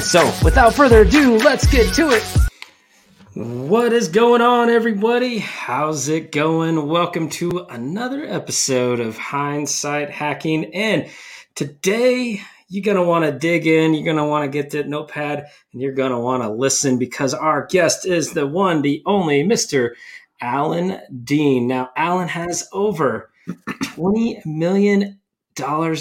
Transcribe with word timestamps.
So, 0.00 0.32
without 0.44 0.74
further 0.74 1.02
ado, 1.02 1.38
let's 1.38 1.66
get 1.66 1.92
to 1.94 2.10
it. 2.10 2.22
What 3.34 3.92
is 3.92 4.08
going 4.08 4.40
on, 4.40 4.70
everybody? 4.70 5.38
How's 5.38 6.08
it 6.08 6.30
going? 6.30 6.88
Welcome 6.88 7.28
to 7.30 7.66
another 7.68 8.24
episode 8.24 9.00
of 9.00 9.18
Hindsight 9.18 10.10
Hacking. 10.10 10.74
And 10.74 11.10
today, 11.56 12.40
you're 12.68 12.84
going 12.84 12.96
to 12.96 13.02
want 13.02 13.24
to 13.24 13.32
dig 13.32 13.66
in. 13.66 13.92
You're 13.92 14.04
going 14.04 14.16
to 14.16 14.24
want 14.24 14.44
to 14.44 14.50
get 14.50 14.70
that 14.70 14.88
notepad 14.88 15.46
and 15.72 15.82
you're 15.82 15.92
going 15.92 16.12
to 16.12 16.18
want 16.18 16.44
to 16.44 16.48
listen 16.48 16.98
because 16.98 17.34
our 17.34 17.66
guest 17.66 18.06
is 18.06 18.32
the 18.32 18.46
one, 18.46 18.82
the 18.82 19.02
only 19.04 19.42
Mr. 19.42 19.94
Alan 20.40 21.00
Dean. 21.24 21.66
Now, 21.66 21.90
Alan 21.96 22.28
has 22.28 22.68
over 22.72 23.30
$20 23.48 24.46
million 24.46 25.18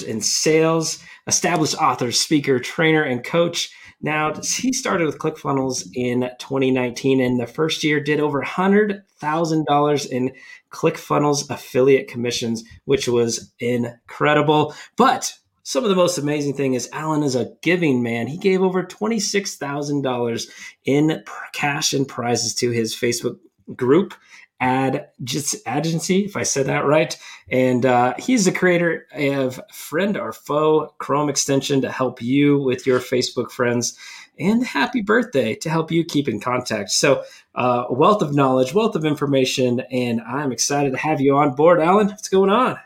in 0.08 0.22
sales, 0.22 1.04
established 1.26 1.76
author, 1.76 2.12
speaker, 2.12 2.60
trainer, 2.60 3.02
and 3.02 3.24
coach. 3.24 3.72
Now, 4.02 4.34
he 4.42 4.74
started 4.74 5.06
with 5.06 5.20
ClickFunnels 5.20 5.88
in 5.94 6.30
2019, 6.40 7.22
and 7.22 7.40
the 7.40 7.48
first 7.48 7.84
year 7.84 8.00
did 8.00 8.20
over 8.20 8.42
$100,000 8.42 10.10
in 10.10 10.34
ClickFunnels 10.72 11.50
affiliate 11.50 12.08
commissions, 12.08 12.64
which 12.86 13.08
was 13.08 13.54
incredible. 13.60 14.74
But 14.96 15.34
some 15.64 15.84
of 15.84 15.90
the 15.90 15.96
most 15.96 16.18
amazing 16.18 16.54
thing 16.54 16.76
is 16.76 16.90
Alan 16.94 17.24
is 17.24 17.36
a 17.36 17.52
giving 17.62 18.02
man. 18.02 18.28
He 18.28 18.38
gave 18.38 18.62
over 18.62 18.84
$26,000 18.84 20.50
in 20.86 21.24
cash 21.54 21.94
and 21.94 22.08
prizes 22.08 22.56
to 22.56 22.72
his 22.72 22.96
Facebook 22.96 23.38
group 23.76 24.14
ad 24.60 25.10
just 25.24 25.56
agency 25.68 26.26
if 26.26 26.36
i 26.36 26.44
said 26.44 26.66
that 26.66 26.86
right. 26.86 27.18
And 27.50 27.86
uh, 27.86 28.14
he's 28.18 28.44
the 28.44 28.52
creator 28.52 29.08
of 29.14 29.62
friend 29.72 30.18
or 30.18 30.34
foe 30.34 30.94
chrome 30.98 31.30
extension 31.30 31.82
to 31.82 31.92
help 31.92 32.22
you 32.22 32.58
with 32.60 32.86
your 32.86 33.00
facebook 33.00 33.52
friends 33.52 33.98
and 34.40 34.66
happy 34.66 35.02
birthday 35.02 35.56
to 35.56 35.70
help 35.70 35.92
you 35.92 36.04
keep 36.04 36.28
in 36.28 36.40
contact. 36.40 36.92
So 36.92 37.24
uh, 37.56 37.86
wealth 37.90 38.22
of 38.22 38.36
knowledge 38.36 38.74
wealth 38.74 38.96
of 38.96 39.06
information 39.06 39.82
and 39.92 40.22
i'm 40.22 40.52
excited 40.52 40.92
to 40.92 40.98
have 40.98 41.22
you 41.22 41.36
on 41.38 41.56
board 41.56 41.80
alan. 41.80 42.08
What's 42.08 42.30
going 42.30 42.50
on? 42.50 42.78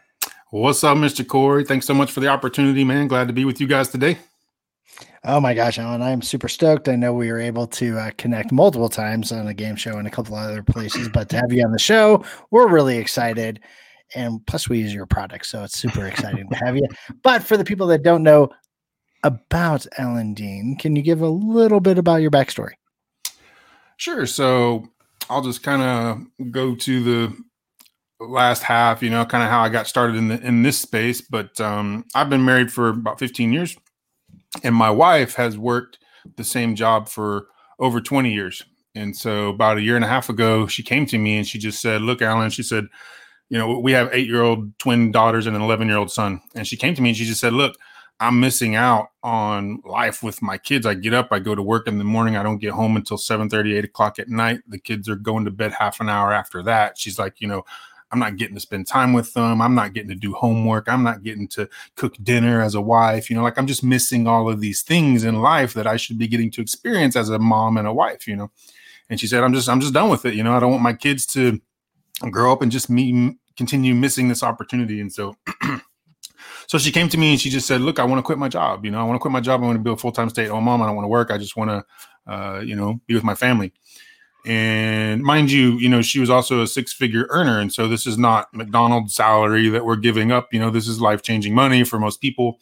What's 0.50 0.84
up 0.84 0.98
mr 0.98 1.26
corey? 1.26 1.64
Thanks 1.64 1.86
so 1.86 1.94
much 1.94 2.12
for 2.12 2.20
the 2.20 2.28
opportunity 2.28 2.84
man. 2.84 3.08
Glad 3.08 3.28
to 3.28 3.34
be 3.34 3.46
with 3.46 3.62
you 3.62 3.68
guys 3.68 3.88
today 3.88 4.18
Oh 5.24 5.40
my 5.40 5.54
gosh, 5.54 5.78
Alan, 5.78 6.02
I'm 6.02 6.24
super 6.24 6.48
stoked. 6.48 6.90
I 6.90 6.96
know 6.96 7.14
we 7.14 7.32
were 7.32 7.40
able 7.40 7.68
to 7.68 7.98
uh, 8.00 8.12
connect 8.18 8.52
multiple 8.52 8.90
times 8.90 9.32
on 9.32 9.48
a 9.48 9.54
game 9.54 9.76
show 9.76 9.98
and 9.98 10.08
a 10.08 10.12
couple 10.12 10.36
other 10.36 10.64
places, 10.64 11.10
but 11.10 11.30
to 11.30 11.36
have 11.36 11.52
you 11.52 11.64
on 11.64 11.72
the 11.72 11.80
show, 11.80 12.26
we're 12.50 12.68
really 12.68 12.98
excited. 12.98 13.60
And 14.16 14.44
plus, 14.48 14.68
we 14.68 14.80
use 14.80 14.94
your 14.94 15.06
product, 15.06 15.46
so 15.46 15.64
it's 15.64 15.78
super 15.78 16.08
exciting 16.08 16.50
to 16.50 16.56
have 16.56 16.76
you. 16.76 16.88
But 17.22 17.44
for 17.44 17.56
the 17.56 17.64
people 17.64 17.86
that 17.88 18.02
don't 18.02 18.24
know 18.24 18.50
about 19.24 19.86
Alan 20.00 20.34
Dean, 20.34 20.76
can 20.76 20.96
you 20.96 21.04
give 21.04 21.22
a 21.22 21.30
little 21.30 21.80
bit 21.80 22.00
about 22.00 22.24
your 22.24 22.32
backstory? 22.32 22.74
Sure. 23.98 24.26
So 24.26 24.88
I'll 25.30 25.44
just 25.44 25.62
kind 25.62 25.84
of 25.84 26.52
go 26.52 26.74
to 26.74 27.04
the 27.04 27.38
last 28.20 28.64
half, 28.64 29.04
you 29.04 29.12
know, 29.12 29.24
kind 29.26 29.44
of 29.44 29.52
how 29.52 29.62
I 29.62 29.70
got 29.70 29.86
started 29.86 30.16
in 30.16 30.30
the 30.30 30.42
in 30.42 30.64
this 30.64 30.80
space. 30.80 31.22
But 31.22 31.62
um, 31.62 32.06
I've 32.16 32.30
been 32.30 32.44
married 32.44 32.74
for 32.74 32.90
about 32.90 33.20
15 33.20 33.54
years 33.54 33.78
and 34.64 34.76
my 34.76 34.90
wife 34.90 35.36
has 35.36 35.58
worked 35.58 36.00
the 36.36 36.44
same 36.44 36.76
job 36.76 37.10
for 37.10 37.48
over 37.80 38.02
20 38.02 38.32
years. 38.34 38.64
And 38.96 39.16
so 39.16 39.50
about 39.50 39.78
a 39.78 39.82
year 39.82 39.96
and 39.96 40.06
a 40.06 40.08
half 40.08 40.30
ago, 40.30 40.68
she 40.68 40.84
came 40.84 41.06
to 41.08 41.18
me 41.18 41.38
and 41.38 41.48
she 41.48 41.58
just 41.58 41.82
said, 41.82 42.02
Look, 42.02 42.22
Alan, 42.22 42.50
she 42.50 42.64
said, 42.64 42.88
you 43.50 43.58
know, 43.58 43.80
we 43.80 43.92
have 43.94 44.10
eight 44.14 44.28
year 44.28 44.42
old 44.42 44.78
twin 44.80 45.12
daughters 45.12 45.48
and 45.48 45.56
an 45.56 45.62
11 45.62 45.88
year 45.88 45.98
old 45.98 46.12
son. 46.12 46.42
And 46.56 46.68
she 46.68 46.78
came 46.78 46.94
to 46.96 47.02
me 47.02 47.10
and 47.10 47.18
she 47.18 47.26
just 47.26 47.40
said, 47.40 47.54
Look, 47.54 47.78
I'm 48.20 48.40
missing 48.40 48.76
out 48.76 49.08
on 49.24 49.82
life 49.84 50.22
with 50.22 50.42
my 50.42 50.58
kids. 50.58 50.86
I 50.86 50.94
get 50.94 51.14
up, 51.14 51.30
I 51.32 51.40
go 51.40 51.56
to 51.56 51.64
work 51.64 51.88
in 51.88 51.98
the 51.98 52.04
morning. 52.04 52.36
I 52.36 52.44
don't 52.44 52.60
get 52.60 52.72
home 52.72 52.96
until 52.96 53.18
7 53.18 53.50
30, 53.50 53.76
8 53.78 53.86
o'clock 53.86 54.20
at 54.20 54.30
night. 54.30 54.60
The 54.68 54.78
kids 54.78 55.10
are 55.10 55.16
going 55.16 55.46
to 55.46 55.52
bed 55.52 55.72
half 55.72 56.00
an 56.00 56.10
hour 56.10 56.32
after 56.32 56.62
that. 56.64 56.98
She's 56.98 57.18
like, 57.18 57.42
you 57.42 57.48
know, 57.48 57.64
I'm 58.12 58.20
not 58.20 58.36
getting 58.36 58.56
to 58.56 58.62
spend 58.62 58.88
time 58.88 59.14
with 59.14 59.34
them. 59.34 59.62
I'm 59.62 59.76
not 59.76 59.94
getting 59.94 60.10
to 60.10 60.16
do 60.16 60.34
homework. 60.34 60.90
I'm 60.90 61.04
not 61.04 61.24
getting 61.24 61.48
to 61.50 61.70
cook 61.96 62.16
dinner 62.22 62.62
as 62.62 62.76
a 62.76 62.82
wife. 62.82 63.30
You 63.30 63.38
know, 63.38 63.44
like 63.44 63.58
I'm 63.58 63.68
just 63.68 63.84
missing 63.84 64.28
all 64.28 64.50
of 64.50 64.60
these 64.60 64.82
things 64.82 65.24
in 65.24 65.42
life 65.42 65.74
that 65.74 65.88
I 65.88 65.98
should 65.98 66.18
be 66.18 66.28
getting 66.28 66.52
to 66.52 66.62
experience 66.62 67.16
as 67.16 67.30
a 67.30 67.40
mom 67.40 67.78
and 67.78 67.88
a 67.88 67.94
wife, 67.94 68.28
you 68.28 68.36
know. 68.36 68.52
And 69.10 69.20
she 69.20 69.28
said, 69.28 69.44
I'm 69.44 69.54
just, 69.54 69.70
I'm 69.70 69.82
just 69.82 69.94
done 69.94 70.10
with 70.10 70.26
it. 70.26 70.34
You 70.34 70.44
know, 70.44 70.54
I 70.54 70.60
don't 70.60 70.72
want 70.72 70.84
my 70.84 70.94
kids 70.94 71.26
to 71.28 71.62
grow 72.30 72.52
up 72.52 72.62
and 72.62 72.72
just 72.72 72.90
me 72.90 73.38
continue 73.58 73.94
missing 73.96 74.28
this 74.28 74.44
opportunity. 74.44 75.02
And 75.02 75.12
so, 75.12 75.36
so 76.68 76.78
she 76.78 76.92
came 76.92 77.10
to 77.10 77.18
me 77.18 77.32
and 77.32 77.42
she 77.42 77.50
just 77.50 77.68
said, 77.68 77.82
look, 77.82 78.00
I 78.00 78.04
want 78.04 78.20
to 78.20 78.24
quit 78.24 78.38
my 78.38 78.50
job. 78.50 78.86
You 78.86 78.92
know, 78.92 79.00
I 79.00 79.04
want 79.04 79.16
to 79.16 79.20
quit 79.20 79.32
my 79.32 79.42
job. 79.42 79.62
I 79.62 79.66
want 79.66 79.78
to 79.78 79.84
be 79.84 79.92
a 79.92 79.98
full-time 79.98 80.30
stay 80.30 80.46
at 80.46 80.52
home 80.52 80.66
mom. 80.66 80.82
I 80.82 80.86
don't 80.88 80.96
want 80.96 81.06
to 81.06 81.10
work. 81.10 81.32
I 81.32 81.38
just 81.38 81.56
want 81.56 81.70
to, 81.70 82.32
uh, 82.32 82.60
you 82.60 82.76
know, 82.76 83.00
be 83.08 83.14
with 83.16 83.24
my 83.24 83.36
family. 83.36 83.74
And 84.46 85.22
mind 85.22 85.52
you, 85.52 85.74
you 85.74 85.88
know, 85.88 86.02
she 86.02 86.20
was 86.20 86.30
also 86.30 86.62
a 86.62 86.68
six 86.68 86.92
figure 86.92 87.28
earner. 87.30 87.60
And 87.60 87.72
so 87.72 87.88
this 87.88 88.08
is 88.08 88.18
not 88.18 88.54
McDonald's 88.54 89.14
salary 89.14 89.70
that 89.70 89.86
we're 89.86 89.96
giving 89.98 90.32
up. 90.32 90.54
You 90.54 90.60
know, 90.60 90.72
this 90.72 90.88
is 90.88 91.00
life 91.00 91.22
changing 91.22 91.54
money 91.54 91.84
for 91.84 92.00
most 92.00 92.22
people. 92.22 92.60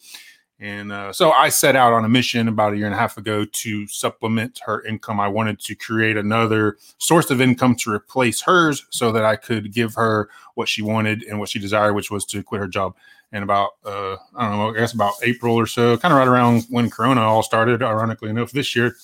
And 0.62 0.92
uh, 0.92 1.10
so 1.14 1.30
I 1.30 1.48
set 1.48 1.74
out 1.74 1.94
on 1.94 2.04
a 2.04 2.08
mission 2.08 2.46
about 2.46 2.74
a 2.74 2.76
year 2.76 2.84
and 2.84 2.94
a 2.94 2.98
half 2.98 3.16
ago 3.16 3.46
to 3.46 3.86
supplement 3.86 4.60
her 4.66 4.84
income. 4.84 5.18
I 5.18 5.26
wanted 5.26 5.58
to 5.60 5.74
create 5.74 6.18
another 6.18 6.76
source 6.98 7.30
of 7.30 7.40
income 7.40 7.76
to 7.76 7.90
replace 7.90 8.42
hers 8.42 8.84
so 8.90 9.10
that 9.12 9.24
I 9.24 9.36
could 9.36 9.72
give 9.72 9.94
her 9.94 10.28
what 10.56 10.68
she 10.68 10.82
wanted 10.82 11.22
and 11.22 11.38
what 11.38 11.48
she 11.48 11.58
desired, 11.58 11.94
which 11.94 12.10
was 12.10 12.26
to 12.26 12.42
quit 12.42 12.60
her 12.60 12.68
job. 12.68 12.94
And 13.32 13.42
about, 13.42 13.70
uh, 13.86 14.16
I 14.36 14.50
don't 14.50 14.58
know, 14.58 14.70
I 14.70 14.78
guess 14.78 14.92
about 14.92 15.14
April 15.22 15.54
or 15.54 15.66
so, 15.66 15.96
kind 15.96 16.12
of 16.12 16.18
right 16.18 16.28
around 16.28 16.66
when 16.68 16.90
Corona 16.90 17.22
all 17.22 17.42
started, 17.42 17.82
ironically 17.82 18.28
enough, 18.28 18.50
this 18.50 18.76
year, 18.76 18.96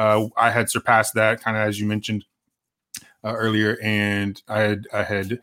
uh, 0.00 0.26
I 0.38 0.50
had 0.50 0.70
surpassed 0.70 1.12
that 1.14 1.42
kind 1.42 1.58
of 1.58 1.68
as 1.68 1.78
you 1.78 1.86
mentioned 1.86 2.24
uh, 3.22 3.34
earlier, 3.34 3.76
and 3.82 4.42
I 4.48 4.60
had 4.60 4.86
I 4.94 5.02
had 5.02 5.38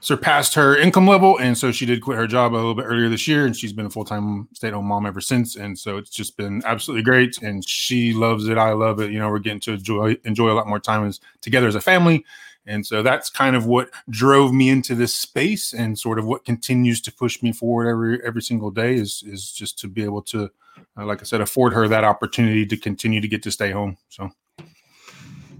surpassed 0.00 0.54
her 0.54 0.76
income 0.76 1.06
level, 1.06 1.38
and 1.38 1.56
so 1.56 1.70
she 1.70 1.86
did 1.86 2.02
quit 2.02 2.18
her 2.18 2.26
job 2.26 2.52
a 2.52 2.56
little 2.56 2.74
bit 2.74 2.82
earlier 2.82 3.08
this 3.08 3.28
year, 3.28 3.46
and 3.46 3.56
she's 3.56 3.72
been 3.72 3.86
a 3.86 3.90
full 3.90 4.04
time 4.04 4.48
stay 4.54 4.66
at 4.66 4.74
home 4.74 4.86
mom 4.86 5.06
ever 5.06 5.20
since, 5.20 5.54
and 5.54 5.78
so 5.78 5.98
it's 5.98 6.10
just 6.10 6.36
been 6.36 6.60
absolutely 6.66 7.04
great, 7.04 7.40
and 7.42 7.66
she 7.66 8.12
loves 8.12 8.48
it. 8.48 8.58
I 8.58 8.72
love 8.72 9.00
it. 9.00 9.12
You 9.12 9.20
know, 9.20 9.30
we're 9.30 9.38
getting 9.38 9.60
to 9.60 9.74
enjoy 9.74 10.16
enjoy 10.24 10.50
a 10.50 10.58
lot 10.58 10.66
more 10.66 10.80
time 10.80 11.06
as 11.06 11.20
together 11.40 11.68
as 11.68 11.76
a 11.76 11.80
family. 11.80 12.24
And 12.66 12.86
so 12.86 13.02
that's 13.02 13.28
kind 13.28 13.56
of 13.56 13.66
what 13.66 13.90
drove 14.08 14.52
me 14.52 14.68
into 14.68 14.94
this 14.94 15.14
space 15.14 15.72
and 15.72 15.98
sort 15.98 16.18
of 16.18 16.24
what 16.24 16.44
continues 16.44 17.00
to 17.02 17.12
push 17.12 17.42
me 17.42 17.52
forward 17.52 17.88
every 17.88 18.24
every 18.24 18.42
single 18.42 18.70
day 18.70 18.94
is 18.94 19.24
is 19.26 19.52
just 19.52 19.78
to 19.80 19.88
be 19.88 20.04
able 20.04 20.22
to 20.22 20.50
uh, 20.96 21.06
like 21.06 21.20
I 21.20 21.24
said, 21.24 21.40
afford 21.40 21.72
her 21.72 21.88
that 21.88 22.04
opportunity 22.04 22.66
to 22.66 22.76
continue 22.76 23.20
to 23.20 23.28
get 23.28 23.42
to 23.44 23.50
stay 23.50 23.70
home. 23.70 23.96
So, 24.08 24.30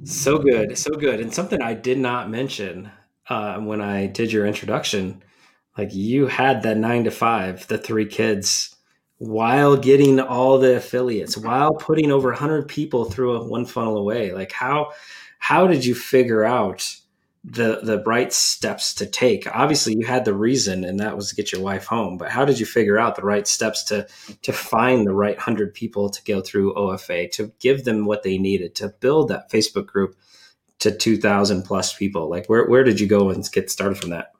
so 0.04 0.38
good, 0.38 0.76
so 0.76 0.92
good. 0.92 1.20
And 1.20 1.32
something 1.32 1.60
I 1.62 1.74
did 1.74 1.98
not 1.98 2.30
mention 2.30 2.90
uh, 3.28 3.58
when 3.58 3.80
I 3.80 4.06
did 4.06 4.32
your 4.32 4.46
introduction, 4.46 5.22
like 5.78 5.94
you 5.94 6.26
had 6.26 6.62
that 6.62 6.76
nine 6.76 7.04
to 7.04 7.10
five, 7.10 7.66
the 7.68 7.78
three 7.78 8.06
kids, 8.06 8.76
while 9.18 9.76
getting 9.76 10.20
all 10.20 10.58
the 10.58 10.76
affiliates, 10.76 11.36
while 11.36 11.72
putting 11.74 12.10
over 12.10 12.30
100 12.30 12.68
people 12.68 13.04
through 13.04 13.36
a 13.36 13.44
one 13.44 13.64
funnel 13.64 13.96
away. 13.96 14.32
Like 14.32 14.52
how 14.52 14.92
how 15.42 15.66
did 15.66 15.84
you 15.84 15.94
figure 15.94 16.44
out? 16.44 16.96
the 17.44 17.80
the 17.82 18.00
right 18.04 18.32
steps 18.32 18.94
to 18.94 19.04
take? 19.04 19.48
Obviously 19.52 19.96
you 19.98 20.06
had 20.06 20.24
the 20.24 20.32
reason 20.32 20.84
and 20.84 21.00
that 21.00 21.16
was 21.16 21.30
to 21.30 21.34
get 21.34 21.50
your 21.50 21.60
wife 21.60 21.86
home 21.86 22.16
but 22.16 22.30
how 22.30 22.44
did 22.44 22.60
you 22.60 22.64
figure 22.64 23.00
out 23.00 23.16
the 23.16 23.22
right 23.22 23.48
steps 23.48 23.82
to 23.82 24.06
to 24.42 24.52
find 24.52 25.04
the 25.04 25.12
right 25.12 25.36
100 25.36 25.74
people 25.74 26.08
to 26.08 26.22
go 26.22 26.40
through 26.40 26.72
ofa 26.74 27.28
to 27.32 27.52
give 27.58 27.82
them 27.82 28.04
what 28.04 28.22
they 28.22 28.38
needed 28.38 28.76
to 28.76 28.94
build 29.00 29.26
that 29.26 29.50
facebook 29.50 29.86
group 29.86 30.14
to 30.78 30.96
2000 30.96 31.64
plus 31.64 31.92
people? 31.92 32.30
Like 32.30 32.46
where, 32.46 32.66
where 32.66 32.84
did 32.84 33.00
you 33.00 33.08
go 33.08 33.30
and 33.30 33.44
get 33.50 33.70
started 33.72 33.98
from 33.98 34.10
that? 34.10 34.30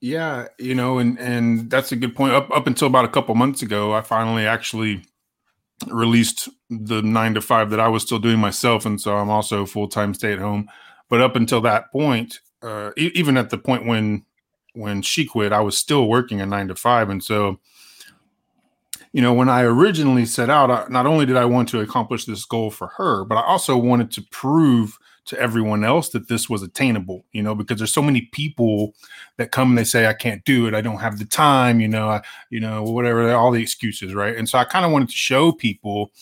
Yeah 0.00 0.48
you 0.58 0.74
know 0.74 0.98
and 0.98 1.16
and 1.20 1.70
that's 1.70 1.92
a 1.92 1.96
good 1.96 2.16
point. 2.16 2.34
Up 2.34 2.50
up 2.50 2.66
until 2.66 2.88
about 2.88 3.04
a 3.04 3.08
couple 3.08 3.36
months 3.36 3.62
ago 3.62 3.92
i 3.94 4.00
finally 4.00 4.46
actually 4.46 5.04
released 5.88 6.48
the 6.68 7.02
nine 7.02 7.34
to 7.34 7.40
five 7.40 7.70
that 7.70 7.80
i 7.80 7.88
was 7.88 8.02
still 8.02 8.18
doing 8.18 8.38
myself 8.38 8.84
and 8.84 9.00
so 9.00 9.16
i'm 9.16 9.30
also 9.30 9.64
full-time 9.64 10.12
stay 10.12 10.32
at 10.32 10.38
home 10.38 10.68
but 11.10 11.20
up 11.20 11.36
until 11.36 11.60
that 11.62 11.92
point, 11.92 12.40
uh, 12.62 12.92
e- 12.96 13.10
even 13.14 13.36
at 13.36 13.50
the 13.50 13.58
point 13.58 13.84
when 13.84 14.24
when 14.72 15.02
she 15.02 15.26
quit, 15.26 15.52
I 15.52 15.60
was 15.60 15.76
still 15.76 16.08
working 16.08 16.40
a 16.40 16.46
nine 16.46 16.68
to 16.68 16.76
five, 16.76 17.10
and 17.10 17.22
so 17.22 17.60
you 19.12 19.20
know, 19.20 19.34
when 19.34 19.48
I 19.48 19.62
originally 19.62 20.24
set 20.24 20.48
out, 20.48 20.70
I, 20.70 20.86
not 20.88 21.04
only 21.04 21.26
did 21.26 21.36
I 21.36 21.44
want 21.44 21.68
to 21.70 21.80
accomplish 21.80 22.26
this 22.26 22.44
goal 22.44 22.70
for 22.70 22.86
her, 22.96 23.24
but 23.24 23.34
I 23.34 23.42
also 23.42 23.76
wanted 23.76 24.12
to 24.12 24.22
prove 24.30 24.96
to 25.30 25.40
everyone 25.40 25.84
else 25.84 26.10
that 26.10 26.28
this 26.28 26.48
was 26.48 26.62
attainable, 26.62 27.24
you 27.32 27.42
know, 27.42 27.54
because 27.54 27.78
there's 27.78 27.92
so 27.92 28.02
many 28.02 28.22
people 28.32 28.94
that 29.38 29.50
come 29.50 29.70
and 29.70 29.78
they 29.78 29.84
say, 29.84 30.06
I 30.06 30.12
can't 30.12 30.44
do 30.44 30.66
it. 30.66 30.74
I 30.74 30.80
don't 30.80 30.98
have 30.98 31.18
the 31.18 31.24
time, 31.24 31.80
you 31.80 31.88
know, 31.88 32.08
I, 32.08 32.22
you 32.50 32.60
know, 32.60 32.82
whatever, 32.82 33.32
all 33.32 33.50
the 33.50 33.62
excuses. 33.62 34.14
Right. 34.14 34.36
And 34.36 34.48
so 34.48 34.58
I 34.58 34.64
kind 34.64 34.84
of 34.84 34.92
wanted 34.92 35.08
to 35.08 35.16
show 35.16 35.52
people 35.52 36.12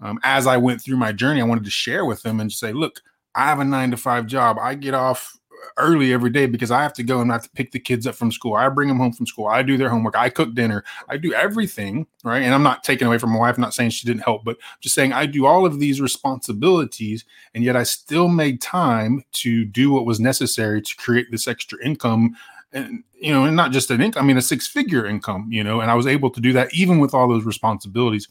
um, 0.00 0.18
as 0.22 0.46
I 0.46 0.56
went 0.56 0.82
through 0.82 0.96
my 0.96 1.12
journey, 1.12 1.40
I 1.40 1.44
wanted 1.44 1.64
to 1.64 1.70
share 1.70 2.04
with 2.04 2.22
them 2.22 2.40
and 2.40 2.52
say, 2.52 2.72
look, 2.72 3.00
I 3.34 3.44
have 3.46 3.60
a 3.60 3.64
nine 3.64 3.90
to 3.90 3.96
five 3.96 4.26
job. 4.26 4.58
I 4.60 4.74
get 4.74 4.94
off 4.94 5.37
early 5.76 6.12
every 6.12 6.30
day 6.30 6.46
because 6.46 6.70
I 6.70 6.82
have 6.82 6.92
to 6.94 7.02
go 7.02 7.20
and 7.20 7.30
I 7.30 7.34
have 7.34 7.44
to 7.44 7.50
pick 7.50 7.70
the 7.70 7.78
kids 7.78 8.06
up 8.06 8.14
from 8.14 8.32
school. 8.32 8.54
I 8.54 8.68
bring 8.68 8.88
them 8.88 8.98
home 8.98 9.12
from 9.12 9.26
school. 9.26 9.46
I 9.46 9.62
do 9.62 9.76
their 9.76 9.88
homework. 9.88 10.16
I 10.16 10.28
cook 10.28 10.54
dinner. 10.54 10.84
I 11.08 11.16
do 11.16 11.32
everything, 11.32 12.06
right? 12.24 12.42
And 12.42 12.54
I'm 12.54 12.62
not 12.62 12.84
taking 12.84 13.06
away 13.06 13.18
from 13.18 13.30
my 13.30 13.38
wife, 13.38 13.56
I'm 13.56 13.62
not 13.62 13.74
saying 13.74 13.90
she 13.90 14.06
didn't 14.06 14.22
help, 14.22 14.44
but 14.44 14.56
just 14.80 14.94
saying 14.94 15.12
I 15.12 15.26
do 15.26 15.46
all 15.46 15.64
of 15.64 15.78
these 15.78 16.00
responsibilities 16.00 17.24
and 17.54 17.64
yet 17.64 17.76
I 17.76 17.84
still 17.84 18.28
made 18.28 18.60
time 18.60 19.24
to 19.32 19.64
do 19.64 19.90
what 19.90 20.06
was 20.06 20.20
necessary 20.20 20.82
to 20.82 20.96
create 20.96 21.30
this 21.30 21.48
extra 21.48 21.78
income 21.84 22.36
and 22.72 23.02
you 23.14 23.32
know, 23.32 23.44
and 23.44 23.56
not 23.56 23.72
just 23.72 23.90
an 23.90 24.00
income, 24.00 24.22
I 24.22 24.26
mean 24.26 24.36
a 24.36 24.42
six-figure 24.42 25.06
income, 25.06 25.48
you 25.50 25.64
know, 25.64 25.80
and 25.80 25.90
I 25.90 25.94
was 25.94 26.06
able 26.06 26.30
to 26.30 26.40
do 26.40 26.52
that 26.52 26.72
even 26.74 26.98
with 26.98 27.14
all 27.14 27.28
those 27.28 27.44
responsibilities. 27.44 28.28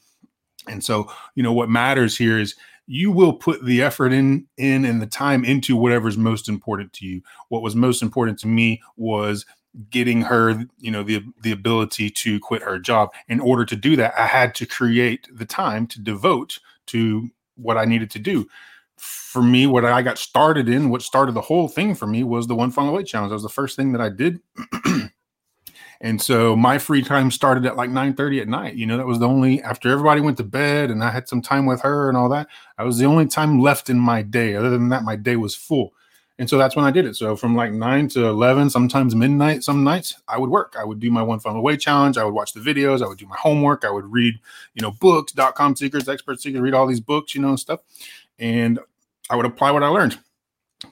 And 0.67 0.83
so, 0.83 1.11
you 1.35 1.43
know, 1.43 1.53
what 1.53 1.69
matters 1.69 2.17
here 2.17 2.39
is 2.39 2.55
you 2.87 3.11
will 3.11 3.33
put 3.33 3.63
the 3.65 3.81
effort 3.81 4.13
in 4.13 4.47
in 4.57 4.85
and 4.85 5.01
the 5.01 5.07
time 5.07 5.43
into 5.45 5.75
whatever's 5.75 6.17
most 6.17 6.49
important 6.49 6.93
to 6.93 7.05
you. 7.05 7.21
What 7.49 7.61
was 7.61 7.75
most 7.75 8.01
important 8.01 8.39
to 8.39 8.47
me 8.47 8.81
was 8.95 9.45
getting 9.89 10.21
her 10.21 10.65
you 10.79 10.89
know 10.89 11.03
the 11.03 11.23
the 11.43 11.51
ability 11.51 12.09
to 12.09 12.39
quit 12.39 12.63
her 12.63 12.79
job. 12.79 13.09
In 13.27 13.39
order 13.39 13.65
to 13.65 13.75
do 13.75 13.95
that 13.97 14.13
i 14.17 14.25
had 14.25 14.55
to 14.55 14.65
create 14.65 15.27
the 15.31 15.45
time 15.45 15.85
to 15.87 16.01
devote 16.01 16.59
to 16.87 17.29
what 17.55 17.77
i 17.77 17.85
needed 17.85 18.09
to 18.11 18.19
do. 18.19 18.47
For 18.95 19.43
me 19.43 19.67
what 19.67 19.85
i 19.85 20.01
got 20.01 20.17
started 20.17 20.69
in 20.69 20.89
what 20.89 21.01
started 21.01 21.33
the 21.33 21.41
whole 21.41 21.67
thing 21.67 21.93
for 21.93 22.07
me 22.07 22.23
was 22.23 22.47
the 22.47 22.55
one 22.55 22.71
funnel 22.71 22.93
away 22.93 23.03
challenge. 23.03 23.29
That 23.29 23.35
was 23.35 23.43
the 23.43 23.49
first 23.49 23.75
thing 23.75 23.91
that 23.91 24.01
i 24.01 24.09
did 24.09 24.39
And 26.01 26.21
so 26.21 26.55
my 26.55 26.77
free 26.77 27.01
time 27.01 27.31
started 27.31 27.65
at 27.65 27.75
like 27.75 27.89
9 27.89 28.13
30 28.13 28.41
at 28.41 28.47
night. 28.47 28.75
You 28.75 28.85
know, 28.85 28.97
that 28.97 29.07
was 29.07 29.19
the 29.19 29.27
only 29.27 29.61
after 29.63 29.89
everybody 29.89 30.21
went 30.21 30.37
to 30.37 30.43
bed 30.43 30.91
and 30.91 31.03
I 31.03 31.09
had 31.09 31.27
some 31.27 31.41
time 31.41 31.65
with 31.65 31.81
her 31.81 32.07
and 32.07 32.17
all 32.17 32.29
that. 32.29 32.47
I 32.77 32.83
was 32.83 32.97
the 32.97 33.05
only 33.05 33.25
time 33.25 33.59
left 33.59 33.89
in 33.89 33.99
my 33.99 34.21
day. 34.21 34.55
Other 34.55 34.69
than 34.69 34.89
that, 34.89 35.03
my 35.03 35.15
day 35.15 35.35
was 35.35 35.55
full. 35.55 35.93
And 36.39 36.47
so 36.47 36.57
that's 36.59 36.75
when 36.75 36.85
I 36.85 36.91
did 36.91 37.05
it. 37.05 37.15
So 37.15 37.35
from 37.35 37.55
like 37.55 37.71
9 37.71 38.09
to 38.09 38.27
11, 38.27 38.69
sometimes 38.69 39.15
midnight, 39.15 39.63
some 39.63 39.83
nights, 39.83 40.21
I 40.27 40.37
would 40.37 40.51
work. 40.51 40.75
I 40.79 40.85
would 40.85 40.99
do 40.99 41.09
my 41.09 41.23
one 41.23 41.39
funnel 41.39 41.57
away 41.57 41.77
challenge. 41.77 42.15
I 42.15 42.23
would 42.23 42.33
watch 42.33 42.53
the 42.53 42.59
videos. 42.59 43.01
I 43.03 43.07
would 43.07 43.17
do 43.17 43.25
my 43.25 43.37
homework. 43.37 43.83
I 43.83 43.89
would 43.89 44.05
read, 44.11 44.35
you 44.75 44.83
know, 44.83 44.91
books, 44.91 45.31
dot 45.31 45.55
com 45.55 45.75
secrets, 45.75 46.07
expert 46.07 46.39
secrets, 46.39 46.61
read 46.61 46.75
all 46.75 46.85
these 46.85 46.99
books, 46.99 47.33
you 47.33 47.41
know, 47.41 47.49
and 47.49 47.59
stuff. 47.59 47.79
And 48.37 48.79
I 49.31 49.35
would 49.35 49.47
apply 49.47 49.71
what 49.71 49.81
I 49.81 49.87
learned 49.87 50.19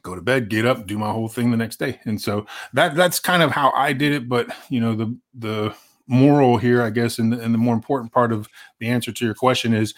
go 0.01 0.15
to 0.15 0.21
bed, 0.21 0.49
get 0.49 0.65
up, 0.65 0.87
do 0.87 0.97
my 0.97 1.11
whole 1.11 1.27
thing 1.27 1.51
the 1.51 1.57
next 1.57 1.77
day. 1.77 1.99
And 2.05 2.19
so 2.19 2.45
that 2.73 2.95
that's 2.95 3.19
kind 3.19 3.43
of 3.43 3.51
how 3.51 3.71
I 3.71 3.93
did 3.93 4.13
it. 4.13 4.29
But 4.29 4.47
you 4.69 4.79
know, 4.79 4.95
the 4.95 5.17
the 5.33 5.75
moral 6.07 6.57
here, 6.57 6.81
I 6.81 6.89
guess, 6.89 7.19
and 7.19 7.33
the, 7.33 7.39
and 7.39 7.53
the 7.53 7.59
more 7.59 7.73
important 7.73 8.11
part 8.11 8.31
of 8.31 8.47
the 8.79 8.87
answer 8.87 9.11
to 9.11 9.25
your 9.25 9.35
question 9.35 9.73
is 9.73 9.93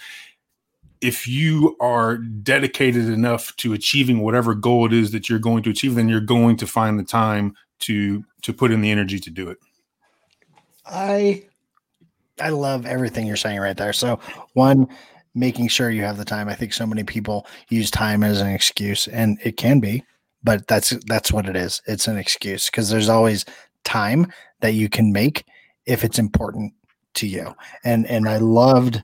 if 1.02 1.28
you 1.28 1.76
are 1.80 2.18
dedicated 2.18 3.08
enough 3.08 3.56
to 3.58 3.74
achieving 3.74 4.20
whatever 4.20 4.56
goal 4.56 4.86
it 4.86 4.94
is 4.94 5.12
that 5.12 5.30
you're 5.30 5.40
going 5.40 5.64
to 5.64 5.70
achieve, 5.70 5.96
then 5.96 6.10
you're 6.10 6.20
going 6.20 6.58
to 6.58 6.68
find 6.68 7.00
the 7.00 7.04
time 7.04 7.56
to 7.80 8.24
to 8.42 8.54
put 8.54 8.72
in 8.72 8.82
the 8.82 8.92
energy 8.92 9.20
to 9.20 9.30
do 9.30 9.50
it. 9.50 9.58
I 10.86 11.46
I 12.40 12.50
love 12.50 12.86
everything 12.86 13.28
you're 13.28 13.36
saying 13.36 13.60
right 13.60 13.78
there. 13.78 13.94
So 13.94 14.20
one, 14.54 14.88
making 15.38 15.68
sure 15.68 15.90
you 15.90 16.04
have 16.04 16.18
the 16.18 16.26
time. 16.26 16.50
I 16.50 16.56
think 16.56 16.74
so 16.74 16.86
many 16.86 17.04
people 17.04 17.48
use 17.70 17.92
time 17.92 18.24
as 18.24 18.42
an 18.42 18.48
excuse, 18.48 19.08
and 19.08 19.40
it 19.44 19.58
can 19.58 19.80
be, 19.80 20.04
but 20.44 20.68
that's 20.68 20.90
that's 21.06 21.32
what 21.32 21.48
it 21.48 21.56
is. 21.56 21.82
It's 21.88 22.08
an 22.08 22.18
excuse 22.18 22.68
because 22.68 22.90
there's 22.90 23.10
always 23.10 23.46
time 23.84 24.32
that 24.62 24.74
you 24.74 24.90
can 24.90 25.12
make 25.12 25.46
if 25.86 26.04
it's 26.04 26.20
important 26.20 26.74
to 27.16 27.28
you. 27.28 27.54
And 27.84 28.06
and 28.08 28.28
I 28.28 28.38
loved 28.38 29.04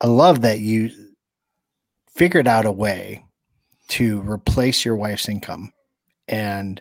I 0.00 0.06
love 0.06 0.42
that 0.42 0.60
you 0.60 0.90
figured 2.14 2.46
out 2.48 2.66
a 2.66 2.72
way 2.72 3.24
to 3.88 4.20
replace 4.20 4.84
your 4.84 4.96
wife's 4.96 5.28
income 5.28 5.72
and 6.28 6.80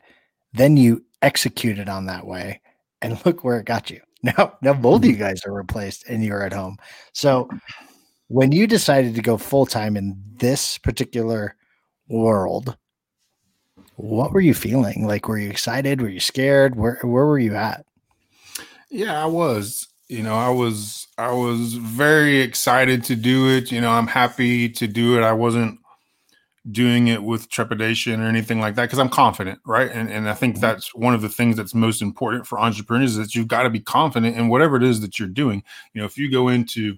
then 0.54 0.78
you 0.78 1.04
executed 1.22 1.90
on 1.90 2.06
that 2.06 2.26
way 2.26 2.62
and 3.02 3.20
look 3.26 3.44
where 3.44 3.60
it 3.60 3.66
got 3.66 3.90
you. 3.90 4.02
Now, 4.24 4.58
now 4.62 4.74
both 4.74 4.98
of 4.98 5.02
mm-hmm. 5.02 5.12
you 5.12 5.18
guys 5.18 5.42
are 5.46 5.54
replaced 5.54 6.08
and 6.10 6.24
you're 6.24 6.44
at 6.44 6.52
home. 6.52 6.78
So 7.14 7.48
when 8.28 8.52
you 8.52 8.68
decided 8.68 9.16
to 9.16 9.22
go 9.22 9.38
full 9.38 9.66
time 9.66 9.96
in 9.96 10.22
this 10.38 10.78
particular 10.78 11.56
world, 12.08 12.78
what 13.96 14.32
were 14.32 14.42
you 14.42 14.54
feeling? 14.54 15.08
Like, 15.08 15.28
were 15.28 15.40
you 15.40 15.50
excited? 15.50 16.02
Were 16.02 16.10
you 16.10 16.20
scared? 16.20 16.76
Where 16.76 17.00
where 17.02 17.26
were 17.26 17.40
you 17.40 17.56
at? 17.56 17.86
Yeah, 18.90 19.22
I 19.22 19.26
was. 19.26 19.88
You 20.08 20.24
know, 20.24 20.36
I 20.36 20.50
was 20.50 21.08
I 21.18 21.32
was 21.32 21.74
very 21.74 22.40
excited 22.40 23.04
to 23.06 23.16
do 23.16 23.50
it. 23.50 23.72
You 23.72 23.82
know, 23.82 23.92
I'm 23.92 24.08
happy 24.08 24.70
to 24.70 24.88
do 24.88 25.18
it. 25.18 25.24
I 25.24 25.34
wasn't 25.34 25.80
doing 26.72 27.08
it 27.08 27.24
with 27.24 27.50
trepidation 27.50 28.22
or 28.22 28.28
anything 28.28 28.60
like 28.60 28.76
that 28.76 28.84
because 28.84 29.00
I'm 29.00 29.10
confident, 29.10 29.60
right? 29.66 29.90
And 29.92 30.10
and 30.10 30.30
I 30.30 30.34
think 30.34 30.56
mm-hmm. 30.56 30.62
that's 30.62 30.94
one 30.94 31.14
of 31.14 31.22
the 31.22 31.30
things 31.30 31.58
that's 31.58 31.74
most 31.74 32.02
important 32.02 32.46
for 32.46 32.60
entrepreneurs 32.60 33.12
is 33.12 33.18
that 33.18 33.36
you've 33.36 33.48
got 33.48 33.64
to 33.64 33.70
be 33.70 33.80
confident 33.80 34.38
in 34.38 34.48
whatever 34.48 34.78
it 34.78 34.84
is 34.84 35.02
that 35.02 35.18
you're 35.18 35.28
doing. 35.28 35.64
You 35.94 36.02
know, 36.02 36.06
if 36.06 36.18
you 36.18 36.32
go 36.32 36.48
into 36.48 36.96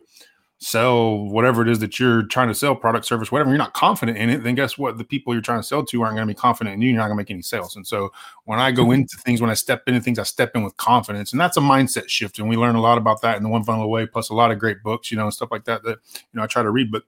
sell 0.62 1.18
whatever 1.30 1.62
it 1.62 1.70
is 1.70 1.80
that 1.80 2.00
you're 2.00 2.24
trying 2.24 2.50
to 2.50 2.54
sell 2.54 2.76
product 2.76 3.06
service 3.06 3.32
whatever 3.32 3.50
you're 3.50 3.58
not 3.58 3.74
confident 3.74 4.18
in 4.18 4.30
it 4.30 4.44
then 4.44 4.56
guess 4.56 4.78
what 4.78 4.98
the 4.98 5.06
people 5.06 5.34
you're 5.34 5.42
trying 5.42 5.60
to 5.60 5.64
sell 5.64 5.86
to 5.86 6.02
aren't 6.02 6.16
going 6.16 6.28
to 6.28 6.34
be 6.34 6.38
confident 6.38 6.74
in 6.74 6.82
you 6.82 6.90
you're 6.90 6.98
not 6.98 7.08
going 7.08 7.16
to 7.16 7.22
make 7.22 7.32
any 7.32 7.42
sales 7.42 7.78
and 7.78 7.88
so 7.88 8.12
when 8.44 8.60
i 8.60 8.70
go 8.70 8.84
mm-hmm. 8.84 8.94
into 8.94 9.16
things 9.18 9.40
when 9.40 9.50
i 9.50 9.54
step 9.54 9.84
into 9.88 10.02
things 10.02 10.20
i 10.20 10.24
step 10.24 10.52
in 10.56 10.64
with 10.64 10.76
confidence 10.76 11.32
and 11.32 11.40
that's 11.40 11.56
a 11.56 11.62
mindset 11.62 12.10
shift 12.10 12.40
and 12.40 12.50
we 12.50 12.58
learn 12.58 12.76
a 12.76 12.82
lot 12.82 12.98
about 12.98 13.22
that 13.22 13.38
in 13.38 13.44
the 13.44 13.50
one 13.50 13.64
funnel 13.64 13.84
away 13.84 14.06
plus 14.06 14.30
a 14.30 14.34
lot 14.34 14.52
of 14.52 14.60
great 14.60 14.84
books 14.84 15.12
you 15.12 15.18
know 15.18 15.24
and 15.24 15.34
stuff 15.34 15.50
like 15.50 15.64
that 15.64 15.82
that 15.84 15.98
you 16.16 16.34
know 16.34 16.44
i 16.44 16.48
try 16.48 16.62
to 16.62 16.72
read 16.72 16.92
but 16.92 17.04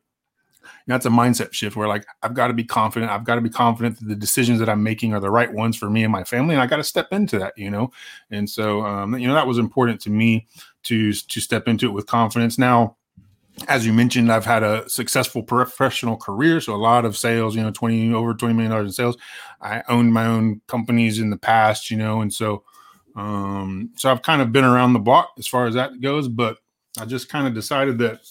that's 0.88 1.06
a 1.06 1.10
mindset 1.10 1.54
shift 1.54 1.76
where 1.76 1.88
like 1.88 2.06
I've 2.24 2.34
got 2.34 2.48
to 2.48 2.54
be 2.54 2.64
confident. 2.64 3.12
I've 3.12 3.24
got 3.24 3.36
to 3.36 3.42
be 3.42 3.50
confident 3.50 4.00
that 4.00 4.08
the 4.08 4.16
decisions 4.16 4.60
that 4.60 4.70
I'm 4.70 4.84
making 4.84 5.14
are 5.14 5.20
the 5.20 5.30
right 5.30 5.52
ones 5.52 5.78
for 5.78 5.90
me 5.90 6.04
and 6.04 6.12
my 6.12 6.24
family, 6.24 6.56
and 6.56 6.62
I 6.62 6.68
got 6.68 6.78
to 6.78 6.84
step 6.84 7.08
into 7.12 7.40
that, 7.40 7.58
you 7.58 7.70
know. 7.70 7.92
And 8.30 8.50
so, 8.50 8.82
um, 8.82 9.18
you 9.18 9.28
know, 9.28 9.34
that 9.34 9.48
was 9.48 9.58
important 9.58 10.02
to 10.02 10.10
me 10.10 10.48
to 10.84 11.14
to 11.14 11.40
step 11.40 11.68
into 11.68 11.88
it 11.88 11.94
with 11.94 12.08
confidence. 12.08 12.58
Now, 12.58 12.98
as 13.68 13.86
you 13.86 13.94
mentioned, 13.94 14.32
I've 14.32 14.46
had 14.46 14.64
a 14.64 14.88
successful 14.90 15.44
professional 15.44 16.18
career, 16.18 16.62
so 16.62 16.74
a 16.74 16.78
lot 16.78 17.06
of 17.06 17.18
sales. 17.18 17.56
You 17.56 17.64
know, 17.64 17.72
twenty 17.72 18.14
over 18.14 18.34
twenty 18.34 18.54
million 18.54 18.72
dollars 18.72 18.88
in 18.88 18.94
sales. 18.94 19.18
I 19.62 19.84
owned 19.90 20.14
my 20.14 20.26
own 20.26 20.62
companies 20.68 21.20
in 21.20 21.30
the 21.30 21.38
past, 21.38 21.92
you 21.92 21.98
know, 21.98 22.22
and 22.22 22.34
so 22.34 22.64
um, 23.16 23.92
so 23.96 24.12
I've 24.12 24.22
kind 24.22 24.42
of 24.42 24.52
been 24.52 24.64
around 24.64 24.94
the 24.94 25.00
block 25.00 25.32
as 25.38 25.48
far 25.48 25.66
as 25.66 25.76
that 25.76 26.02
goes. 26.02 26.28
But 26.28 26.58
I 27.00 27.06
just 27.06 27.30
kind 27.30 27.48
of 27.48 27.54
decided 27.54 27.98
that 28.00 28.22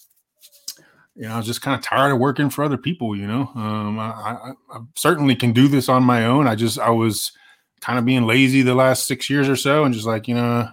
you 1.14 1.22
know 1.22 1.34
I 1.34 1.36
was 1.36 1.46
just 1.46 1.62
kind 1.62 1.78
of 1.78 1.84
tired 1.84 2.12
of 2.12 2.18
working 2.18 2.50
for 2.50 2.64
other 2.64 2.78
people. 2.78 3.16
You 3.16 3.26
know, 3.26 3.50
um, 3.54 3.98
I, 3.98 4.10
I, 4.10 4.52
I 4.72 4.78
certainly 4.96 5.34
can 5.34 5.52
do 5.52 5.68
this 5.68 5.88
on 5.88 6.02
my 6.02 6.26
own. 6.26 6.46
I 6.46 6.54
just 6.54 6.78
I 6.78 6.90
was 6.90 7.32
kind 7.80 7.98
of 7.98 8.04
being 8.04 8.26
lazy 8.26 8.62
the 8.62 8.74
last 8.74 9.06
six 9.06 9.28
years 9.30 9.48
or 9.48 9.56
so, 9.56 9.84
and 9.84 9.94
just 9.94 10.06
like 10.06 10.28
you 10.28 10.34
know 10.34 10.68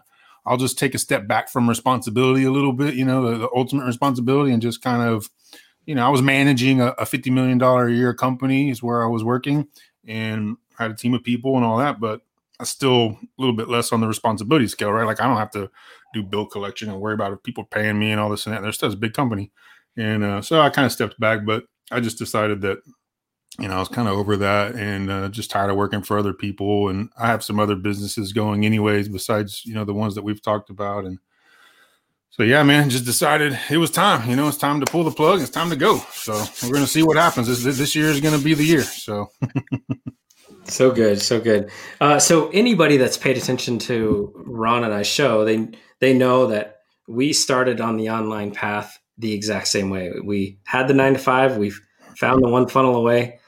I'll 0.48 0.58
just 0.58 0.80
take 0.80 0.96
a 0.96 0.98
step 0.98 1.28
back 1.28 1.50
from 1.50 1.68
responsibility 1.68 2.44
a 2.46 2.52
little 2.52 2.74
bit, 2.74 2.96
you 2.96 3.06
know, 3.06 3.30
the, 3.30 3.38
the 3.38 3.50
ultimate 3.56 3.86
responsibility, 3.86 4.52
and 4.52 4.62
just 4.62 4.82
kind 4.82 5.02
of, 5.02 5.30
you 5.86 5.94
know, 5.94 6.06
I 6.06 6.10
was 6.10 6.22
managing 6.22 6.82
a, 6.82 6.88
a 6.98 7.04
$50 7.04 7.32
million 7.32 7.62
a 7.62 7.90
year 7.90 8.14
company 8.14 8.70
is 8.70 8.82
where 8.82 9.04
I 9.04 9.08
was 9.08 9.24
working 9.24 9.68
and 10.08 10.58
had 10.78 10.92
a 10.92 10.96
team 10.96 11.14
of 11.14 11.24
people 11.24 11.56
and 11.58 11.66
all 11.66 11.78
that, 11.78 12.00
but 12.00 12.22
I 12.60 12.64
still 12.64 13.18
a 13.22 13.28
little 13.38 13.56
bit 13.56 13.70
less 13.70 13.92
on 13.92 14.02
the 14.02 14.08
responsibility 14.08 14.68
scale, 14.68 14.92
right? 14.92 15.06
Like 15.06 15.22
I 15.22 15.28
don't 15.28 15.38
have 15.38 15.52
to 15.52 15.70
do 16.14 16.24
bill 16.24 16.46
collection 16.46 16.90
and 16.90 17.00
worry 17.00 17.14
about 17.14 17.34
if 17.34 17.44
people 17.44 17.64
paying 17.66 18.00
me 18.00 18.12
and 18.12 18.20
all 18.20 18.30
this 18.30 18.46
and 18.46 18.56
that. 18.56 18.62
There's 18.62 18.76
still 18.76 18.92
a 18.92 18.96
big 18.96 19.14
company. 19.14 19.52
And 19.96 20.24
uh, 20.24 20.42
so 20.42 20.62
I 20.62 20.70
kind 20.70 20.86
of 20.86 20.92
stepped 20.92 21.20
back, 21.20 21.46
but 21.46 21.66
I 21.92 22.00
just 22.00 22.18
decided 22.18 22.62
that 22.62 22.80
you 23.60 23.68
know, 23.68 23.76
I 23.76 23.80
was 23.80 23.88
kind 23.88 24.08
of 24.08 24.16
over 24.16 24.38
that 24.38 24.76
and 24.76 25.10
uh, 25.10 25.30
just 25.30 25.50
tired 25.50 25.72
of 25.72 25.76
working 25.76 26.04
for 26.04 26.18
other 26.18 26.34
people. 26.34 26.90
And 26.90 27.10
I 27.18 27.28
have 27.28 27.44
some 27.44 27.60
other 27.60 27.76
businesses 27.76 28.32
going 28.34 28.66
anyways, 28.66 29.10
besides, 29.10 29.66
you 29.66 29.74
know, 29.74 29.84
the 29.84 29.94
ones 29.94 30.16
that 30.16 30.24
we've 30.24 30.42
talked 30.42 30.70
about. 30.70 31.06
And 31.06 31.18
so, 32.30 32.44
yeah, 32.44 32.62
man, 32.62 32.92
just 32.92 33.06
decided 33.06 33.58
it 33.72 33.78
was 33.78 33.90
time, 33.90 34.30
you 34.30 34.36
know, 34.36 34.48
it's 34.48 34.58
time 34.58 34.80
to 34.82 34.86
pull 34.86 35.04
the 35.04 35.12
plug. 35.12 35.42
It's 35.42 35.50
time 35.50 35.72
to 35.72 35.76
go. 35.76 35.98
So 36.12 36.34
we're 36.64 36.74
going 36.74 36.86
to 36.86 36.90
see 36.90 37.02
what 37.02 37.18
happens. 37.18 37.48
This, 37.48 37.78
this 37.78 37.96
year 37.96 38.08
is 38.08 38.22
going 38.22 38.38
to 38.38 38.44
be 38.44 38.54
the 38.54 38.64
year. 38.64 38.84
So. 38.84 39.32
so 40.66 40.92
good. 40.92 41.20
So 41.20 41.42
good. 41.42 41.72
Uh, 42.00 42.20
so 42.20 42.50
anybody 42.50 42.98
that's 42.98 43.18
paid 43.18 43.38
attention 43.38 43.80
to 43.80 44.32
Ron 44.36 44.84
and 44.84 44.94
I 44.94 45.02
show, 45.02 45.46
they, 45.46 45.68
they 46.00 46.14
know 46.14 46.46
that 46.48 46.82
we 47.08 47.34
started 47.34 47.82
on 47.82 47.98
the 47.98 48.12
online 48.12 48.52
path 48.52 49.00
the 49.18 49.34
exact 49.34 49.68
same 49.68 49.90
way. 49.90 50.12
We 50.24 50.60
had 50.64 50.88
the 50.88 50.94
nine 50.94 51.14
to 51.14 51.20
five, 51.20 51.58
we've 51.58 51.82
found 52.16 52.44
the 52.44 52.50
one 52.50 52.68
funnel 52.68 52.96
away 52.96 53.40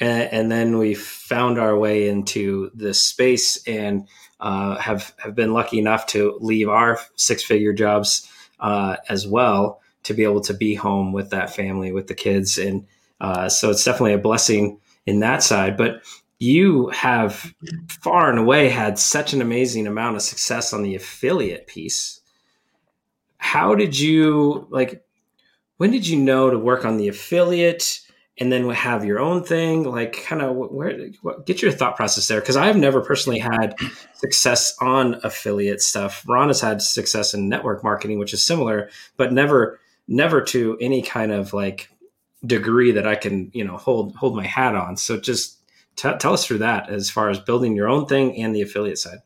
and, 0.00 0.32
and 0.32 0.52
then 0.52 0.78
we 0.78 0.94
found 0.94 1.58
our 1.58 1.76
way 1.76 2.08
into 2.08 2.70
this 2.74 3.02
space 3.02 3.62
and 3.66 4.08
uh, 4.40 4.76
have 4.78 5.12
have 5.18 5.34
been 5.34 5.52
lucky 5.52 5.78
enough 5.78 6.06
to 6.06 6.38
leave 6.40 6.68
our 6.68 6.98
six 7.16 7.42
figure 7.42 7.72
jobs 7.72 8.28
uh, 8.60 8.96
as 9.08 9.26
well 9.26 9.80
to 10.04 10.14
be 10.14 10.24
able 10.24 10.40
to 10.40 10.54
be 10.54 10.74
home 10.74 11.12
with 11.12 11.30
that 11.30 11.54
family, 11.54 11.92
with 11.92 12.06
the 12.06 12.14
kids. 12.14 12.56
And 12.56 12.86
uh, 13.20 13.48
so 13.48 13.70
it's 13.70 13.84
definitely 13.84 14.14
a 14.14 14.18
blessing 14.18 14.80
in 15.06 15.20
that 15.20 15.42
side. 15.42 15.76
But 15.76 16.02
you 16.38 16.88
have 16.88 17.52
far 17.88 18.30
and 18.30 18.38
away 18.38 18.68
had 18.68 18.98
such 18.98 19.32
an 19.32 19.42
amazing 19.42 19.86
amount 19.86 20.16
of 20.16 20.22
success 20.22 20.72
on 20.72 20.82
the 20.82 20.94
affiliate 20.94 21.66
piece. 21.66 22.20
How 23.38 23.74
did 23.74 23.98
you 23.98 24.66
like? 24.70 25.04
When 25.78 25.90
did 25.90 26.06
you 26.06 26.16
know 26.16 26.50
to 26.50 26.58
work 26.58 26.84
on 26.84 26.96
the 26.96 27.08
affiliate? 27.08 28.00
And 28.40 28.52
then 28.52 28.68
have 28.70 29.04
your 29.04 29.18
own 29.18 29.42
thing 29.42 29.82
like 29.82 30.24
kind 30.24 30.42
of 30.42 30.54
where 30.54 31.10
what, 31.22 31.46
get 31.46 31.60
your 31.60 31.72
thought 31.72 31.96
process 31.96 32.28
there 32.28 32.40
because 32.40 32.56
i've 32.56 32.76
never 32.76 33.00
personally 33.00 33.38
had 33.38 33.74
success 34.14 34.76
on 34.80 35.20
affiliate 35.24 35.80
stuff. 35.80 36.24
Ron 36.26 36.48
has 36.48 36.60
had 36.60 36.80
success 36.82 37.34
in 37.34 37.48
network 37.48 37.82
marketing 37.82 38.18
which 38.18 38.32
is 38.32 38.44
similar 38.44 38.90
but 39.16 39.32
never 39.32 39.80
never 40.06 40.40
to 40.40 40.76
any 40.80 41.02
kind 41.02 41.32
of 41.32 41.52
like 41.52 41.90
degree 42.46 42.92
that 42.92 43.06
i 43.06 43.14
can 43.14 43.50
you 43.52 43.64
know 43.64 43.76
hold 43.76 44.14
hold 44.16 44.36
my 44.36 44.46
hat 44.46 44.74
on. 44.74 44.96
So 44.96 45.18
just 45.18 45.58
t- 45.98 46.16
tell 46.18 46.32
us 46.32 46.46
through 46.46 46.58
that 46.58 46.88
as 46.88 47.10
far 47.10 47.28
as 47.28 47.38
building 47.38 47.76
your 47.76 47.88
own 47.88 48.06
thing 48.06 48.36
and 48.36 48.54
the 48.54 48.62
affiliate 48.62 48.98
side. 48.98 49.18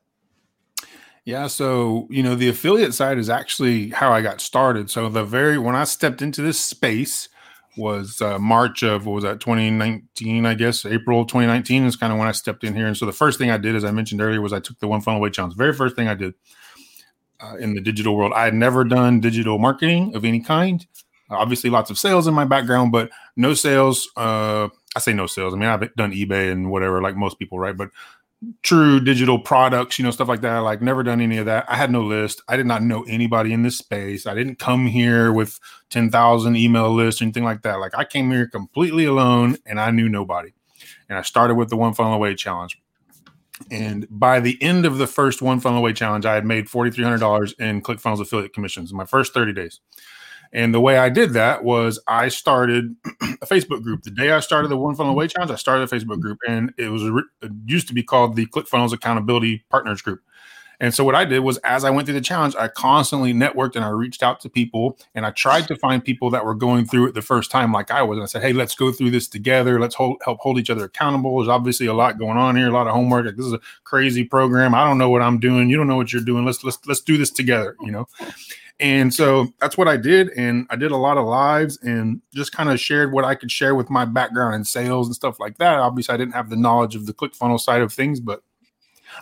Yeah, 1.24 1.46
so 1.46 2.08
you 2.10 2.22
know 2.22 2.34
the 2.34 2.48
affiliate 2.48 2.94
side 2.94 3.18
is 3.18 3.30
actually 3.30 3.90
how 3.90 4.12
I 4.12 4.22
got 4.22 4.40
started. 4.40 4.90
So 4.90 5.08
the 5.08 5.24
very 5.24 5.56
when 5.58 5.76
I 5.76 5.84
stepped 5.84 6.20
into 6.20 6.42
this 6.42 6.58
space, 6.58 7.28
was 7.76 8.20
uh, 8.20 8.38
March 8.38 8.82
of 8.82 9.06
what 9.06 9.14
was 9.14 9.24
that 9.24 9.40
2019, 9.40 10.46
I 10.46 10.54
guess 10.54 10.84
April 10.84 11.24
2019 11.24 11.84
is 11.84 11.96
kind 11.96 12.12
of 12.12 12.18
when 12.18 12.28
I 12.28 12.32
stepped 12.32 12.64
in 12.64 12.74
here. 12.74 12.86
And 12.86 12.96
so 12.96 13.06
the 13.06 13.12
first 13.12 13.38
thing 13.38 13.50
I 13.50 13.56
did, 13.56 13.74
as 13.74 13.84
I 13.84 13.90
mentioned 13.90 14.20
earlier, 14.20 14.40
was 14.40 14.52
I 14.52 14.60
took 14.60 14.78
the 14.78 14.88
one 14.88 15.00
funnel 15.00 15.20
away 15.20 15.30
challenge. 15.30 15.56
Very 15.56 15.72
first 15.72 15.96
thing 15.96 16.08
I 16.08 16.14
did 16.14 16.34
uh, 17.40 17.56
in 17.56 17.74
the 17.74 17.80
digital 17.80 18.16
world. 18.16 18.32
I 18.34 18.44
had 18.44 18.54
never 18.54 18.84
done 18.84 19.20
digital 19.20 19.58
marketing 19.58 20.14
of 20.14 20.24
any 20.24 20.40
kind. 20.40 20.86
Obviously, 21.30 21.70
lots 21.70 21.90
of 21.90 21.98
sales 21.98 22.26
in 22.26 22.34
my 22.34 22.44
background, 22.44 22.92
but 22.92 23.10
no 23.36 23.54
sales. 23.54 24.08
Uh, 24.16 24.68
I 24.94 25.00
say 25.00 25.14
no 25.14 25.26
sales. 25.26 25.54
I 25.54 25.56
mean, 25.56 25.68
I've 25.68 25.94
done 25.94 26.12
eBay 26.12 26.52
and 26.52 26.70
whatever, 26.70 27.00
like 27.00 27.16
most 27.16 27.38
people, 27.38 27.58
right? 27.58 27.76
But 27.76 27.88
true 28.62 29.00
digital 29.00 29.38
products, 29.38 29.98
you 29.98 30.04
know, 30.04 30.10
stuff 30.10 30.28
like 30.28 30.40
that. 30.40 30.58
Like 30.58 30.82
never 30.82 31.02
done 31.02 31.20
any 31.20 31.38
of 31.38 31.46
that. 31.46 31.64
I 31.68 31.76
had 31.76 31.90
no 31.90 32.02
list. 32.02 32.42
I 32.48 32.56
did 32.56 32.66
not 32.66 32.82
know 32.82 33.02
anybody 33.04 33.52
in 33.52 33.62
this 33.62 33.78
space. 33.78 34.26
I 34.26 34.34
didn't 34.34 34.58
come 34.58 34.86
here 34.86 35.32
with 35.32 35.58
10,000 35.90 36.56
email 36.56 36.92
lists 36.92 37.20
or 37.20 37.24
anything 37.24 37.44
like 37.44 37.62
that. 37.62 37.78
Like 37.80 37.96
I 37.96 38.04
came 38.04 38.30
here 38.30 38.48
completely 38.48 39.04
alone 39.04 39.58
and 39.66 39.80
I 39.80 39.90
knew 39.90 40.08
nobody. 40.08 40.52
And 41.08 41.18
I 41.18 41.22
started 41.22 41.54
with 41.54 41.68
the 41.68 41.76
one 41.76 41.94
funnel 41.94 42.14
away 42.14 42.34
challenge. 42.34 42.80
And 43.70 44.06
by 44.10 44.40
the 44.40 44.60
end 44.60 44.86
of 44.86 44.98
the 44.98 45.06
first 45.06 45.40
one 45.40 45.60
funnel 45.60 45.78
away 45.78 45.92
challenge, 45.92 46.26
I 46.26 46.34
had 46.34 46.44
made 46.44 46.66
$4,300 46.66 47.60
in 47.60 47.80
ClickFunnels 47.80 48.20
affiliate 48.20 48.52
commissions 48.52 48.90
in 48.90 48.96
my 48.96 49.04
first 49.04 49.34
30 49.34 49.52
days. 49.52 49.80
And 50.52 50.74
the 50.74 50.80
way 50.80 50.98
I 50.98 51.08
did 51.08 51.32
that 51.32 51.64
was 51.64 51.98
I 52.06 52.28
started 52.28 52.94
a 53.20 53.46
Facebook 53.46 53.82
group. 53.82 54.02
The 54.02 54.10
day 54.10 54.32
I 54.32 54.40
started 54.40 54.68
the 54.68 54.76
One 54.76 54.94
Funnel 54.94 55.12
Away 55.12 55.28
Challenge, 55.28 55.50
I 55.50 55.56
started 55.56 55.90
a 55.90 55.96
Facebook 55.96 56.20
group, 56.20 56.38
and 56.46 56.74
it 56.76 56.88
was 56.88 57.02
it 57.42 57.52
used 57.64 57.88
to 57.88 57.94
be 57.94 58.02
called 58.02 58.36
the 58.36 58.46
ClickFunnels 58.46 58.92
Accountability 58.92 59.64
Partners 59.70 60.02
Group. 60.02 60.20
And 60.82 60.92
so 60.92 61.04
what 61.04 61.14
I 61.14 61.24
did 61.24 61.38
was, 61.40 61.58
as 61.58 61.84
I 61.84 61.90
went 61.90 62.06
through 62.06 62.16
the 62.16 62.20
challenge, 62.20 62.56
I 62.56 62.66
constantly 62.66 63.32
networked 63.32 63.76
and 63.76 63.84
I 63.84 63.90
reached 63.90 64.20
out 64.20 64.40
to 64.40 64.48
people 64.48 64.98
and 65.14 65.24
I 65.24 65.30
tried 65.30 65.68
to 65.68 65.76
find 65.76 66.04
people 66.04 66.28
that 66.30 66.44
were 66.44 66.56
going 66.56 66.86
through 66.86 67.06
it 67.06 67.14
the 67.14 67.22
first 67.22 67.52
time, 67.52 67.70
like 67.70 67.92
I 67.92 68.02
was. 68.02 68.16
And 68.18 68.24
I 68.24 68.26
said, 68.26 68.42
"Hey, 68.42 68.52
let's 68.52 68.74
go 68.74 68.90
through 68.90 69.12
this 69.12 69.28
together. 69.28 69.78
Let's 69.78 69.94
hold, 69.94 70.20
help 70.24 70.40
hold 70.40 70.58
each 70.58 70.70
other 70.70 70.84
accountable." 70.84 71.38
There's 71.38 71.48
obviously 71.48 71.86
a 71.86 71.94
lot 71.94 72.18
going 72.18 72.36
on 72.36 72.56
here, 72.56 72.68
a 72.68 72.72
lot 72.72 72.88
of 72.88 72.94
homework. 72.94 73.26
Like, 73.26 73.36
this 73.36 73.46
is 73.46 73.52
a 73.52 73.60
crazy 73.84 74.24
program. 74.24 74.74
I 74.74 74.84
don't 74.84 74.98
know 74.98 75.08
what 75.08 75.22
I'm 75.22 75.38
doing. 75.38 75.70
You 75.70 75.76
don't 75.76 75.86
know 75.86 75.96
what 75.96 76.12
you're 76.12 76.20
doing. 76.20 76.44
Let's 76.44 76.64
let's 76.64 76.78
let's 76.84 77.00
do 77.00 77.16
this 77.16 77.30
together. 77.30 77.76
You 77.80 77.92
know. 77.92 78.08
And 78.80 79.12
so 79.14 79.48
that's 79.60 79.78
what 79.78 79.86
I 79.86 79.96
did. 79.96 80.30
And 80.30 80.66
I 80.70 80.76
did 80.76 80.90
a 80.90 80.96
lot 80.96 81.16
of 81.16 81.26
lives 81.26 81.78
and 81.82 82.20
just 82.34 82.52
kind 82.52 82.68
of 82.68 82.80
shared 82.80 83.12
what 83.12 83.24
I 83.24 83.34
could 83.34 83.50
share 83.50 83.74
with 83.74 83.90
my 83.90 84.04
background 84.04 84.54
in 84.56 84.64
sales 84.64 85.06
and 85.06 85.14
stuff 85.14 85.38
like 85.38 85.58
that. 85.58 85.78
Obviously, 85.78 86.14
I 86.14 86.18
didn't 86.18 86.34
have 86.34 86.50
the 86.50 86.56
knowledge 86.56 86.96
of 86.96 87.06
the 87.06 87.14
ClickFunnels 87.14 87.60
side 87.60 87.80
of 87.80 87.92
things, 87.92 88.18
but 88.18 88.42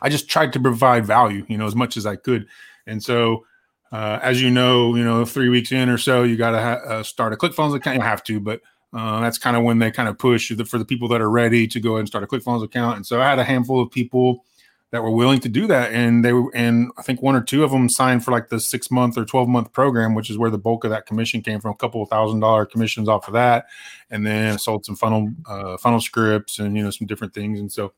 I 0.00 0.09
just 0.09 0.28
tried 0.28 0.52
to 0.54 0.61
provide 0.61 1.04
value, 1.04 1.45
you 1.49 1.59
know, 1.59 1.66
as 1.66 1.76
much 1.76 1.97
as 1.97 2.07
I 2.07 2.16
could. 2.16 2.47
And 2.87 3.02
so, 3.02 3.45
uh, 3.92 4.19
as 4.23 4.40
you 4.40 4.50
know, 4.50 4.95
you 4.95 5.04
know, 5.04 5.25
three 5.25 5.49
weeks 5.49 5.73
in 5.73 5.88
or 5.88 5.99
so, 5.99 6.23
you 6.23 6.37
got 6.37 6.52
to 6.52 6.61
ha- 6.61 6.83
uh, 6.87 7.02
start 7.02 7.33
a 7.33 7.37
ClickFunnels 7.37 7.75
account. 7.75 7.97
You 7.97 8.02
have 8.02 8.25
to, 8.25 8.40
but 8.40 8.61
uh, 8.92 9.21
that's 9.21 9.38
kind 9.38 9.57
of 9.57 9.62
when 9.62 9.78
they 9.78 9.90
kind 9.90 10.09
of 10.09 10.19
push 10.19 10.54
the, 10.54 10.64
for 10.64 10.78
the 10.78 10.85
people 10.85 11.09
that 11.09 11.21
are 11.21 11.30
ready 11.30 11.66
to 11.66 11.80
go 11.80 11.92
ahead 11.92 12.00
and 12.00 12.09
start 12.09 12.25
a 12.25 12.26
ClickFunnels 12.26 12.64
account. 12.64 12.97
And 12.97 13.07
so 13.07 13.21
I 13.21 13.28
had 13.28 13.38
a 13.38 13.45
handful 13.45 13.83
of 13.83 13.90
people 13.90 14.45
that 14.91 15.03
were 15.03 15.11
willing 15.11 15.41
to 15.41 15.49
do 15.49 15.67
that. 15.69 15.93
And 15.93 16.25
they 16.25 16.33
were 16.33 16.51
and 16.55 16.91
i 16.99 17.03
think 17.03 17.23
one 17.23 17.37
or 17.37 17.43
two 17.43 17.65
of 17.65 17.71
them 17.71 17.89
signed 17.89 18.25
for 18.25 18.31
like 18.31 18.49
the 18.49 18.61
six 18.61 18.91
month 18.91 19.17
or 19.17 19.25
12 19.25 19.49
month 19.49 19.73
program 19.73 20.15
which 20.15 20.31
is 20.31 20.39
where 20.39 20.51
the 20.51 20.59
bulk 20.59 20.85
of 20.85 20.91
that 20.91 21.07
commission 21.07 21.43
came 21.43 21.61
from 21.61 21.73
a 21.73 21.77
couple 21.77 22.03
of 22.03 22.09
thousand 22.09 22.41
dollar 22.41 22.67
commissions 22.67 23.09
off 23.09 23.27
of 23.29 23.35
that. 23.35 23.67
And 24.11 24.27
then 24.27 24.59
sold 24.59 24.85
some 24.85 24.97
funnel 24.97 25.31
uh, 25.47 25.77
funnel 25.77 26.01
scripts 26.01 26.59
and 26.59 26.77
you 26.77 26.83
know 26.83 26.91
some 26.91 27.07
different 27.07 27.35
things. 27.35 27.61
And 27.61 27.71
so 27.71 27.93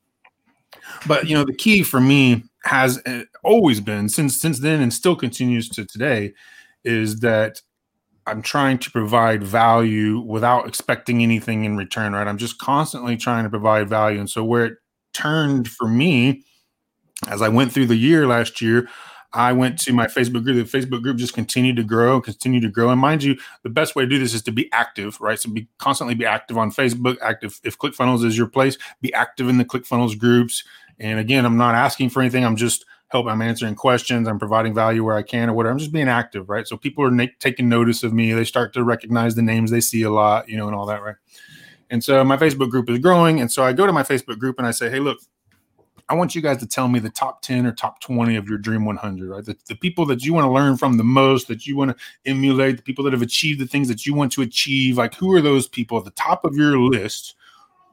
but 1.07 1.29
you 1.29 1.37
know 1.37 1.45
the 1.45 1.55
key 1.55 1.83
for 1.83 2.01
me 2.01 2.45
has 2.65 3.01
uh, 3.07 3.23
always 3.43 3.81
been 3.81 4.09
since 4.09 4.41
since 4.41 4.61
then 4.61 4.81
and 4.81 4.93
still 4.93 5.17
continues 5.17 5.69
to 5.69 5.85
today 5.85 6.33
is 6.85 7.21
that 7.21 7.61
i'm 8.27 8.41
trying 8.41 8.79
to 8.79 8.91
provide 8.91 9.43
value 9.43 10.21
without 10.21 10.67
expecting 10.67 11.23
anything 11.23 11.65
in 11.65 11.77
return 11.77 12.13
right? 12.13 12.27
I'm 12.27 12.39
just 12.39 12.59
constantly 12.59 13.17
trying 13.17 13.45
to 13.45 13.51
provide 13.51 13.89
value. 13.89 14.19
And 14.19 14.31
so 14.31 14.45
where 14.45 14.65
it 14.65 14.79
turned 15.13 15.69
for 15.69 15.89
me 15.89 16.45
as 17.29 17.43
I 17.43 17.49
went 17.49 17.73
through 17.73 17.87
the 17.87 17.97
year 17.97 18.27
last 18.27 18.61
year, 18.61 18.89
I 19.35 19.53
went 19.53 19.79
to 19.81 19.93
my 19.93 20.07
Facebook 20.07 20.45
group. 20.45 20.71
The 20.71 20.79
Facebook 20.79 21.03
group 21.03 21.17
just 21.17 21.33
continued 21.33 21.77
to 21.77 21.85
grow, 21.85 22.21
continue 22.21 22.61
to 22.61 22.69
grow. 22.69 22.91
And 22.91 23.01
mind 23.01 23.23
you, 23.23 23.39
the 23.63 23.71
best 23.71 23.97
way 23.97 24.05
to 24.05 24.09
do 24.09 24.19
this 24.19 24.35
is 24.35 24.43
to 24.43 24.53
be 24.53 24.71
active, 24.73 25.19
right? 25.21 25.39
So 25.39 25.51
be 25.51 25.69
constantly 25.79 26.15
be 26.15 26.27
active 26.27 26.59
on 26.59 26.71
Facebook, 26.71 27.17
active 27.23 27.59
if 27.65 27.79
ClickFunnels 27.79 28.25
is 28.25 28.37
your 28.37 28.47
place, 28.47 28.77
be 29.01 29.13
active 29.15 29.49
in 29.49 29.59
the 29.59 29.65
ClickFunnels 29.65 30.19
groups. 30.19 30.65
And 30.99 31.19
again, 31.19 31.47
I'm 31.47 31.57
not 31.57 31.75
asking 31.75 32.11
for 32.11 32.21
anything. 32.21 32.45
I'm 32.45 32.57
just 32.57 32.85
help. 33.09 33.27
I'm 33.27 33.43
answering 33.43 33.75
questions. 33.75 34.29
I'm 34.29 34.39
providing 34.39 34.75
value 34.75 35.05
where 35.05 35.17
I 35.17 35.23
can 35.23 35.49
or 35.49 35.55
whatever. 35.55 35.73
I'm 35.73 35.79
just 35.79 35.93
being 35.93 36.09
active, 36.09 36.49
right? 36.49 36.67
So 36.67 36.77
people 36.77 37.05
are 37.05 37.11
na- 37.11 37.27
taking 37.41 37.69
notice 37.69 38.03
of 38.03 38.13
me. 38.13 38.33
They 38.33 38.45
start 38.45 38.73
to 38.75 38.85
recognize 38.85 39.35
the 39.35 39.43
names 39.43 39.71
they 39.71 39.81
see 39.81 40.03
a 40.03 40.11
lot, 40.11 40.49
you 40.49 40.57
know, 40.57 40.67
and 40.67 40.75
all 40.75 40.87
that, 40.87 41.03
right? 41.03 41.17
And 41.91 42.03
so 42.03 42.25
my 42.25 42.39
Facebook 42.39 42.71
group 42.71 42.89
is 42.89 42.99
growing. 42.99 43.41
And 43.41 43.53
so 43.53 43.65
I 43.65 43.75
go 43.75 43.87
to 43.87 43.93
my 43.93 44.03
Facebook 44.03 44.39
group 44.39 44.59
and 44.59 44.67
I 44.67 44.71
say, 44.71 44.89
hey, 44.89 44.99
look, 44.99 45.19
I 46.13 46.15
want 46.15 46.35
you 46.35 46.43
guys 46.43 46.59
to 46.59 46.67
tell 46.67 46.89
me 46.89 46.99
the 46.99 47.09
top 47.09 47.41
10 47.41 47.65
or 47.65 47.73
top 47.73 47.99
20 48.01 48.37
of 48.37 48.47
your 48.47 48.59
Dream 48.59 48.85
100, 48.85 49.31
right? 49.31 49.43
The, 49.43 49.57
the 49.67 49.75
people 49.75 50.05
that 50.05 50.23
you 50.23 50.35
want 50.35 50.45
to 50.45 50.51
learn 50.51 50.77
from 50.77 50.99
the 50.99 51.05
most, 51.05 51.49
that 51.49 51.67
you 51.67 51.75
want 51.75 51.97
to 51.97 52.31
emulate, 52.31 52.77
the 52.77 52.83
people 52.83 53.03
that 53.05 53.15
have 53.15 53.23
achieved 53.23 53.59
the 53.59 53.67
things 53.67 53.89
that 53.89 54.05
you 54.05 54.13
want 54.13 54.31
to 54.33 54.43
achieve. 54.43 54.99
Like, 54.99 55.15
who 55.15 55.35
are 55.35 55.41
those 55.41 55.67
people 55.67 55.97
at 55.97 56.05
the 56.05 56.11
top 56.11 56.45
of 56.45 56.55
your 56.55 56.79
list? 56.79 57.35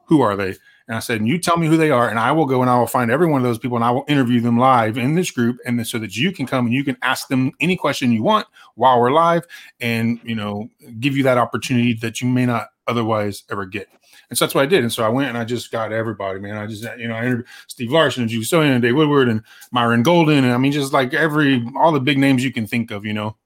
Who 0.04 0.20
are 0.20 0.36
they? 0.36 0.48
And 0.86 0.96
I 0.96 0.98
said, 0.98 1.20
and 1.20 1.28
you 1.28 1.38
tell 1.38 1.56
me 1.56 1.66
who 1.66 1.78
they 1.78 1.90
are, 1.90 2.10
and 2.10 2.18
I 2.18 2.30
will 2.32 2.44
go 2.44 2.60
and 2.60 2.68
I 2.68 2.78
will 2.78 2.86
find 2.86 3.10
every 3.10 3.26
one 3.26 3.40
of 3.40 3.46
those 3.46 3.58
people 3.58 3.78
and 3.78 3.84
I 3.84 3.90
will 3.90 4.04
interview 4.06 4.42
them 4.42 4.58
live 4.58 4.98
in 4.98 5.14
this 5.14 5.30
group. 5.30 5.56
And 5.64 5.78
then 5.78 5.86
so 5.86 5.98
that 5.98 6.14
you 6.14 6.30
can 6.30 6.46
come 6.46 6.66
and 6.66 6.74
you 6.74 6.84
can 6.84 6.98
ask 7.00 7.28
them 7.28 7.52
any 7.58 7.74
question 7.74 8.12
you 8.12 8.22
want 8.22 8.46
while 8.74 9.00
we're 9.00 9.12
live 9.12 9.46
and, 9.80 10.20
you 10.22 10.34
know, 10.34 10.68
give 10.98 11.16
you 11.16 11.22
that 11.22 11.38
opportunity 11.38 11.94
that 11.94 12.20
you 12.20 12.28
may 12.28 12.44
not 12.44 12.68
otherwise 12.86 13.44
ever 13.50 13.64
get. 13.64 13.88
And 14.30 14.38
so 14.38 14.44
that's 14.44 14.54
what 14.54 14.62
I 14.62 14.66
did. 14.66 14.82
And 14.82 14.92
so 14.92 15.04
I 15.04 15.08
went 15.08 15.28
and 15.28 15.36
I 15.36 15.44
just 15.44 15.72
got 15.72 15.92
everybody, 15.92 16.38
man. 16.38 16.56
I 16.56 16.66
just, 16.66 16.84
you 16.96 17.08
know, 17.08 17.14
I 17.16 17.24
entered 17.24 17.46
Steve 17.66 17.90
Larsen 17.90 18.22
and 18.22 18.30
Julie 18.30 18.44
Stoian 18.44 18.72
and 18.72 18.80
Dave 18.82 18.94
Woodward 18.94 19.28
and 19.28 19.42
Myron 19.72 20.04
Golden. 20.04 20.44
And 20.44 20.52
I 20.52 20.56
mean, 20.56 20.72
just 20.72 20.92
like 20.92 21.12
every, 21.12 21.66
all 21.76 21.90
the 21.90 22.00
big 22.00 22.16
names 22.16 22.44
you 22.44 22.52
can 22.52 22.66
think 22.66 22.92
of, 22.92 23.04
you 23.04 23.12
know. 23.12 23.36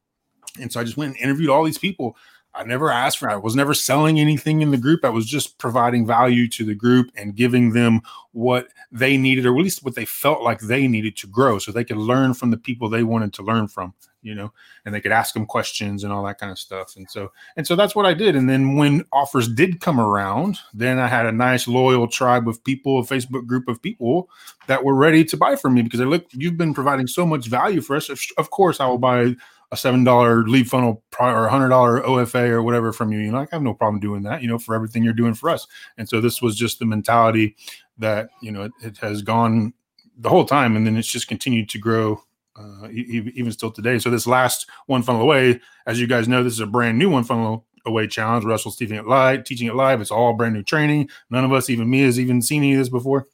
And 0.61 0.71
so 0.71 0.81
I 0.81 0.85
just 0.85 0.97
went 0.97 1.15
and 1.15 1.23
interviewed 1.23 1.51
all 1.51 1.65
these 1.65 1.79
people. 1.79 2.17
I 2.55 2.63
never 2.63 2.91
asked 2.91 3.19
for 3.19 3.29
I 3.29 3.37
was 3.37 3.57
never 3.57 3.75
selling 3.75 4.21
anything 4.21 4.61
in 4.61 4.71
the 4.71 4.77
group. 4.77 5.05
I 5.05 5.09
was 5.09 5.27
just 5.27 5.59
providing 5.59 6.07
value 6.07 6.49
to 6.51 6.65
the 6.65 6.75
group 6.75 7.11
and 7.17 7.35
giving 7.35 7.73
them 7.73 8.01
what 8.31 8.69
they 8.93 9.17
needed, 9.17 9.47
or 9.47 9.57
at 9.57 9.63
least 9.63 9.85
what 9.85 9.97
they 9.97 10.05
felt 10.05 10.43
like 10.43 10.61
they 10.61 10.87
needed 10.87 11.17
to 11.17 11.27
grow 11.27 11.59
so 11.59 11.73
they 11.73 11.83
could 11.83 11.97
learn 11.97 12.33
from 12.35 12.51
the 12.51 12.57
people 12.57 12.89
they 12.89 13.03
wanted 13.03 13.33
to 13.35 13.43
learn 13.43 13.67
from 13.67 13.93
you 14.25 14.35
know, 14.35 14.53
and 14.85 14.95
they 14.95 15.01
could 15.01 15.13
ask 15.13 15.35
them 15.35 15.47
questions 15.47 16.03
and 16.03 16.13
all 16.13 16.25
that 16.25 16.39
kind 16.39 16.51
of 16.51 16.59
stuff. 16.59 16.97
And 16.97 17.09
so, 17.09 17.31
and 17.57 17.67
so 17.67 17.77
that's 17.77 17.95
what 17.95 18.07
I 18.07 18.15
did. 18.15 18.35
And 18.35 18.49
then 18.49 18.75
when 18.75 19.05
offers 19.13 19.47
did 19.47 19.81
come 19.81 20.01
around, 20.01 20.59
then 20.73 20.99
I 20.99 21.07
had 21.07 21.27
a 21.27 21.33
nice 21.33 21.69
loyal 21.69 22.09
tribe 22.09 22.49
of 22.49 22.65
people, 22.65 22.99
a 22.99 23.03
Facebook 23.03 23.47
group 23.47 23.69
of 23.69 23.83
people 23.83 24.31
that 24.67 24.83
were 24.83 24.95
ready 24.95 25.25
to 25.27 25.37
buy 25.37 25.57
from 25.57 25.75
me 25.75 25.83
because 25.83 26.01
they 26.01 26.07
look, 26.07 26.25
you've 26.33 26.57
been 26.57 26.75
providing 26.75 27.07
so 27.07 27.27
much 27.27 27.47
value 27.47 27.83
for 27.83 27.95
us. 27.95 28.11
Of 28.39 28.51
course, 28.51 28.81
I 28.81 28.87
will 28.87 28.99
buy 28.99 29.35
a 29.71 29.77
seven 29.77 30.05
dollar 30.05 30.45
lead 30.45 30.69
funnel 30.71 31.03
or 31.21 31.47
a 31.47 31.51
hundred 31.51 31.69
dollar 31.69 32.01
OFA 32.01 32.49
or 32.49 32.63
whatever 32.63 32.93
from 32.93 33.13
you. 33.13 33.19
You 33.19 33.31
know, 33.31 33.39
like, 33.39 33.53
I 33.53 33.57
have 33.57 33.63
no 33.63 33.75
problem 33.75 34.01
doing 34.01 34.23
that. 34.23 34.41
You 34.41 34.49
know, 34.49 34.59
for 34.59 34.75
everything 34.75 35.05
you're 35.05 35.13
doing 35.13 35.35
for 35.35 35.51
us. 35.51 35.67
And 35.99 36.09
so 36.09 36.21
this 36.21 36.41
was 36.41 36.57
just 36.57 36.79
the 36.79 36.87
mentality 36.87 37.57
that 37.99 38.31
you 38.41 38.51
know 38.51 38.63
it, 38.63 38.73
it 38.83 38.97
has 38.99 39.21
gone 39.21 39.75
the 40.17 40.31
whole 40.31 40.45
time, 40.45 40.77
and 40.77 40.87
then 40.87 40.97
it's 40.97 41.09
just 41.09 41.29
continued 41.29 41.69
to 41.71 41.79
grow 41.79 42.23
uh, 42.57 42.89
even 42.91 43.53
still 43.53 43.71
today. 43.71 43.99
So 43.99 44.11
this 44.11 44.27
last 44.27 44.69
one 44.87 45.03
funnel 45.03 45.23
away, 45.23 45.61
as 45.87 46.01
you 46.01 46.07
guys 46.07 46.29
know, 46.29 46.43
this 46.43 46.53
is 46.53 46.61
a 46.61 46.67
brand 46.67 46.99
new 46.99 47.11
one 47.11 47.25
funnel 47.25 47.67
away 47.87 48.07
challenge. 48.07 48.45
Russell's 48.45 48.77
teaching 48.77 48.97
it 48.97 49.07
live, 49.07 49.45
teaching 49.45 49.67
it 49.67 49.75
live. 49.75 50.01
It's 50.01 50.11
all 50.11 50.33
brand 50.33 50.55
new 50.55 50.63
training. 50.63 51.11
None 51.31 51.45
of 51.45 51.53
us, 51.53 51.69
even 51.69 51.91
me, 51.91 52.03
has 52.03 52.19
even 52.19 52.41
seen 52.43 52.63
any 52.63 52.75
of 52.75 52.79
this 52.79 52.89
before. 52.89 53.27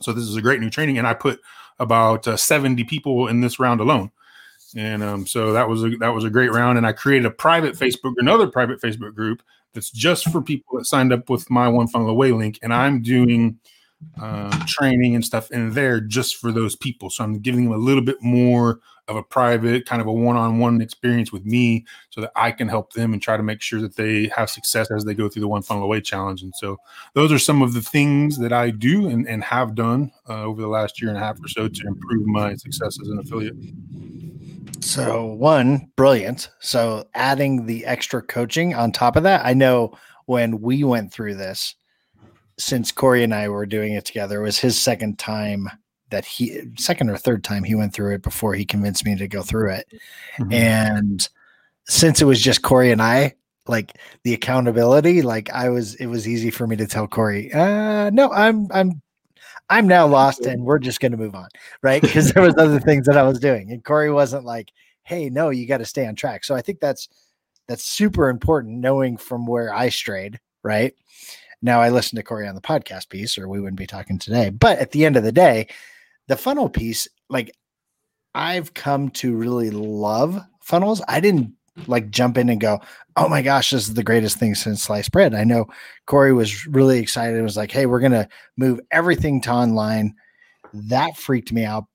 So 0.00 0.12
this 0.12 0.24
is 0.24 0.36
a 0.36 0.42
great 0.42 0.60
new 0.60 0.70
training, 0.70 0.98
and 0.98 1.06
I 1.06 1.14
put 1.14 1.40
about 1.78 2.26
uh, 2.26 2.36
70 2.36 2.84
people 2.84 3.28
in 3.28 3.40
this 3.40 3.58
round 3.58 3.80
alone. 3.80 4.10
And 4.76 5.02
um, 5.02 5.26
so 5.26 5.52
that 5.52 5.68
was 5.68 5.84
a 5.84 5.90
that 5.98 6.12
was 6.12 6.24
a 6.24 6.30
great 6.30 6.52
round. 6.52 6.76
And 6.76 6.86
I 6.86 6.92
created 6.92 7.24
a 7.24 7.30
private 7.30 7.76
Facebook, 7.76 8.14
another 8.18 8.46
private 8.46 8.80
Facebook 8.80 9.14
group 9.14 9.42
that's 9.72 9.90
just 9.90 10.30
for 10.30 10.42
people 10.42 10.76
that 10.76 10.86
signed 10.86 11.12
up 11.12 11.30
with 11.30 11.48
my 11.50 11.68
one 11.68 11.86
funnel 11.86 12.10
away 12.10 12.32
link. 12.32 12.58
And 12.62 12.74
I'm 12.74 13.00
doing 13.00 13.58
um, 14.20 14.50
training 14.66 15.14
and 15.14 15.24
stuff 15.24 15.50
in 15.50 15.72
there 15.72 16.00
just 16.00 16.36
for 16.36 16.52
those 16.52 16.76
people. 16.76 17.10
So 17.10 17.24
I'm 17.24 17.38
giving 17.38 17.64
them 17.64 17.72
a 17.72 17.78
little 17.78 18.02
bit 18.02 18.22
more 18.22 18.80
of 19.08 19.16
a 19.16 19.22
private, 19.22 19.86
kind 19.86 20.02
of 20.02 20.08
a 20.08 20.12
one-on-one 20.12 20.80
experience 20.80 21.30
with 21.30 21.44
me, 21.44 21.84
so 22.10 22.20
that 22.20 22.32
I 22.34 22.50
can 22.50 22.68
help 22.68 22.92
them 22.92 23.12
and 23.12 23.22
try 23.22 23.36
to 23.36 23.42
make 23.42 23.62
sure 23.62 23.80
that 23.80 23.94
they 23.94 24.28
have 24.34 24.50
success 24.50 24.90
as 24.90 25.04
they 25.04 25.14
go 25.14 25.28
through 25.28 25.42
the 25.42 25.48
one 25.48 25.62
funnel 25.62 25.84
away 25.84 26.00
challenge. 26.00 26.42
And 26.42 26.52
so 26.56 26.76
those 27.14 27.30
are 27.30 27.38
some 27.38 27.62
of 27.62 27.72
the 27.72 27.82
things 27.82 28.36
that 28.38 28.52
I 28.52 28.70
do 28.70 29.08
and, 29.08 29.28
and 29.28 29.44
have 29.44 29.76
done 29.76 30.10
uh, 30.28 30.42
over 30.42 30.60
the 30.60 30.68
last 30.68 31.00
year 31.00 31.08
and 31.08 31.18
a 31.18 31.20
half 31.20 31.38
or 31.42 31.48
so 31.48 31.68
to 31.68 31.86
improve 31.86 32.26
my 32.26 32.56
success 32.56 32.98
as 33.00 33.08
an 33.08 33.20
affiliate. 33.20 33.54
So 34.80 35.26
one, 35.26 35.90
brilliant. 35.96 36.50
So 36.58 37.08
adding 37.14 37.66
the 37.66 37.86
extra 37.86 38.22
coaching 38.22 38.74
on 38.74 38.90
top 38.90 39.16
of 39.16 39.22
that, 39.22 39.44
I 39.46 39.54
know 39.54 39.96
when 40.26 40.60
we 40.60 40.82
went 40.82 41.12
through 41.12 41.36
this, 41.36 41.76
since 42.58 42.92
Corey 42.92 43.22
and 43.22 43.34
I 43.34 43.48
were 43.48 43.66
doing 43.66 43.94
it 43.94 44.04
together, 44.04 44.40
it 44.40 44.44
was 44.44 44.58
his 44.58 44.78
second 44.78 45.18
time 45.18 45.68
that 46.10 46.24
he 46.24 46.60
second 46.78 47.10
or 47.10 47.16
third 47.16 47.42
time 47.42 47.64
he 47.64 47.74
went 47.74 47.92
through 47.92 48.14
it 48.14 48.22
before 48.22 48.54
he 48.54 48.64
convinced 48.64 49.04
me 49.04 49.16
to 49.16 49.28
go 49.28 49.42
through 49.42 49.72
it. 49.72 49.86
Mm-hmm. 50.38 50.52
And 50.52 51.28
since 51.84 52.20
it 52.22 52.26
was 52.26 52.40
just 52.40 52.62
Corey 52.62 52.92
and 52.92 53.02
I, 53.02 53.34
like 53.66 53.98
the 54.22 54.34
accountability, 54.34 55.22
like 55.22 55.50
I 55.50 55.68
was 55.68 55.94
it 55.96 56.06
was 56.06 56.28
easy 56.28 56.50
for 56.50 56.66
me 56.66 56.76
to 56.76 56.86
tell 56.86 57.06
Corey, 57.06 57.52
uh 57.52 58.10
no, 58.10 58.30
I'm 58.30 58.68
I'm 58.72 59.02
I'm 59.68 59.88
now 59.88 60.06
lost 60.06 60.46
and 60.46 60.64
we're 60.64 60.78
just 60.78 61.00
gonna 61.00 61.16
move 61.16 61.34
on. 61.34 61.48
Right. 61.82 62.00
Because 62.00 62.32
there 62.32 62.42
was 62.42 62.54
other 62.58 62.78
things 62.80 63.06
that 63.06 63.18
I 63.18 63.24
was 63.24 63.40
doing. 63.40 63.72
And 63.72 63.84
Corey 63.84 64.12
wasn't 64.12 64.44
like, 64.44 64.70
hey, 65.06 65.30
no, 65.30 65.50
you 65.50 65.66
got 65.66 65.78
to 65.78 65.84
stay 65.84 66.04
on 66.06 66.16
track. 66.16 66.44
So 66.44 66.54
I 66.54 66.60
think 66.60 66.80
that's 66.80 67.08
that's 67.68 67.84
super 67.84 68.28
important 68.28 68.78
knowing 68.78 69.16
from 69.16 69.46
where 69.46 69.72
I 69.72 69.88
strayed, 69.88 70.40
right? 70.62 70.94
Now 71.66 71.80
I 71.80 71.90
listened 71.90 72.16
to 72.18 72.22
Corey 72.22 72.46
on 72.46 72.54
the 72.54 72.60
podcast 72.60 73.08
piece, 73.08 73.36
or 73.36 73.48
we 73.48 73.60
wouldn't 73.60 73.76
be 73.76 73.88
talking 73.88 74.20
today. 74.20 74.50
But 74.50 74.78
at 74.78 74.92
the 74.92 75.04
end 75.04 75.16
of 75.16 75.24
the 75.24 75.32
day, 75.32 75.66
the 76.28 76.36
funnel 76.36 76.70
piece, 76.70 77.08
like 77.28 77.52
I've 78.36 78.72
come 78.72 79.10
to 79.10 79.34
really 79.34 79.70
love 79.70 80.40
funnels. 80.62 81.02
I 81.08 81.18
didn't 81.18 81.52
like 81.88 82.10
jump 82.10 82.38
in 82.38 82.50
and 82.50 82.60
go, 82.60 82.78
oh 83.16 83.28
my 83.28 83.42
gosh, 83.42 83.70
this 83.70 83.88
is 83.88 83.94
the 83.94 84.04
greatest 84.04 84.38
thing 84.38 84.54
since 84.54 84.84
sliced 84.84 85.10
bread. 85.10 85.34
I 85.34 85.42
know 85.42 85.66
Corey 86.06 86.32
was 86.32 86.68
really 86.68 87.00
excited. 87.00 87.36
It 87.36 87.42
was 87.42 87.56
like, 87.56 87.72
hey, 87.72 87.86
we're 87.86 88.00
gonna 88.00 88.28
move 88.56 88.78
everything 88.92 89.40
to 89.42 89.50
online. 89.50 90.14
That 90.72 91.16
freaked 91.16 91.52
me 91.52 91.64
out, 91.64 91.86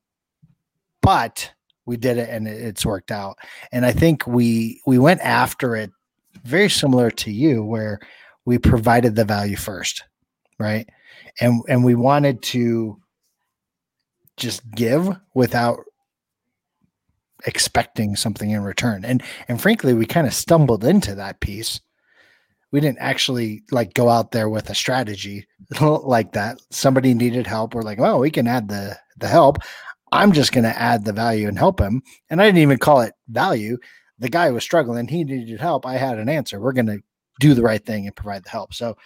but 1.00 1.50
we 1.86 1.96
did 1.96 2.18
it 2.18 2.28
and 2.28 2.46
it's 2.46 2.84
worked 2.84 3.10
out. 3.10 3.38
And 3.72 3.86
I 3.86 3.92
think 3.92 4.26
we 4.26 4.82
we 4.86 4.98
went 4.98 5.22
after 5.22 5.76
it 5.76 5.90
very 6.44 6.68
similar 6.68 7.10
to 7.10 7.32
you, 7.32 7.64
where 7.64 8.00
we 8.44 8.58
provided 8.58 9.14
the 9.14 9.24
value 9.24 9.56
first, 9.56 10.04
right? 10.58 10.88
And 11.40 11.62
and 11.68 11.84
we 11.84 11.94
wanted 11.94 12.42
to 12.42 13.00
just 14.36 14.68
give 14.70 15.08
without 15.34 15.80
expecting 17.46 18.16
something 18.16 18.50
in 18.50 18.62
return. 18.62 19.04
And 19.04 19.22
and 19.48 19.60
frankly, 19.60 19.94
we 19.94 20.06
kind 20.06 20.26
of 20.26 20.34
stumbled 20.34 20.84
into 20.84 21.14
that 21.14 21.40
piece. 21.40 21.80
We 22.70 22.80
didn't 22.80 23.00
actually 23.00 23.62
like 23.70 23.94
go 23.94 24.08
out 24.08 24.32
there 24.32 24.48
with 24.48 24.70
a 24.70 24.74
strategy 24.74 25.46
like 25.80 26.32
that. 26.32 26.60
Somebody 26.70 27.14
needed 27.14 27.46
help. 27.46 27.74
We're 27.74 27.82
like, 27.82 27.98
well, 27.98 28.18
we 28.18 28.30
can 28.30 28.46
add 28.46 28.68
the 28.68 28.98
the 29.18 29.28
help. 29.28 29.58
I'm 30.10 30.32
just 30.32 30.52
going 30.52 30.64
to 30.64 30.78
add 30.78 31.04
the 31.04 31.12
value 31.12 31.48
and 31.48 31.58
help 31.58 31.80
him. 31.80 32.02
And 32.28 32.40
I 32.40 32.44
didn't 32.44 32.58
even 32.58 32.78
call 32.78 33.00
it 33.00 33.14
value. 33.28 33.78
The 34.18 34.28
guy 34.28 34.50
was 34.50 34.62
struggling. 34.62 35.08
He 35.08 35.24
needed 35.24 35.58
help. 35.58 35.86
I 35.86 35.96
had 35.96 36.18
an 36.18 36.28
answer. 36.28 36.60
We're 36.60 36.74
going 36.74 36.86
to 36.86 37.02
do 37.42 37.54
the 37.54 37.62
right 37.62 37.84
thing 37.84 38.06
and 38.06 38.16
provide 38.16 38.44
the 38.44 38.50
help. 38.50 38.72
So 38.72 38.96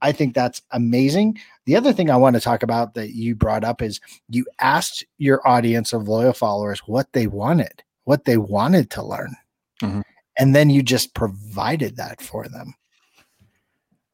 I 0.00 0.10
think 0.10 0.34
that's 0.34 0.62
amazing. 0.72 1.38
The 1.66 1.76
other 1.76 1.92
thing 1.92 2.10
I 2.10 2.16
want 2.16 2.34
to 2.34 2.40
talk 2.40 2.62
about 2.62 2.94
that 2.94 3.10
you 3.10 3.36
brought 3.36 3.64
up 3.64 3.80
is 3.80 4.00
you 4.28 4.44
asked 4.58 5.04
your 5.18 5.46
audience 5.46 5.92
of 5.92 6.08
loyal 6.08 6.32
followers 6.32 6.80
what 6.86 7.12
they 7.12 7.28
wanted, 7.28 7.84
what 8.04 8.24
they 8.24 8.36
wanted 8.36 8.90
to 8.90 9.02
learn. 9.02 9.36
Mm-hmm. 9.80 10.00
And 10.38 10.54
then 10.54 10.70
you 10.70 10.82
just 10.82 11.14
provided 11.14 11.96
that 11.96 12.20
for 12.20 12.48
them. 12.48 12.74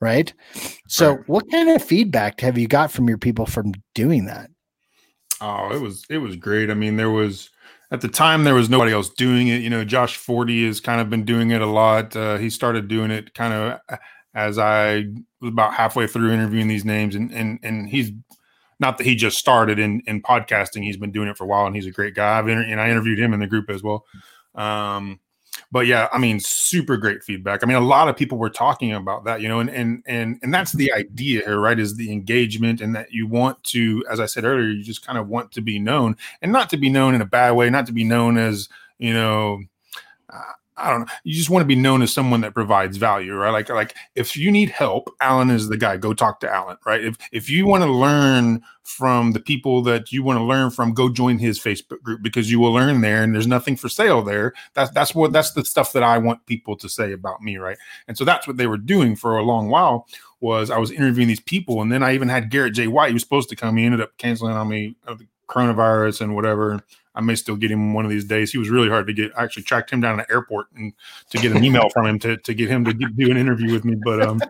Right. 0.00 0.32
So, 0.86 1.14
right. 1.14 1.28
what 1.28 1.50
kind 1.50 1.70
of 1.70 1.82
feedback 1.82 2.40
have 2.40 2.56
you 2.56 2.68
got 2.68 2.92
from 2.92 3.08
your 3.08 3.18
people 3.18 3.46
from 3.46 3.72
doing 3.94 4.26
that? 4.26 4.50
Oh, 5.40 5.74
it 5.74 5.80
was 5.80 6.04
it 6.08 6.18
was 6.18 6.36
great. 6.36 6.70
I 6.70 6.74
mean, 6.74 6.96
there 6.96 7.10
was 7.10 7.50
at 7.90 8.00
the 8.00 8.08
time 8.08 8.44
there 8.44 8.54
was 8.54 8.68
nobody 8.68 8.92
else 8.92 9.08
doing 9.08 9.48
it. 9.48 9.62
You 9.62 9.70
know, 9.70 9.84
Josh 9.84 10.16
Forti 10.16 10.66
has 10.66 10.80
kind 10.80 11.00
of 11.00 11.08
been 11.08 11.24
doing 11.24 11.50
it 11.50 11.62
a 11.62 11.66
lot. 11.66 12.14
Uh, 12.14 12.36
he 12.36 12.50
started 12.50 12.88
doing 12.88 13.10
it 13.10 13.34
kind 13.34 13.52
of 13.52 13.98
as 14.34 14.58
I 14.58 15.06
was 15.40 15.50
about 15.50 15.74
halfway 15.74 16.06
through 16.06 16.32
interviewing 16.32 16.68
these 16.68 16.84
names, 16.84 17.14
and 17.14 17.32
and 17.32 17.58
and 17.62 17.88
he's 17.88 18.10
not 18.80 18.98
that 18.98 19.04
he 19.04 19.14
just 19.14 19.38
started 19.38 19.78
in 19.78 20.02
in 20.06 20.22
podcasting. 20.22 20.82
He's 20.82 20.96
been 20.96 21.12
doing 21.12 21.28
it 21.28 21.36
for 21.36 21.44
a 21.44 21.46
while, 21.46 21.66
and 21.66 21.74
he's 21.74 21.86
a 21.86 21.90
great 21.90 22.14
guy. 22.14 22.38
I've 22.38 22.48
inter- 22.48 22.62
and 22.62 22.80
I 22.80 22.90
interviewed 22.90 23.18
him 23.18 23.32
in 23.32 23.40
the 23.40 23.46
group 23.46 23.70
as 23.70 23.82
well. 23.82 24.04
Um, 24.54 25.20
but 25.70 25.86
yeah, 25.86 26.08
I 26.12 26.18
mean, 26.18 26.40
super 26.40 26.96
great 26.96 27.22
feedback. 27.22 27.62
I 27.62 27.66
mean, 27.66 27.76
a 27.76 27.80
lot 27.80 28.08
of 28.08 28.16
people 28.16 28.38
were 28.38 28.50
talking 28.50 28.92
about 28.92 29.24
that, 29.24 29.40
you 29.40 29.48
know, 29.48 29.60
and 29.60 29.70
and 29.70 30.02
and 30.06 30.38
and 30.42 30.52
that's 30.52 30.72
the 30.72 30.92
idea 30.92 31.42
here, 31.44 31.60
right? 31.60 31.78
Is 31.78 31.96
the 31.96 32.10
engagement, 32.10 32.80
and 32.80 32.94
that 32.94 33.12
you 33.12 33.26
want 33.26 33.62
to, 33.64 34.04
as 34.10 34.20
I 34.20 34.26
said 34.26 34.44
earlier, 34.44 34.68
you 34.68 34.82
just 34.82 35.06
kind 35.06 35.18
of 35.18 35.28
want 35.28 35.52
to 35.52 35.60
be 35.60 35.78
known, 35.78 36.16
and 36.42 36.52
not 36.52 36.70
to 36.70 36.76
be 36.76 36.88
known 36.88 37.14
in 37.14 37.20
a 37.20 37.26
bad 37.26 37.52
way, 37.52 37.68
not 37.70 37.86
to 37.86 37.92
be 37.92 38.04
known 38.04 38.38
as 38.38 38.68
you 38.98 39.12
know. 39.12 39.60
Uh, 40.32 40.52
I 40.78 40.90
don't 40.90 41.00
know. 41.00 41.06
You 41.24 41.34
just 41.34 41.50
want 41.50 41.62
to 41.62 41.66
be 41.66 41.74
known 41.74 42.02
as 42.02 42.12
someone 42.12 42.40
that 42.42 42.54
provides 42.54 42.96
value, 42.96 43.34
right? 43.34 43.50
Like, 43.50 43.68
like 43.68 43.94
if 44.14 44.36
you 44.36 44.50
need 44.50 44.70
help, 44.70 45.14
Alan 45.20 45.50
is 45.50 45.68
the 45.68 45.76
guy. 45.76 45.96
Go 45.96 46.14
talk 46.14 46.40
to 46.40 46.52
Alan, 46.52 46.76
right? 46.86 47.04
If 47.04 47.16
if 47.32 47.50
you 47.50 47.66
want 47.66 47.84
to 47.84 47.90
learn 47.90 48.62
from 48.82 49.32
the 49.32 49.40
people 49.40 49.82
that 49.82 50.12
you 50.12 50.22
want 50.22 50.38
to 50.38 50.44
learn 50.44 50.70
from, 50.70 50.94
go 50.94 51.08
join 51.10 51.38
his 51.38 51.58
Facebook 51.58 52.00
group 52.02 52.22
because 52.22 52.50
you 52.50 52.58
will 52.58 52.72
learn 52.72 53.00
there, 53.00 53.22
and 53.22 53.34
there's 53.34 53.46
nothing 53.46 53.76
for 53.76 53.88
sale 53.88 54.22
there. 54.22 54.54
That's 54.74 54.90
that's 54.92 55.14
what 55.14 55.32
that's 55.32 55.52
the 55.52 55.64
stuff 55.64 55.92
that 55.92 56.02
I 56.02 56.18
want 56.18 56.46
people 56.46 56.76
to 56.76 56.88
say 56.88 57.12
about 57.12 57.42
me, 57.42 57.58
right? 57.58 57.78
And 58.06 58.16
so 58.16 58.24
that's 58.24 58.46
what 58.46 58.56
they 58.56 58.66
were 58.66 58.78
doing 58.78 59.16
for 59.16 59.36
a 59.36 59.42
long 59.42 59.68
while. 59.68 60.06
Was 60.40 60.70
I 60.70 60.78
was 60.78 60.92
interviewing 60.92 61.28
these 61.28 61.40
people, 61.40 61.82
and 61.82 61.90
then 61.90 62.02
I 62.02 62.14
even 62.14 62.28
had 62.28 62.50
Garrett 62.50 62.74
J. 62.74 62.86
White. 62.86 63.08
He 63.08 63.14
was 63.14 63.22
supposed 63.22 63.48
to 63.48 63.56
come. 63.56 63.76
He 63.76 63.84
ended 63.84 64.00
up 64.00 64.16
canceling 64.18 64.52
on 64.52 64.68
me, 64.68 64.94
coronavirus 65.48 66.20
and 66.22 66.34
whatever. 66.34 66.82
I 67.18 67.20
may 67.20 67.34
still 67.34 67.56
get 67.56 67.72
him 67.72 67.94
one 67.94 68.04
of 68.04 68.12
these 68.12 68.24
days. 68.24 68.52
He 68.52 68.58
was 68.58 68.70
really 68.70 68.88
hard 68.88 69.08
to 69.08 69.12
get. 69.12 69.32
I 69.36 69.42
actually 69.42 69.64
tracked 69.64 69.90
him 69.90 70.00
down 70.00 70.20
at 70.20 70.28
the 70.28 70.32
airport 70.32 70.66
and 70.76 70.92
to 71.30 71.38
get 71.38 71.50
an 71.50 71.64
email 71.64 71.90
from 71.90 72.06
him 72.06 72.20
to, 72.20 72.36
to 72.36 72.54
get 72.54 72.68
him 72.68 72.84
to 72.84 72.92
get, 72.92 73.16
do 73.16 73.28
an 73.28 73.36
interview 73.36 73.72
with 73.72 73.84
me. 73.84 73.96
But 74.04 74.22
um, 74.22 74.40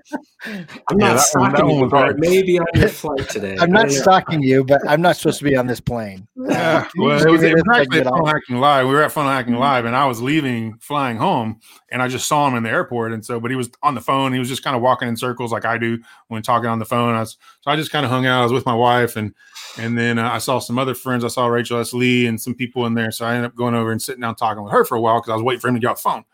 I'm 0.44 0.66
yeah, 0.98 1.14
not 1.14 1.20
stalking 1.20 1.64
one, 1.64 1.78
you, 1.78 1.88
hard. 1.88 2.18
maybe 2.18 2.58
on 2.58 2.66
your 2.74 2.90
flight 2.90 3.26
today. 3.30 3.56
I'm 3.58 3.70
not 3.70 3.90
stalking 3.90 4.42
you, 4.42 4.64
but 4.64 4.86
I'm 4.86 5.00
not 5.00 5.16
supposed 5.16 5.38
to 5.38 5.44
be 5.44 5.56
on 5.56 5.66
this 5.66 5.80
plane. 5.80 6.28
Yeah, 6.48 6.88
well, 6.96 7.20
it 7.20 7.30
was, 7.30 7.42
it 7.42 7.52
was 7.52 7.62
actually 7.74 8.00
at 8.00 8.06
Funnel 8.06 8.26
Hacking 8.26 8.56
Live. 8.56 8.86
We 8.86 8.94
were 8.94 9.02
at 9.02 9.12
Funnel 9.12 9.30
Hacking 9.30 9.52
mm-hmm. 9.52 9.60
Live, 9.60 9.84
and 9.84 9.94
I 9.94 10.06
was 10.06 10.22
leaving, 10.22 10.78
flying 10.78 11.18
home, 11.18 11.60
and 11.90 12.02
I 12.02 12.08
just 12.08 12.26
saw 12.26 12.48
him 12.48 12.54
in 12.54 12.62
the 12.62 12.70
airport. 12.70 13.12
And 13.12 13.24
so, 13.24 13.38
but 13.38 13.50
he 13.50 13.56
was 13.56 13.70
on 13.82 13.94
the 13.94 14.00
phone. 14.00 14.32
He 14.32 14.38
was 14.38 14.48
just 14.48 14.64
kind 14.64 14.74
of 14.74 14.80
walking 14.80 15.08
in 15.08 15.16
circles 15.16 15.52
like 15.52 15.66
I 15.66 15.76
do 15.76 15.98
when 16.28 16.42
talking 16.42 16.68
on 16.68 16.78
the 16.78 16.86
phone. 16.86 17.14
I 17.14 17.20
was, 17.20 17.36
so 17.60 17.70
I 17.70 17.76
just 17.76 17.90
kind 17.90 18.04
of 18.04 18.10
hung 18.10 18.24
out. 18.24 18.40
I 18.40 18.42
was 18.44 18.52
with 18.52 18.64
my 18.64 18.74
wife, 18.74 19.14
and 19.16 19.34
and 19.76 19.96
then 19.96 20.18
uh, 20.18 20.30
I 20.30 20.38
saw 20.38 20.58
some 20.58 20.78
other 20.78 20.94
friends. 20.94 21.24
I 21.24 21.28
saw 21.28 21.46
Rachel 21.46 21.80
S. 21.80 21.92
Lee 21.92 22.26
and 22.26 22.40
some 22.40 22.54
people 22.54 22.86
in 22.86 22.94
there. 22.94 23.10
So 23.10 23.26
I 23.26 23.34
ended 23.34 23.50
up 23.50 23.56
going 23.56 23.74
over 23.74 23.92
and 23.92 24.00
sitting 24.00 24.20
down 24.22 24.34
talking 24.34 24.62
with 24.62 24.72
her 24.72 24.84
for 24.84 24.96
a 24.96 25.00
while 25.00 25.20
because 25.20 25.30
I 25.30 25.34
was 25.34 25.42
waiting 25.42 25.60
for 25.60 25.68
him 25.68 25.74
to 25.74 25.80
get 25.80 25.88
off 25.88 25.98
the 25.98 26.08
phone. 26.08 26.24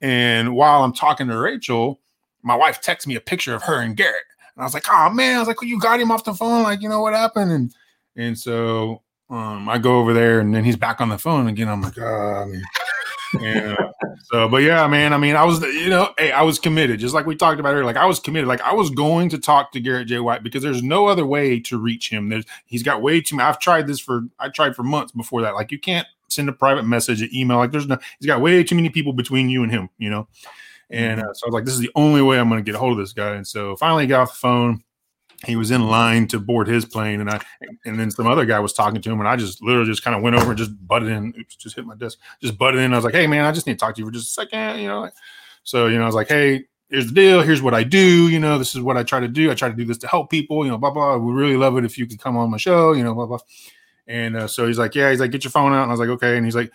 And 0.00 0.54
while 0.54 0.84
I'm 0.84 0.92
talking 0.92 1.28
to 1.28 1.38
Rachel, 1.38 2.00
my 2.42 2.54
wife 2.54 2.80
texts 2.80 3.06
me 3.06 3.14
a 3.14 3.20
picture 3.20 3.54
of 3.54 3.62
her 3.62 3.80
and 3.80 3.96
Garrett. 3.96 4.24
And 4.54 4.62
I 4.62 4.66
was 4.66 4.74
like, 4.74 4.86
oh 4.90 5.10
man, 5.10 5.36
I 5.36 5.38
was 5.38 5.48
like, 5.48 5.60
well, 5.60 5.68
you 5.68 5.80
got 5.80 6.00
him 6.00 6.10
off 6.10 6.24
the 6.24 6.34
phone. 6.34 6.62
Like, 6.64 6.82
you 6.82 6.88
know 6.88 7.00
what 7.00 7.14
happened? 7.14 7.52
And 7.52 7.74
and 8.16 8.38
so 8.38 9.02
um, 9.30 9.68
I 9.68 9.78
go 9.78 9.98
over 9.98 10.12
there 10.12 10.40
and 10.40 10.54
then 10.54 10.64
he's 10.64 10.76
back 10.76 11.00
on 11.00 11.08
the 11.08 11.18
phone 11.18 11.48
again. 11.48 11.68
I'm 11.68 11.80
like, 11.80 11.98
oh, 11.98 12.52
man 13.34 13.66
yeah. 13.68 13.76
So, 14.24 14.48
but 14.48 14.58
yeah, 14.58 14.86
man. 14.86 15.12
I 15.12 15.18
mean, 15.18 15.36
I 15.36 15.44
was, 15.44 15.60
you 15.62 15.88
know, 15.88 16.12
hey, 16.18 16.32
I 16.32 16.42
was 16.42 16.58
committed, 16.58 17.00
just 17.00 17.14
like 17.14 17.26
we 17.26 17.36
talked 17.36 17.60
about 17.60 17.70
earlier. 17.70 17.84
Like 17.84 17.96
I 17.96 18.06
was 18.06 18.20
committed. 18.20 18.48
Like 18.48 18.60
I 18.60 18.72
was 18.72 18.90
going 18.90 19.28
to 19.30 19.38
talk 19.38 19.72
to 19.72 19.80
Garrett 19.80 20.08
J. 20.08 20.20
White 20.20 20.42
because 20.42 20.62
there's 20.62 20.82
no 20.82 21.06
other 21.06 21.26
way 21.26 21.60
to 21.60 21.78
reach 21.78 22.10
him. 22.10 22.28
There's 22.28 22.44
he's 22.66 22.82
got 22.82 23.02
way 23.02 23.20
too. 23.20 23.40
I've 23.40 23.58
tried 23.58 23.86
this 23.86 24.00
for 24.00 24.22
I 24.38 24.48
tried 24.48 24.76
for 24.76 24.82
months 24.82 25.12
before 25.12 25.42
that. 25.42 25.54
Like 25.54 25.72
you 25.72 25.78
can't 25.78 26.06
send 26.28 26.48
a 26.48 26.52
private 26.52 26.84
message, 26.84 27.22
an 27.22 27.30
email. 27.34 27.58
Like 27.58 27.72
there's 27.72 27.86
no. 27.86 27.98
He's 28.18 28.26
got 28.26 28.40
way 28.40 28.62
too 28.64 28.76
many 28.76 28.90
people 28.90 29.12
between 29.12 29.48
you 29.48 29.62
and 29.62 29.72
him. 29.72 29.88
You 29.98 30.10
know. 30.10 30.28
And 30.90 31.20
uh, 31.20 31.32
so 31.32 31.46
I 31.46 31.48
was 31.48 31.54
like, 31.54 31.64
this 31.64 31.74
is 31.74 31.80
the 31.80 31.90
only 31.94 32.20
way 32.20 32.38
I'm 32.38 32.50
going 32.50 32.62
to 32.62 32.64
get 32.64 32.74
a 32.74 32.78
hold 32.78 32.92
of 32.92 32.98
this 32.98 33.14
guy. 33.14 33.34
And 33.34 33.46
so 33.46 33.76
finally 33.76 34.06
got 34.06 34.20
off 34.20 34.32
the 34.32 34.38
phone 34.38 34.84
he 35.46 35.56
was 35.56 35.70
in 35.70 35.88
line 35.88 36.26
to 36.28 36.38
board 36.38 36.68
his 36.68 36.84
plane 36.84 37.20
and 37.20 37.30
I 37.30 37.40
and 37.84 37.98
then 37.98 38.10
some 38.10 38.26
other 38.26 38.44
guy 38.44 38.60
was 38.60 38.72
talking 38.72 39.00
to 39.00 39.10
him 39.10 39.18
and 39.20 39.28
I 39.28 39.36
just 39.36 39.62
literally 39.62 39.90
just 39.90 40.04
kind 40.04 40.16
of 40.16 40.22
went 40.22 40.36
over 40.36 40.50
and 40.50 40.58
just 40.58 40.70
butted 40.86 41.08
in 41.08 41.34
oops 41.38 41.56
just 41.56 41.76
hit 41.76 41.84
my 41.84 41.94
desk 41.96 42.18
just 42.40 42.56
butted 42.58 42.80
in. 42.80 42.92
I 42.92 42.96
was 42.96 43.04
like 43.04 43.14
hey 43.14 43.26
man 43.26 43.44
I 43.44 43.52
just 43.52 43.66
need 43.66 43.74
to 43.74 43.78
talk 43.78 43.94
to 43.94 44.00
you 44.00 44.06
for 44.06 44.12
just 44.12 44.28
a 44.28 44.32
second 44.32 44.80
you 44.80 44.88
know 44.88 45.10
so 45.64 45.86
you 45.86 45.96
know 45.96 46.04
I 46.04 46.06
was 46.06 46.14
like 46.14 46.28
hey 46.28 46.64
here's 46.90 47.06
the 47.06 47.12
deal 47.12 47.42
here's 47.42 47.62
what 47.62 47.74
I 47.74 47.82
do 47.82 48.28
you 48.28 48.38
know 48.38 48.58
this 48.58 48.74
is 48.74 48.80
what 48.80 48.96
I 48.96 49.02
try 49.02 49.20
to 49.20 49.28
do 49.28 49.50
I 49.50 49.54
try 49.54 49.68
to 49.68 49.74
do 49.74 49.84
this 49.84 49.98
to 49.98 50.08
help 50.08 50.30
people 50.30 50.64
you 50.64 50.70
know 50.70 50.78
blah 50.78 50.90
blah 50.90 51.16
we 51.16 51.32
really 51.32 51.56
love 51.56 51.76
it 51.76 51.84
if 51.84 51.98
you 51.98 52.06
could 52.06 52.20
come 52.20 52.36
on 52.36 52.50
my 52.50 52.58
show 52.58 52.92
you 52.92 53.04
know 53.04 53.14
blah 53.14 53.26
blah. 53.26 53.38
And 54.08 54.36
uh, 54.36 54.46
so 54.48 54.66
he's 54.66 54.78
like 54.78 54.94
yeah 54.94 55.10
he's 55.10 55.20
like 55.20 55.30
get 55.30 55.44
your 55.44 55.50
phone 55.50 55.72
out 55.72 55.82
and 55.82 55.90
I 55.90 55.94
was 55.94 56.00
like 56.00 56.08
okay 56.10 56.36
and 56.36 56.44
he's 56.44 56.56
like 56.56 56.72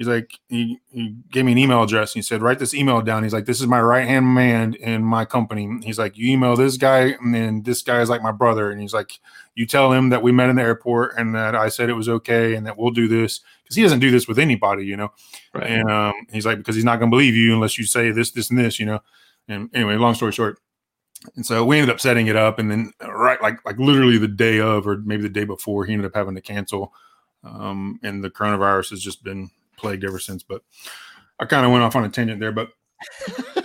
he's 0.00 0.08
like, 0.08 0.38
he, 0.48 0.80
he 0.90 1.14
gave 1.30 1.44
me 1.44 1.52
an 1.52 1.58
email 1.58 1.82
address. 1.82 2.14
And 2.14 2.20
he 2.20 2.22
said, 2.22 2.40
write 2.40 2.58
this 2.58 2.72
email 2.72 3.02
down. 3.02 3.22
He's 3.22 3.34
like, 3.34 3.44
this 3.44 3.60
is 3.60 3.66
my 3.66 3.82
right 3.82 4.08
hand 4.08 4.32
man 4.32 4.72
in 4.72 5.04
my 5.04 5.26
company. 5.26 5.78
He's 5.84 5.98
like, 5.98 6.16
you 6.16 6.30
email 6.30 6.56
this 6.56 6.78
guy, 6.78 7.16
and 7.20 7.34
then 7.34 7.64
this 7.64 7.82
guy 7.82 8.00
is 8.00 8.08
like 8.08 8.22
my 8.22 8.32
brother. 8.32 8.70
And 8.70 8.80
he's 8.80 8.94
like, 8.94 9.20
you 9.56 9.66
tell 9.66 9.92
him 9.92 10.08
that 10.08 10.22
we 10.22 10.32
met 10.32 10.48
in 10.48 10.56
the 10.56 10.62
airport 10.62 11.18
and 11.18 11.34
that 11.34 11.54
I 11.54 11.68
said 11.68 11.90
it 11.90 11.92
was 11.92 12.08
okay 12.08 12.54
and 12.54 12.66
that 12.66 12.78
we'll 12.78 12.92
do 12.92 13.08
this 13.08 13.40
because 13.62 13.76
he 13.76 13.82
doesn't 13.82 14.00
do 14.00 14.10
this 14.10 14.26
with 14.26 14.38
anybody, 14.38 14.86
you 14.86 14.96
know. 14.96 15.12
Right. 15.52 15.70
And 15.70 15.90
um, 15.90 16.14
he's 16.32 16.46
like, 16.46 16.56
because 16.56 16.76
he's 16.76 16.84
not 16.84 16.98
going 16.98 17.10
to 17.10 17.14
believe 17.14 17.34
you 17.34 17.52
unless 17.52 17.76
you 17.76 17.84
say 17.84 18.10
this, 18.10 18.30
this, 18.30 18.48
and 18.48 18.58
this, 18.58 18.80
you 18.80 18.86
know. 18.86 19.00
And 19.48 19.68
anyway, 19.74 19.96
long 19.96 20.14
story 20.14 20.32
short, 20.32 20.60
and 21.36 21.44
so 21.44 21.62
we 21.62 21.76
ended 21.76 21.94
up 21.94 22.00
setting 22.00 22.28
it 22.28 22.36
up, 22.36 22.58
and 22.58 22.70
then 22.70 22.90
right 23.02 23.42
like 23.42 23.62
like 23.66 23.76
literally 23.78 24.16
the 24.16 24.28
day 24.28 24.60
of, 24.60 24.86
or 24.86 24.96
maybe 24.96 25.24
the 25.24 25.28
day 25.28 25.44
before, 25.44 25.84
he 25.84 25.92
ended 25.92 26.06
up 26.06 26.14
having 26.14 26.36
to 26.36 26.40
cancel. 26.40 26.94
Um, 27.44 28.00
and 28.02 28.24
the 28.24 28.30
coronavirus 28.30 28.90
has 28.90 29.02
just 29.02 29.22
been 29.22 29.50
plagued 29.80 30.04
ever 30.04 30.18
since. 30.18 30.42
But 30.42 30.62
I 31.38 31.46
kind 31.46 31.66
of 31.66 31.72
went 31.72 31.84
off 31.84 31.96
on 31.96 32.04
a 32.04 32.08
tangent 32.08 32.40
there, 32.40 32.52
but 32.52 32.70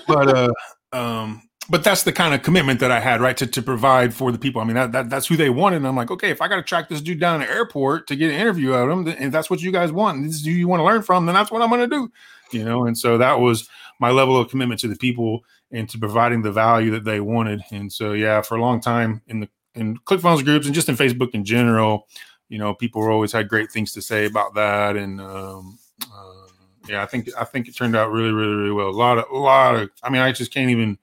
but 0.08 0.28
uh, 0.28 0.54
um, 0.92 1.42
but 1.70 1.84
that's 1.84 2.04
the 2.04 2.14
kind 2.14 2.34
of 2.34 2.44
commitment 2.44 2.80
that 2.80 2.92
I 2.92 3.00
had, 3.00 3.22
right, 3.22 3.36
to, 3.38 3.48
to 3.48 3.62
provide 3.62 4.14
for 4.14 4.32
the 4.32 4.38
people. 4.38 4.62
I 4.62 4.66
mean, 4.66 4.76
that, 4.76 4.92
that 4.92 5.10
that's 5.10 5.28
who 5.28 5.36
they 5.36 5.50
wanted. 5.50 5.78
And 5.78 5.88
I'm 5.88 5.96
like, 5.96 6.12
okay, 6.12 6.30
if 6.30 6.42
I 6.42 6.48
got 6.48 6.58
to 6.58 6.62
track 6.62 6.90
this 6.90 7.02
dude 7.02 7.20
down 7.20 7.42
at 7.42 7.48
the 7.48 7.54
airport 7.54 8.08
to 8.08 8.16
get 8.16 8.32
an 8.32 8.40
interview 8.40 8.74
out 8.74 8.90
of 8.90 9.08
him, 9.08 9.16
and 9.20 9.34
that's 9.34 9.50
what 9.50 9.62
you 9.62 9.72
guys 9.72 9.92
want, 9.92 10.24
this 10.24 10.36
is 10.36 10.46
who 10.46 10.52
you 10.52 10.68
want 10.68 10.80
to 10.80 10.86
learn 10.86 11.02
from, 11.02 11.26
then 11.26 11.36
that's 11.36 11.52
what 11.52 11.62
I'm 11.62 11.70
going 11.70 11.90
to 11.90 11.96
do, 11.96 12.12
you 12.52 12.64
know. 12.64 12.86
And 12.86 12.98
so 12.98 13.18
that 13.18 13.40
was 13.40 13.68
my 14.00 14.12
level 14.12 14.38
of 14.38 14.50
commitment 14.50 14.80
to 14.82 14.88
the 14.88 14.96
people 14.96 15.42
and 15.72 15.90
to 15.90 15.98
providing 15.98 16.44
the 16.44 16.52
value 16.52 16.92
that 16.92 17.04
they 17.04 17.20
wanted. 17.20 17.62
And 17.72 17.92
so, 17.92 18.14
yeah, 18.14 18.42
for 18.42 18.56
a 18.56 18.62
long 18.62 18.80
time 18.80 19.22
in 19.28 19.40
the 19.40 19.50
in 19.74 19.98
ClickFunnels 19.98 20.46
groups 20.46 20.68
and 20.68 20.76
just 20.76 20.88
in 20.88 20.96
Facebook 20.96 21.32
in 21.32 21.44
general, 21.44 22.08
you 22.48 22.58
know, 22.58 22.74
people 22.74 23.04
always 23.04 23.32
had 23.32 23.50
great 23.50 23.72
things 23.72 23.92
to 23.94 24.02
say 24.02 24.26
about 24.26 24.54
that. 24.54 24.96
And 24.96 25.20
um, 25.20 25.78
uh, 26.04 26.48
yeah, 26.88 27.04
I 27.04 27.06
think 27.06 27.30
I 27.38 27.44
think 27.44 27.68
it 27.68 27.76
turned 27.76 27.96
out 27.96 28.12
really, 28.12 28.32
really, 28.32 28.56
really 28.56 28.72
well. 28.72 28.90
A 28.90 28.92
lot 28.92 29.18
of, 29.18 29.26
a 29.32 29.38
lot 29.38 29.76
of. 29.76 29.90
I 30.04 30.10
mean, 30.10 30.22
I 30.22 30.32
just 30.32 30.54
can't 30.54 30.70
even 30.70 30.98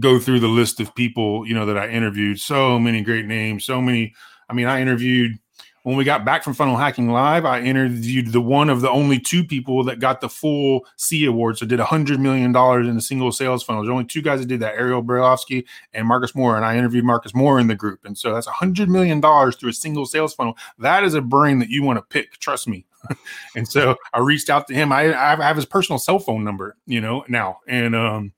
go 0.00 0.18
through 0.18 0.40
the 0.40 0.48
list 0.48 0.80
of 0.80 0.94
people 0.94 1.46
you 1.46 1.54
know 1.54 1.66
that 1.66 1.78
I 1.78 1.88
interviewed. 1.88 2.40
So 2.40 2.78
many 2.78 3.02
great 3.02 3.26
names. 3.26 3.64
So 3.64 3.80
many. 3.80 4.14
I 4.48 4.52
mean, 4.52 4.66
I 4.66 4.80
interviewed 4.80 5.38
when 5.84 5.96
we 5.96 6.04
got 6.04 6.24
back 6.24 6.42
from 6.42 6.54
Funnel 6.54 6.78
Hacking 6.78 7.10
Live, 7.10 7.44
I 7.44 7.60
interviewed 7.60 8.32
the 8.32 8.40
one 8.40 8.70
of 8.70 8.80
the 8.80 8.88
only 8.88 9.20
two 9.20 9.44
people 9.44 9.84
that 9.84 10.00
got 10.00 10.22
the 10.22 10.30
full 10.30 10.86
C 10.96 11.26
award. 11.26 11.58
So 11.58 11.66
did 11.66 11.78
a 11.78 11.84
hundred 11.84 12.20
million 12.20 12.52
dollars 12.52 12.88
in 12.88 12.96
a 12.96 13.02
single 13.02 13.30
sales 13.32 13.62
funnel. 13.62 13.82
There's 13.82 13.92
only 13.92 14.06
two 14.06 14.22
guys 14.22 14.40
that 14.40 14.46
did 14.46 14.60
that, 14.60 14.76
Ariel 14.76 15.02
Brailovsky 15.02 15.66
and 15.92 16.08
Marcus 16.08 16.34
Moore. 16.34 16.56
And 16.56 16.64
I 16.64 16.78
interviewed 16.78 17.04
Marcus 17.04 17.34
Moore 17.34 17.60
in 17.60 17.66
the 17.66 17.74
group. 17.74 18.06
And 18.06 18.16
so 18.16 18.32
that's 18.32 18.46
a 18.46 18.52
hundred 18.52 18.88
million 18.88 19.20
dollars 19.20 19.56
through 19.56 19.70
a 19.70 19.74
single 19.74 20.06
sales 20.06 20.34
funnel. 20.34 20.56
That 20.78 21.04
is 21.04 21.12
a 21.12 21.20
brain 21.20 21.58
that 21.58 21.68
you 21.68 21.82
want 21.82 21.98
to 21.98 22.02
pick. 22.02 22.38
Trust 22.38 22.66
me. 22.66 22.86
and 23.56 23.66
so 23.68 23.96
I 24.12 24.20
reached 24.20 24.50
out 24.50 24.66
to 24.68 24.74
him. 24.74 24.92
I, 24.92 25.14
I 25.14 25.36
have 25.36 25.56
his 25.56 25.66
personal 25.66 25.98
cell 25.98 26.18
phone 26.18 26.44
number, 26.44 26.76
you 26.86 27.00
know, 27.00 27.24
now. 27.28 27.60
And 27.68 27.94
um, 27.94 28.32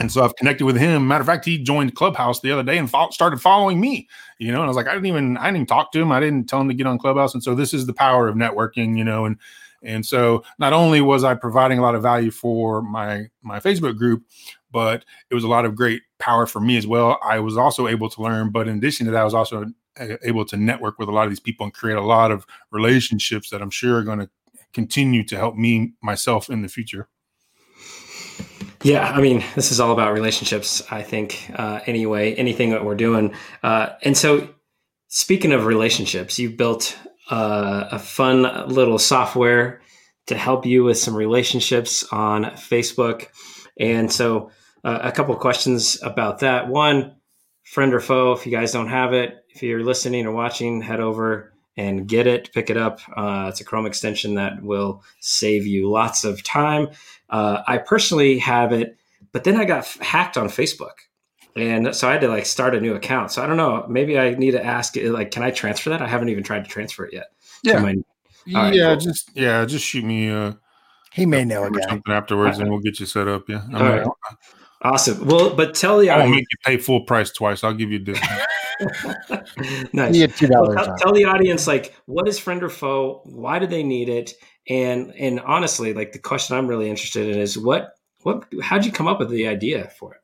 and 0.00 0.10
so 0.12 0.24
I've 0.24 0.36
connected 0.36 0.64
with 0.64 0.76
him. 0.76 1.08
Matter 1.08 1.22
of 1.22 1.26
fact, 1.26 1.44
he 1.44 1.62
joined 1.62 1.94
Clubhouse 1.94 2.40
the 2.40 2.52
other 2.52 2.62
day 2.62 2.78
and 2.78 2.90
fo- 2.90 3.10
started 3.10 3.40
following 3.40 3.80
me. 3.80 4.08
You 4.38 4.52
know, 4.52 4.58
and 4.58 4.64
I 4.64 4.68
was 4.68 4.76
like, 4.76 4.88
I 4.88 4.92
didn't 4.94 5.06
even, 5.06 5.36
I 5.38 5.44
didn't 5.46 5.56
even 5.56 5.66
talk 5.66 5.92
to 5.92 6.00
him. 6.00 6.12
I 6.12 6.20
didn't 6.20 6.48
tell 6.48 6.60
him 6.60 6.68
to 6.68 6.74
get 6.74 6.86
on 6.86 6.98
Clubhouse. 6.98 7.34
And 7.34 7.42
so 7.42 7.54
this 7.54 7.72
is 7.72 7.86
the 7.86 7.94
power 7.94 8.28
of 8.28 8.36
networking. 8.36 8.98
You 8.98 9.04
know, 9.04 9.24
and 9.24 9.38
and 9.82 10.04
so 10.04 10.44
not 10.58 10.72
only 10.72 11.00
was 11.00 11.24
I 11.24 11.34
providing 11.34 11.78
a 11.78 11.82
lot 11.82 11.94
of 11.94 12.02
value 12.02 12.30
for 12.30 12.82
my 12.82 13.26
my 13.42 13.60
Facebook 13.60 13.96
group, 13.96 14.24
but 14.70 15.04
it 15.30 15.34
was 15.34 15.44
a 15.44 15.48
lot 15.48 15.64
of 15.64 15.74
great 15.74 16.02
power 16.18 16.46
for 16.46 16.60
me 16.60 16.76
as 16.76 16.86
well. 16.86 17.18
I 17.22 17.38
was 17.38 17.56
also 17.56 17.88
able 17.88 18.10
to 18.10 18.22
learn, 18.22 18.50
but 18.50 18.68
in 18.68 18.78
addition 18.78 19.06
to 19.06 19.12
that, 19.12 19.22
I 19.22 19.24
was 19.24 19.34
also 19.34 19.66
able 19.98 20.44
to 20.46 20.56
network 20.56 20.98
with 20.98 21.08
a 21.08 21.12
lot 21.12 21.24
of 21.24 21.30
these 21.30 21.40
people 21.40 21.64
and 21.64 21.74
create 21.74 21.96
a 21.96 22.02
lot 22.02 22.30
of 22.30 22.46
relationships 22.70 23.50
that 23.50 23.62
I'm 23.62 23.70
sure 23.70 23.98
are 23.98 24.02
going 24.02 24.20
to 24.20 24.30
continue 24.72 25.24
to 25.24 25.36
help 25.36 25.56
me 25.56 25.94
myself 26.02 26.50
in 26.50 26.62
the 26.62 26.68
future. 26.68 27.08
Yeah, 28.82 29.10
I 29.10 29.20
mean, 29.20 29.42
this 29.54 29.72
is 29.72 29.80
all 29.80 29.92
about 29.92 30.12
relationships, 30.12 30.82
I 30.90 31.02
think, 31.02 31.50
uh, 31.56 31.80
anyway, 31.86 32.34
anything 32.34 32.70
that 32.70 32.84
we're 32.84 32.94
doing. 32.94 33.34
Uh, 33.62 33.90
and 34.02 34.16
so, 34.16 34.48
speaking 35.08 35.52
of 35.52 35.64
relationships, 35.64 36.38
you 36.38 36.50
built 36.50 36.96
uh, 37.30 37.88
a 37.90 37.98
fun 37.98 38.68
little 38.68 38.98
software 38.98 39.80
to 40.26 40.36
help 40.36 40.66
you 40.66 40.84
with 40.84 40.98
some 40.98 41.16
relationships 41.16 42.04
on 42.12 42.44
Facebook. 42.44 43.28
And 43.78 44.12
so, 44.12 44.50
uh, 44.84 45.00
a 45.02 45.10
couple 45.10 45.34
questions 45.36 46.00
about 46.02 46.40
that. 46.40 46.68
One, 46.68 47.16
friend 47.66 47.92
or 47.92 48.00
foe, 48.00 48.32
if 48.32 48.46
you 48.46 48.52
guys 48.52 48.72
don't 48.72 48.88
have 48.88 49.12
it, 49.12 49.44
if 49.50 49.62
you're 49.62 49.82
listening 49.82 50.24
or 50.24 50.32
watching, 50.32 50.80
head 50.80 51.00
over 51.00 51.52
and 51.76 52.06
get 52.06 52.26
it, 52.26 52.50
pick 52.54 52.70
it 52.70 52.76
up. 52.76 53.00
Uh, 53.14 53.46
it's 53.48 53.60
a 53.60 53.64
Chrome 53.64 53.86
extension 53.86 54.36
that 54.36 54.62
will 54.62 55.02
save 55.20 55.66
you 55.66 55.90
lots 55.90 56.24
of 56.24 56.42
time. 56.42 56.88
Uh, 57.28 57.62
I 57.66 57.78
personally 57.78 58.38
have 58.38 58.72
it, 58.72 58.96
but 59.32 59.44
then 59.44 59.56
I 59.56 59.64
got 59.64 59.78
f- 59.78 59.98
hacked 60.00 60.38
on 60.38 60.46
Facebook. 60.46 60.92
And 61.56 61.94
so 61.94 62.08
I 62.08 62.12
had 62.12 62.20
to 62.20 62.28
like 62.28 62.46
start 62.46 62.74
a 62.74 62.80
new 62.80 62.94
account. 62.94 63.32
So 63.32 63.42
I 63.42 63.46
don't 63.46 63.56
know. 63.56 63.84
Maybe 63.88 64.18
I 64.18 64.30
need 64.30 64.52
to 64.52 64.64
ask, 64.64 64.94
like, 64.96 65.32
can 65.32 65.42
I 65.42 65.50
transfer 65.50 65.90
that? 65.90 66.00
I 66.00 66.06
haven't 66.06 66.28
even 66.28 66.44
tried 66.44 66.64
to 66.64 66.70
transfer 66.70 67.04
it 67.04 67.14
yet. 67.14 67.26
Yeah. 67.62 67.80
My, 67.80 67.94
right, 68.54 68.74
yeah. 68.74 68.92
Cool. 68.92 68.96
Just, 68.96 69.30
yeah. 69.34 69.64
Just 69.64 69.84
shoot 69.84 70.04
me. 70.04 70.30
Uh, 70.30 70.52
he 71.12 71.26
may 71.26 71.44
know 71.44 71.64
a 71.64 71.82
Something 71.88 72.12
afterwards, 72.12 72.58
and 72.58 72.70
we'll 72.70 72.80
get 72.80 73.00
you 73.00 73.06
set 73.06 73.26
up. 73.26 73.48
Yeah. 73.48 73.66
Right. 73.72 74.06
Awesome. 74.82 75.26
Well, 75.26 75.54
but 75.54 75.74
tell 75.74 75.98
the 75.98 76.10
I 76.10 76.18
won't 76.18 76.32
make 76.32 76.40
you 76.50 76.58
pay 76.64 76.76
full 76.76 77.02
price 77.02 77.30
twice. 77.30 77.64
I'll 77.64 77.74
give 77.74 77.90
you 77.90 77.96
a 77.96 78.00
discount. 78.00 78.42
nice. 79.92 80.42
Well, 80.42 80.74
tell, 80.74 80.96
tell, 80.96 81.12
the 81.12 81.24
audience 81.24 81.66
like 81.66 81.94
what 82.04 82.28
is 82.28 82.38
friend 82.38 82.62
or 82.62 82.68
foe? 82.68 83.22
Why 83.24 83.58
do 83.58 83.66
they 83.66 83.82
need 83.82 84.08
it? 84.08 84.34
And 84.68 85.12
and 85.14 85.40
honestly, 85.40 85.94
like 85.94 86.12
the 86.12 86.18
question 86.18 86.56
I'm 86.56 86.66
really 86.66 86.90
interested 86.90 87.28
in 87.28 87.40
is 87.40 87.56
what 87.56 87.94
what 88.22 88.44
how'd 88.62 88.84
you 88.84 88.92
come 88.92 89.08
up 89.08 89.18
with 89.18 89.30
the 89.30 89.48
idea 89.48 89.88
for 89.98 90.14
it? 90.14 90.20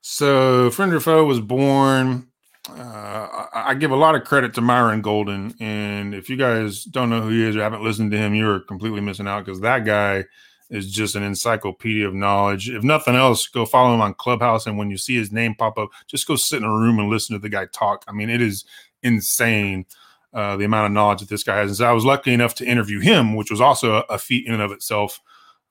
So 0.00 0.70
friend 0.70 0.92
or 0.94 1.00
foe 1.00 1.24
was 1.24 1.40
born. 1.40 2.28
Uh, 2.68 3.46
I 3.52 3.74
give 3.74 3.90
a 3.90 3.96
lot 3.96 4.14
of 4.14 4.22
credit 4.24 4.54
to 4.54 4.60
Myron 4.60 5.02
Golden, 5.02 5.54
and 5.58 6.14
if 6.14 6.30
you 6.30 6.36
guys 6.36 6.84
don't 6.84 7.10
know 7.10 7.20
who 7.20 7.30
he 7.30 7.44
is 7.44 7.56
or 7.56 7.62
haven't 7.62 7.82
listened 7.82 8.12
to 8.12 8.16
him, 8.16 8.36
you're 8.36 8.60
completely 8.60 9.00
missing 9.00 9.26
out 9.26 9.44
because 9.44 9.60
that 9.60 9.84
guy 9.84 10.24
is 10.72 10.90
just 10.90 11.14
an 11.14 11.22
encyclopedia 11.22 12.08
of 12.08 12.14
knowledge. 12.14 12.70
If 12.70 12.82
nothing 12.82 13.14
else, 13.14 13.46
go 13.46 13.66
follow 13.66 13.94
him 13.94 14.00
on 14.00 14.14
Clubhouse. 14.14 14.66
And 14.66 14.78
when 14.78 14.90
you 14.90 14.96
see 14.96 15.14
his 15.14 15.30
name 15.30 15.54
pop 15.54 15.78
up, 15.78 15.90
just 16.08 16.26
go 16.26 16.34
sit 16.34 16.56
in 16.56 16.64
a 16.64 16.72
room 16.72 16.98
and 16.98 17.10
listen 17.10 17.34
to 17.34 17.38
the 17.38 17.50
guy 17.50 17.66
talk. 17.66 18.04
I 18.08 18.12
mean, 18.12 18.30
it 18.30 18.40
is 18.40 18.64
insane 19.02 19.84
uh, 20.32 20.56
the 20.56 20.64
amount 20.64 20.86
of 20.86 20.92
knowledge 20.92 21.20
that 21.20 21.28
this 21.28 21.44
guy 21.44 21.58
has. 21.58 21.70
And 21.70 21.76
so 21.76 21.84
I 21.84 21.92
was 21.92 22.06
lucky 22.06 22.32
enough 22.32 22.54
to 22.56 22.64
interview 22.64 23.00
him, 23.00 23.36
which 23.36 23.50
was 23.50 23.60
also 23.60 24.02
a, 24.08 24.18
feat 24.18 24.46
in 24.46 24.54
and 24.54 24.62
of 24.62 24.72
itself. 24.72 25.20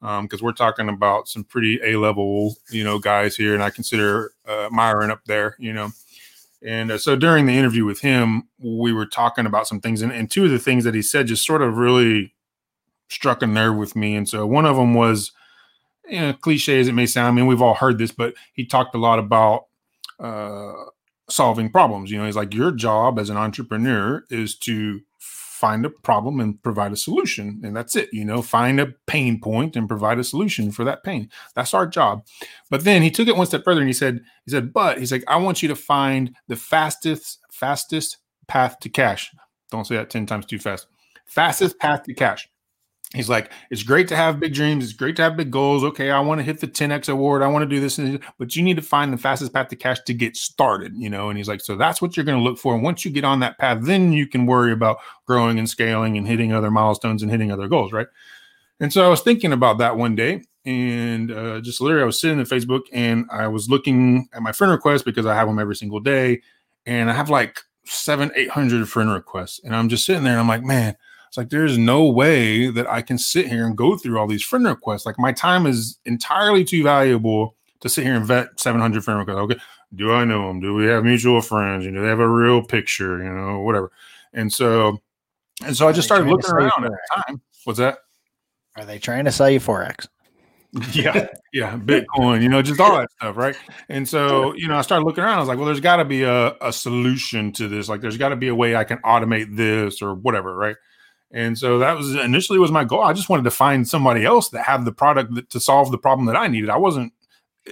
Because 0.02 0.42
um, 0.42 0.46
we're 0.46 0.52
talking 0.52 0.90
about 0.90 1.28
some 1.28 1.44
pretty 1.44 1.80
A 1.84 1.98
level, 1.98 2.56
you 2.72 2.84
know, 2.84 2.98
guys 2.98 3.36
here, 3.36 3.54
and 3.54 3.62
I 3.62 3.70
consider 3.70 4.34
uh, 4.48 4.68
Myron 4.72 5.12
up 5.12 5.22
there, 5.26 5.56
you 5.60 5.74
know. 5.74 5.90
And 6.64 6.92
uh, 6.92 6.98
so 6.98 7.16
during 7.16 7.46
the 7.46 7.54
interview 7.54 7.86
with 7.86 8.02
him, 8.02 8.48
we 8.60 8.94
were 8.94 9.06
talking 9.06 9.46
about 9.46 9.68
some 9.68 9.80
things, 9.80 10.02
and, 10.02 10.12
and 10.12 10.30
two 10.30 10.46
of 10.46 10.52
the 10.52 10.58
things 10.58 10.86
that 10.86 10.96
he 10.96 11.04
said 11.04 11.28
just 11.28 11.46
sort 11.46 11.62
of 11.62 11.78
really 11.78 12.34
struck 13.12 13.44
a 13.44 13.48
nerve 13.48 13.76
with 13.76 13.96
me. 13.96 14.16
And 14.16 14.28
so 14.28 14.46
one 14.48 14.66
of 14.66 14.78
them 14.78 14.94
was, 14.94 15.32
you 16.10 16.20
know, 16.20 16.34
cliche 16.34 16.80
as 16.80 16.88
it 16.88 16.94
may 16.94 17.06
sound, 17.06 17.28
I 17.28 17.32
mean, 17.32 17.46
we've 17.46 17.62
all 17.62 17.74
heard 17.74 17.98
this, 17.98 18.12
but 18.12 18.34
he 18.54 18.66
talked 18.66 18.96
a 18.96 19.00
lot 19.00 19.20
about 19.20 19.66
uh, 20.20 20.74
solving 21.30 21.70
problems. 21.70 22.10
You 22.10 22.20
know, 22.20 22.26
he's 22.26 22.36
like, 22.36 22.54
your 22.54 22.72
job 22.72 23.20
as 23.20 23.30
an 23.30 23.38
entrepreneur 23.38 24.24
is 24.30 24.58
to 24.60 25.02
find 25.20 25.86
a 25.86 25.90
problem 25.90 26.40
and 26.40 26.62
provide 26.64 26.92
a 26.92 26.98
solution. 26.98 27.62
And 27.64 27.76
that's 27.76 27.96
it. 27.96 28.10
You 28.12 28.26
know, 28.26 28.42
find 28.42 28.80
a 28.80 28.94
pain 29.06 29.40
point 29.40 29.76
and 29.76 29.88
provide 29.88 30.18
a 30.18 30.24
solution 30.24 30.72
for 30.72 30.84
that 30.86 31.04
pain. 31.04 31.30
That's 31.54 31.74
our 31.74 31.86
job. 31.86 32.26
But 32.70 32.84
then 32.84 33.04
he 33.04 33.12
took 33.12 33.28
it 33.28 33.38
one 33.38 33.46
step 33.46 33.64
further 33.64 33.82
and 33.82 33.90
he 33.90 33.94
said, 33.94 34.22
he 34.46 34.52
said, 34.52 34.74
but 34.74 34.98
he's 34.98 35.12
like, 35.12 35.24
I 35.28 35.36
want 35.36 35.62
you 35.62 35.68
to 35.68 35.76
find 35.76 36.36
the 36.48 36.56
fastest, 36.56 37.40
fastest 37.52 38.18
path 38.48 38.80
to 38.80 38.90
cash. 38.90 39.32
Don't 39.70 39.86
say 39.86 39.98
that 39.98 40.10
10 40.10 40.26
times 40.26 40.46
too 40.46 40.60
fast. 40.60 40.88
Fastest 41.26 41.78
path 41.78 42.04
to 42.04 42.14
cash 42.14 42.50
he's 43.14 43.30
like, 43.30 43.52
it's 43.70 43.84
great 43.84 44.08
to 44.08 44.16
have 44.16 44.40
big 44.40 44.54
dreams. 44.54 44.84
It's 44.84 44.94
great 44.94 45.16
to 45.18 45.22
have 45.22 45.36
big 45.36 45.52
goals. 45.52 45.84
Okay, 45.84 46.12
I 46.12 46.20
want 46.20 46.40
to 46.40 46.44
hit 46.44 46.60
the 46.60 46.68
10x 46.68 47.10
award. 47.10 47.42
I 47.42 47.48
want 47.48 47.64
to 47.64 47.70
do 47.70 47.80
this, 47.80 48.00
but 48.38 48.56
you 48.56 48.64
need 48.64 48.78
to 48.78 48.82
find 48.82 49.12
the 49.12 49.18
fastest 49.18 49.54
path 49.54 49.68
to 49.70 49.76
cash 49.76 50.00
to 50.02 50.14
get 50.14 50.36
started. 50.38 50.96
You 50.96 51.10
know, 51.10 51.30
and 51.30 51.38
he's 51.38 51.48
like, 51.48 51.62
so 51.62 51.76
that's 51.76 52.02
what 52.02 52.16
you're 52.16 52.26
going 52.26 52.38
to 52.38 52.44
look 52.44 52.58
for. 52.58 52.74
And 52.74 52.84
once 52.84 53.04
you 53.04 53.12
get 53.12 53.24
on 53.24 53.40
that 53.42 53.58
path, 53.58 53.80
then 53.82 54.14
you 54.14 54.28
can 54.28 54.46
worry 54.46 54.72
about 54.72 54.98
growing 55.26 55.60
and 55.60 55.70
scaling 55.70 56.18
and 56.18 56.28
hitting 56.28 56.54
other 56.54 56.72
milestones 56.72 57.22
and 57.22 57.32
hitting 57.32 57.52
other 57.52 57.68
goals, 57.68 57.92
right? 57.92 58.08
And 58.80 58.92
so 58.92 59.06
I 59.06 59.10
was 59.10 59.22
thinking 59.22 59.54
about 59.54 59.78
that 59.78 59.98
one 59.98 60.16
day, 60.16 60.44
and 60.66 61.32
uh, 61.32 61.62
just 61.62 61.82
literally, 61.82 62.04
I 62.04 62.06
was 62.06 62.20
sitting 62.20 62.40
in 62.40 62.46
Facebook 62.46 62.84
and 62.92 63.26
I 63.32 63.48
was 63.48 63.70
looking 63.70 64.28
at 64.34 64.42
my 64.42 64.52
friend 64.52 64.72
requests 64.72 65.04
because 65.04 65.26
I 65.26 65.36
have 65.36 65.48
them 65.48 65.60
every 65.60 65.76
single 65.76 66.00
day, 66.00 66.42
and 66.86 67.10
I 67.10 67.14
have 67.14 67.30
like 67.30 67.62
seven, 67.86 68.32
eight 68.36 68.50
hundred 68.50 68.88
friend 68.90 69.12
requests, 69.12 69.60
and 69.64 69.76
I'm 69.76 69.90
just 69.90 70.06
sitting 70.06 70.24
there 70.24 70.34
and 70.34 70.42
I'm 70.42 70.48
like, 70.48 70.64
man 70.64 70.96
it's 71.32 71.38
like 71.38 71.50
there's 71.50 71.78
no 71.78 72.08
way 72.08 72.68
that 72.68 72.92
I 72.92 73.02
can 73.02 73.18
sit 73.18 73.48
here 73.48 73.66
and 73.66 73.78
go 73.78 73.96
through 73.96 74.20
all 74.20 74.28
these 74.28 74.44
friend 74.44 74.66
requests. 74.66 75.06
Like 75.06 75.18
my 75.18 75.32
time 75.32 75.66
is 75.66 75.98
entirely 76.04 76.66
too 76.66 76.84
valuable 76.84 77.56
to 77.80 77.88
sit 77.88 78.04
here 78.04 78.16
and 78.16 78.26
vet 78.26 78.60
700 78.60 79.02
friend 79.02 79.18
requests. 79.18 79.38
Okay, 79.38 79.60
do 79.96 80.12
I 80.12 80.26
know 80.26 80.50
them? 80.50 80.60
Do 80.60 80.74
we 80.74 80.88
have 80.88 81.06
mutual 81.06 81.42
friends? 81.42 81.86
You 81.86 81.92
know, 81.92 82.02
they 82.02 82.10
have 82.10 82.20
a 82.20 82.28
real 82.28 82.62
picture. 82.62 83.24
You 83.24 83.30
know, 83.30 83.62
whatever. 83.62 83.94
And 84.34 84.52
so, 84.52 85.00
and 85.64 85.78
so 85.78 85.88
I 85.88 85.94
just 85.94 86.06
started 86.06 86.28
looking 86.28 86.52
around 86.52 86.84
at 86.84 86.92
the 86.92 87.24
time. 87.26 87.42
What's 87.64 87.80
that? 87.80 88.00
Are 88.76 88.84
they 88.84 89.00
trying 89.00 89.24
to 89.24 89.32
sell 89.32 89.50
you 89.50 89.62
forex? 89.62 90.10
yeah, 90.92 91.30
yeah, 91.54 91.78
Bitcoin, 91.78 92.44
you 92.44 92.50
know, 92.50 92.62
just 92.62 92.82
all 92.82 92.98
that 92.98 93.10
stuff, 93.12 93.38
right? 93.38 93.56
And 93.88 94.08
so, 94.08 94.54
you 94.56 94.68
know, 94.68 94.76
I 94.76 94.82
started 94.82 95.06
looking 95.06 95.24
around. 95.24 95.38
I 95.38 95.40
was 95.40 95.48
like, 95.48 95.58
well, 95.58 95.68
there's 95.68 95.80
got 95.80 95.98
to 95.98 96.06
be 96.06 96.24
a, 96.24 96.58
a 96.60 96.74
solution 96.74 97.54
to 97.54 97.70
this. 97.70 97.88
Like, 97.88 98.02
there's 98.02 98.18
got 98.18 98.30
to 98.30 98.36
be 98.36 98.50
a 98.50 98.56
way 98.56 98.76
I 98.76 98.84
can 98.84 98.98
automate 99.00 99.56
this 99.56 100.02
or 100.02 100.14
whatever, 100.14 100.54
right? 100.56 100.76
And 101.34 101.58
so 101.58 101.80
that 101.80 101.98
was 101.98 102.14
initially 102.16 102.60
was 102.60 102.72
my 102.72 102.84
goal. 102.84 103.04
I 103.04 103.14
just 103.14 103.30
wanted 103.30 103.44
to 103.44 103.52
find 103.52 103.88
somebody 103.88 104.26
else 104.26 104.50
that 104.50 104.66
had 104.66 104.84
the 104.84 104.92
product 104.92 105.34
that, 105.36 105.50
to 105.52 105.60
solve 105.60 105.92
the 105.92 105.98
problem 105.98 106.26
that 106.28 106.36
I 106.36 106.48
needed. 106.48 106.70
I 106.70 106.78
wasn't 106.78 107.14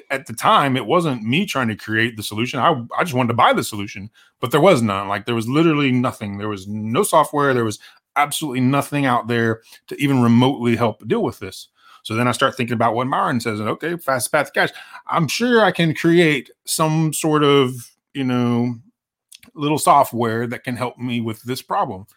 at 0.10 0.28
the 0.28 0.34
time. 0.34 0.78
It 0.78 0.86
wasn't 0.86 1.24
me 1.24 1.46
trying 1.46 1.68
to 1.68 1.76
create 1.76 2.16
the 2.16 2.24
solution. 2.24 2.60
I 2.60 2.82
I 2.98 3.04
just 3.04 3.16
wanted 3.16 3.30
to 3.30 3.34
buy 3.36 3.54
the 3.54 3.64
solution, 3.64 4.10
but 4.40 4.52
there 4.52 4.62
was 4.62 4.82
none. 4.82 5.08
Like 5.08 5.26
there 5.26 5.36
was 5.36 5.48
literally 5.48 5.92
nothing. 5.92 6.38
There 6.38 6.48
was 6.48 6.68
no 6.68 7.04
software. 7.04 7.54
There 7.54 7.66
was 7.66 7.80
absolutely 8.16 8.62
nothing 8.62 9.06
out 9.06 9.28
there 9.28 9.62
to 9.88 10.02
even 10.02 10.22
remotely 10.22 10.76
help 10.76 11.06
deal 11.08 11.24
with 11.24 11.40
this. 11.40 11.68
So 12.04 12.16
then 12.16 12.28
I 12.28 12.32
start 12.32 12.56
thinking 12.56 12.74
about 12.74 12.96
what 12.96 13.08
Myron 13.08 13.40
says, 13.40 13.60
and 13.60 13.70
okay, 13.70 13.98
fast 13.98 14.32
path 14.32 14.54
cash. 14.54 14.70
I'm 15.08 15.28
sure 15.28 15.64
I 15.64 15.72
can 15.72 15.94
create 15.94 16.50
some 16.66 17.14
sort 17.14 17.44
of, 17.44 17.74
you 18.14 18.24
know, 18.24 18.76
little 19.54 19.78
software 19.78 20.48
that 20.48 20.64
can 20.64 20.76
help 20.76 20.98
me 20.98 21.20
with 21.22 21.42
this 21.44 21.62
problem. 21.62 22.08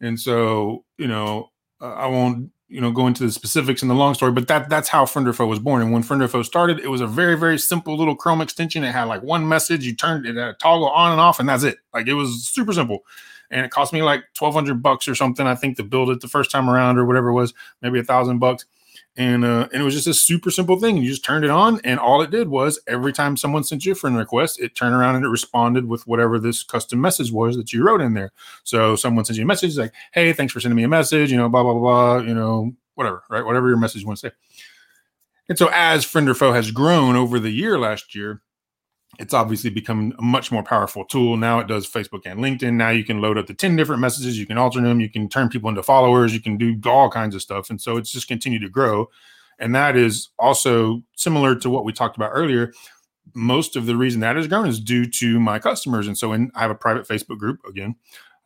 And 0.00 0.20
so, 0.20 0.84
you 0.98 1.08
know, 1.08 1.50
uh, 1.80 1.92
I 1.92 2.06
won't, 2.06 2.50
you 2.68 2.80
know, 2.80 2.90
go 2.90 3.06
into 3.06 3.24
the 3.24 3.30
specifics 3.30 3.82
in 3.82 3.88
the 3.88 3.94
long 3.94 4.14
story, 4.14 4.32
but 4.32 4.48
that 4.48 4.68
that's 4.68 4.88
how 4.88 5.06
friend 5.06 5.28
or 5.28 5.32
foe 5.32 5.46
was 5.46 5.58
born. 5.58 5.82
And 5.82 5.92
when 5.92 6.02
friend 6.02 6.22
or 6.22 6.28
foe 6.28 6.42
started, 6.42 6.80
it 6.80 6.88
was 6.88 7.00
a 7.00 7.06
very, 7.06 7.38
very 7.38 7.58
simple 7.58 7.96
little 7.96 8.16
Chrome 8.16 8.40
extension. 8.40 8.82
It 8.82 8.92
had 8.92 9.04
like 9.04 9.22
one 9.22 9.48
message, 9.48 9.84
you 9.86 9.94
turned 9.94 10.26
it, 10.26 10.36
had 10.36 10.48
a 10.48 10.52
toggle 10.54 10.88
on 10.88 11.12
and 11.12 11.20
off, 11.20 11.38
and 11.38 11.48
that's 11.48 11.62
it. 11.62 11.78
Like 11.94 12.08
it 12.08 12.14
was 12.14 12.48
super 12.48 12.72
simple. 12.72 13.04
And 13.50 13.64
it 13.64 13.70
cost 13.70 13.92
me 13.92 14.02
like 14.02 14.24
twelve 14.34 14.54
hundred 14.54 14.82
bucks 14.82 15.06
or 15.06 15.14
something, 15.14 15.46
I 15.46 15.54
think, 15.54 15.76
to 15.76 15.84
build 15.84 16.10
it 16.10 16.20
the 16.20 16.28
first 16.28 16.50
time 16.50 16.68
around, 16.68 16.98
or 16.98 17.06
whatever 17.06 17.28
it 17.28 17.34
was, 17.34 17.54
maybe 17.80 18.00
a 18.00 18.04
thousand 18.04 18.40
bucks 18.40 18.66
and 19.16 19.44
uh, 19.44 19.68
and 19.72 19.80
it 19.80 19.84
was 19.84 19.94
just 19.94 20.06
a 20.06 20.14
super 20.14 20.50
simple 20.50 20.78
thing. 20.78 20.96
You 20.96 21.08
just 21.08 21.24
turned 21.24 21.44
it 21.44 21.50
on, 21.50 21.80
and 21.84 21.98
all 21.98 22.22
it 22.22 22.30
did 22.30 22.48
was 22.48 22.78
every 22.86 23.12
time 23.12 23.36
someone 23.36 23.64
sent 23.64 23.84
you 23.84 23.92
a 23.92 23.94
friend 23.94 24.16
request, 24.16 24.60
it 24.60 24.74
turned 24.74 24.94
around 24.94 25.16
and 25.16 25.24
it 25.24 25.28
responded 25.28 25.86
with 25.88 26.06
whatever 26.06 26.38
this 26.38 26.62
custom 26.62 27.00
message 27.00 27.32
was 27.32 27.56
that 27.56 27.72
you 27.72 27.82
wrote 27.84 28.00
in 28.00 28.14
there. 28.14 28.32
So 28.64 28.96
someone 28.96 29.24
sends 29.24 29.38
you 29.38 29.44
a 29.44 29.46
message 29.46 29.76
like, 29.76 29.92
"Hey, 30.12 30.32
thanks 30.32 30.52
for 30.52 30.60
sending 30.60 30.76
me 30.76 30.84
a 30.84 30.88
message," 30.88 31.30
you 31.30 31.36
know, 31.36 31.48
blah 31.48 31.62
blah 31.62 31.72
blah, 31.72 31.80
blah 31.80 32.26
you 32.26 32.34
know, 32.34 32.74
whatever, 32.94 33.22
right? 33.30 33.44
Whatever 33.44 33.68
your 33.68 33.78
message 33.78 34.02
you 34.02 34.06
want 34.06 34.18
to 34.20 34.28
say. 34.28 34.34
And 35.48 35.56
so 35.56 35.70
as 35.72 36.04
friend 36.04 36.28
or 36.28 36.34
foe 36.34 36.52
has 36.52 36.70
grown 36.70 37.16
over 37.16 37.38
the 37.38 37.50
year 37.50 37.78
last 37.78 38.14
year, 38.14 38.42
it's 39.18 39.34
obviously 39.34 39.70
become 39.70 40.14
a 40.18 40.22
much 40.22 40.52
more 40.52 40.62
powerful 40.62 41.04
tool. 41.04 41.36
Now 41.36 41.58
it 41.58 41.66
does 41.66 41.88
Facebook 41.88 42.22
and 42.26 42.40
LinkedIn. 42.40 42.74
Now 42.74 42.90
you 42.90 43.04
can 43.04 43.20
load 43.20 43.38
up 43.38 43.46
to 43.46 43.54
10 43.54 43.76
different 43.76 44.00
messages. 44.00 44.38
You 44.38 44.46
can 44.46 44.58
alter 44.58 44.80
them. 44.80 45.00
You 45.00 45.10
can 45.10 45.28
turn 45.28 45.48
people 45.48 45.68
into 45.68 45.82
followers. 45.82 46.34
You 46.34 46.40
can 46.40 46.56
do 46.56 46.78
all 46.84 47.10
kinds 47.10 47.34
of 47.34 47.42
stuff. 47.42 47.70
And 47.70 47.80
so 47.80 47.96
it's 47.96 48.10
just 48.10 48.28
continued 48.28 48.62
to 48.62 48.68
grow. 48.68 49.08
And 49.58 49.74
that 49.74 49.96
is 49.96 50.28
also 50.38 51.02
similar 51.16 51.54
to 51.56 51.70
what 51.70 51.84
we 51.84 51.92
talked 51.92 52.16
about 52.16 52.30
earlier. 52.32 52.72
Most 53.34 53.74
of 53.74 53.86
the 53.86 53.96
reason 53.96 54.20
that 54.20 54.36
has 54.36 54.46
grown 54.46 54.68
is 54.68 54.80
due 54.80 55.08
to 55.12 55.40
my 55.40 55.58
customers. 55.58 56.06
And 56.06 56.16
so 56.16 56.32
in, 56.32 56.50
I 56.54 56.60
have 56.60 56.70
a 56.70 56.76
private 56.76 57.08
Facebook 57.08 57.38
group 57.38 57.60
again 57.66 57.96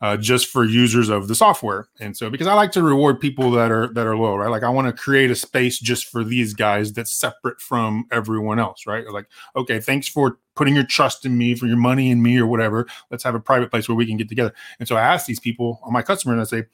uh, 0.00 0.16
just 0.16 0.46
for 0.46 0.64
users 0.64 1.08
of 1.08 1.28
the 1.28 1.34
software. 1.34 1.88
And 2.00 2.16
so 2.16 2.30
because 2.30 2.46
I 2.46 2.54
like 2.54 2.72
to 2.72 2.82
reward 2.82 3.20
people 3.20 3.50
that 3.52 3.70
are 3.70 3.92
that 3.92 4.06
are 4.06 4.16
loyal, 4.16 4.38
right? 4.38 4.50
Like 4.50 4.62
I 4.62 4.70
want 4.70 4.86
to 4.86 4.92
create 4.92 5.30
a 5.30 5.34
space 5.34 5.78
just 5.78 6.06
for 6.06 6.24
these 6.24 6.54
guys 6.54 6.92
that's 6.92 7.12
separate 7.12 7.60
from 7.60 8.06
everyone 8.10 8.58
else, 8.58 8.86
right? 8.86 9.06
Like, 9.10 9.26
okay, 9.56 9.78
thanks 9.78 10.08
for 10.08 10.38
putting 10.54 10.74
your 10.74 10.84
trust 10.84 11.26
in 11.26 11.36
me, 11.36 11.54
for 11.54 11.66
your 11.66 11.76
money 11.76 12.10
in 12.10 12.22
me, 12.22 12.38
or 12.38 12.46
whatever. 12.46 12.86
Let's 13.10 13.24
have 13.24 13.34
a 13.34 13.40
private 13.40 13.70
place 13.70 13.88
where 13.88 13.96
we 13.96 14.06
can 14.06 14.16
get 14.16 14.28
together. 14.28 14.54
And 14.78 14.88
so 14.88 14.96
I 14.96 15.02
ask 15.02 15.26
these 15.26 15.40
people, 15.40 15.80
on 15.82 15.92
my 15.92 16.02
customer, 16.02 16.32
and 16.32 16.40
I 16.40 16.44
say, 16.44 16.64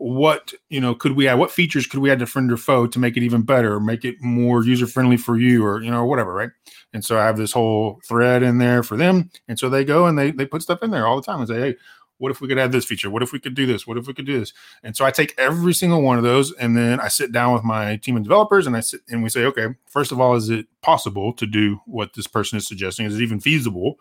what 0.00 0.54
you 0.70 0.80
know 0.80 0.94
could 0.94 1.12
we 1.12 1.28
add 1.28 1.34
what 1.34 1.50
features 1.50 1.86
could 1.86 2.00
we 2.00 2.10
add 2.10 2.18
to 2.18 2.24
friend 2.24 2.50
or 2.50 2.56
foe 2.56 2.86
to 2.86 2.98
make 2.98 3.18
it 3.18 3.22
even 3.22 3.42
better 3.42 3.78
make 3.78 4.02
it 4.02 4.16
more 4.22 4.64
user 4.64 4.86
friendly 4.86 5.18
for 5.18 5.36
you 5.38 5.62
or 5.62 5.82
you 5.82 5.90
know 5.90 6.06
whatever 6.06 6.32
right 6.32 6.48
and 6.94 7.04
so 7.04 7.18
i 7.18 7.26
have 7.26 7.36
this 7.36 7.52
whole 7.52 8.00
thread 8.08 8.42
in 8.42 8.56
there 8.56 8.82
for 8.82 8.96
them 8.96 9.30
and 9.46 9.58
so 9.58 9.68
they 9.68 9.84
go 9.84 10.06
and 10.06 10.18
they 10.18 10.30
they 10.30 10.46
put 10.46 10.62
stuff 10.62 10.82
in 10.82 10.90
there 10.90 11.06
all 11.06 11.16
the 11.16 11.22
time 11.22 11.40
and 11.40 11.48
say 11.48 11.60
hey 11.60 11.76
what 12.20 12.30
if 12.30 12.40
we 12.40 12.48
could 12.48 12.58
add 12.58 12.70
this 12.70 12.84
feature? 12.84 13.08
What 13.08 13.22
if 13.22 13.32
we 13.32 13.40
could 13.40 13.54
do 13.54 13.64
this? 13.64 13.86
What 13.86 13.96
if 13.96 14.06
we 14.06 14.12
could 14.12 14.26
do 14.26 14.38
this? 14.38 14.52
And 14.82 14.94
so 14.94 15.06
I 15.06 15.10
take 15.10 15.34
every 15.38 15.72
single 15.72 16.02
one 16.02 16.18
of 16.18 16.22
those 16.22 16.52
and 16.52 16.76
then 16.76 17.00
I 17.00 17.08
sit 17.08 17.32
down 17.32 17.54
with 17.54 17.64
my 17.64 17.96
team 17.96 18.16
of 18.16 18.22
developers 18.22 18.66
and 18.66 18.76
I 18.76 18.80
sit 18.80 19.00
and 19.08 19.22
we 19.22 19.30
say, 19.30 19.44
okay, 19.46 19.68
first 19.86 20.12
of 20.12 20.20
all, 20.20 20.34
is 20.34 20.50
it 20.50 20.66
possible 20.82 21.32
to 21.32 21.46
do 21.46 21.80
what 21.86 22.12
this 22.12 22.26
person 22.26 22.58
is 22.58 22.68
suggesting? 22.68 23.06
Is 23.06 23.16
it 23.16 23.22
even 23.22 23.40
feasible? 23.40 23.96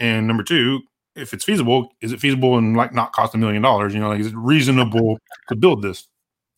And 0.00 0.26
number 0.26 0.42
two, 0.42 0.80
if 1.14 1.34
it's 1.34 1.44
feasible, 1.44 1.92
is 2.00 2.12
it 2.12 2.20
feasible 2.20 2.56
and 2.56 2.74
like 2.74 2.94
not 2.94 3.12
cost 3.12 3.34
a 3.34 3.38
million 3.38 3.60
dollars? 3.60 3.92
You 3.92 4.00
know, 4.00 4.08
like 4.08 4.20
is 4.20 4.28
it 4.28 4.36
reasonable 4.36 5.18
to 5.48 5.54
build 5.54 5.82
this? 5.82 6.08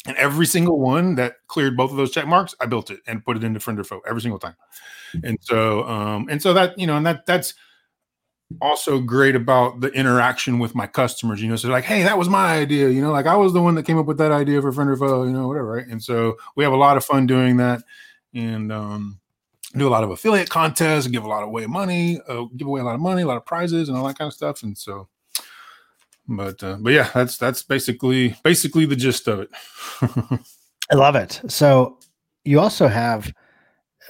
And 0.06 0.16
every 0.16 0.46
single 0.46 0.78
one 0.78 1.16
that 1.16 1.34
cleared 1.48 1.76
both 1.76 1.90
of 1.90 1.96
those 1.96 2.12
check 2.12 2.26
marks, 2.26 2.54
I 2.60 2.66
built 2.66 2.90
it 2.90 3.00
and 3.06 3.24
put 3.24 3.36
it 3.36 3.44
into 3.44 3.58
friend 3.58 3.78
or 3.80 3.84
foe 3.84 4.00
every 4.06 4.22
single 4.22 4.38
time. 4.38 4.54
And 5.24 5.38
so, 5.40 5.84
um, 5.88 6.28
and 6.30 6.40
so 6.40 6.54
that 6.54 6.78
you 6.78 6.86
know, 6.86 6.96
and 6.96 7.04
that 7.04 7.26
that's 7.26 7.54
also 8.60 9.00
great 9.00 9.36
about 9.36 9.80
the 9.80 9.88
interaction 9.88 10.58
with 10.58 10.74
my 10.74 10.86
customers, 10.86 11.40
you 11.42 11.48
know. 11.48 11.56
So 11.56 11.68
like, 11.68 11.84
hey, 11.84 12.02
that 12.02 12.18
was 12.18 12.28
my 12.28 12.54
idea, 12.56 12.88
you 12.88 13.00
know, 13.00 13.12
like 13.12 13.26
I 13.26 13.36
was 13.36 13.52
the 13.52 13.62
one 13.62 13.74
that 13.76 13.84
came 13.84 13.98
up 13.98 14.06
with 14.06 14.18
that 14.18 14.32
idea 14.32 14.60
for 14.60 14.72
friend 14.72 14.90
or 14.90 14.96
foe, 14.96 15.24
you 15.24 15.32
know, 15.32 15.48
whatever, 15.48 15.72
right? 15.72 15.86
And 15.86 16.02
so 16.02 16.36
we 16.56 16.64
have 16.64 16.72
a 16.72 16.76
lot 16.76 16.96
of 16.96 17.04
fun 17.04 17.26
doing 17.26 17.58
that, 17.58 17.82
and 18.34 18.72
um, 18.72 19.20
do 19.76 19.88
a 19.88 19.90
lot 19.90 20.04
of 20.04 20.10
affiliate 20.10 20.50
contests, 20.50 21.06
give 21.06 21.24
a 21.24 21.28
lot 21.28 21.42
of 21.42 21.48
away 21.48 21.66
money, 21.66 22.20
uh, 22.28 22.44
give 22.56 22.66
away 22.66 22.80
a 22.80 22.84
lot 22.84 22.94
of 22.94 23.00
money, 23.00 23.22
a 23.22 23.26
lot 23.26 23.36
of 23.36 23.46
prizes, 23.46 23.88
and 23.88 23.96
all 23.96 24.06
that 24.06 24.18
kind 24.18 24.28
of 24.28 24.34
stuff. 24.34 24.62
And 24.62 24.76
so, 24.76 25.08
but 26.28 26.62
uh, 26.62 26.76
but 26.80 26.92
yeah, 26.92 27.10
that's 27.14 27.36
that's 27.36 27.62
basically 27.62 28.36
basically 28.42 28.86
the 28.86 28.96
gist 28.96 29.28
of 29.28 29.40
it. 29.40 29.50
I 30.90 30.96
love 30.96 31.16
it. 31.16 31.40
So 31.48 31.98
you 32.44 32.60
also 32.60 32.88
have. 32.88 33.32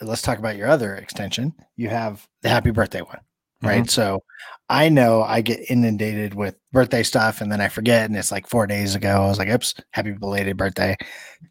Let's 0.02 0.22
talk 0.22 0.38
about 0.38 0.56
your 0.56 0.68
other 0.68 0.94
extension. 0.94 1.52
You 1.76 1.90
have 1.90 2.26
the 2.40 2.48
happy 2.48 2.70
birthday 2.70 3.02
one 3.02 3.18
right? 3.62 3.82
Mm-hmm. 3.82 3.88
So 3.88 4.22
I 4.68 4.88
know 4.88 5.22
I 5.22 5.40
get 5.40 5.70
inundated 5.70 6.34
with 6.34 6.56
birthday 6.72 7.02
stuff 7.02 7.40
and 7.40 7.50
then 7.50 7.60
I 7.60 7.68
forget, 7.68 8.06
and 8.06 8.16
it's 8.16 8.30
like 8.30 8.46
four 8.46 8.66
days 8.66 8.94
ago. 8.94 9.22
I 9.22 9.28
was 9.28 9.38
like, 9.38 9.48
oops, 9.48 9.74
happy 9.90 10.12
belated 10.12 10.56
birthday. 10.56 10.96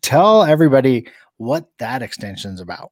Tell 0.01 0.43
everybody 0.43 1.07
what 1.37 1.69
that 1.79 2.01
extension's 2.01 2.61
about. 2.61 2.91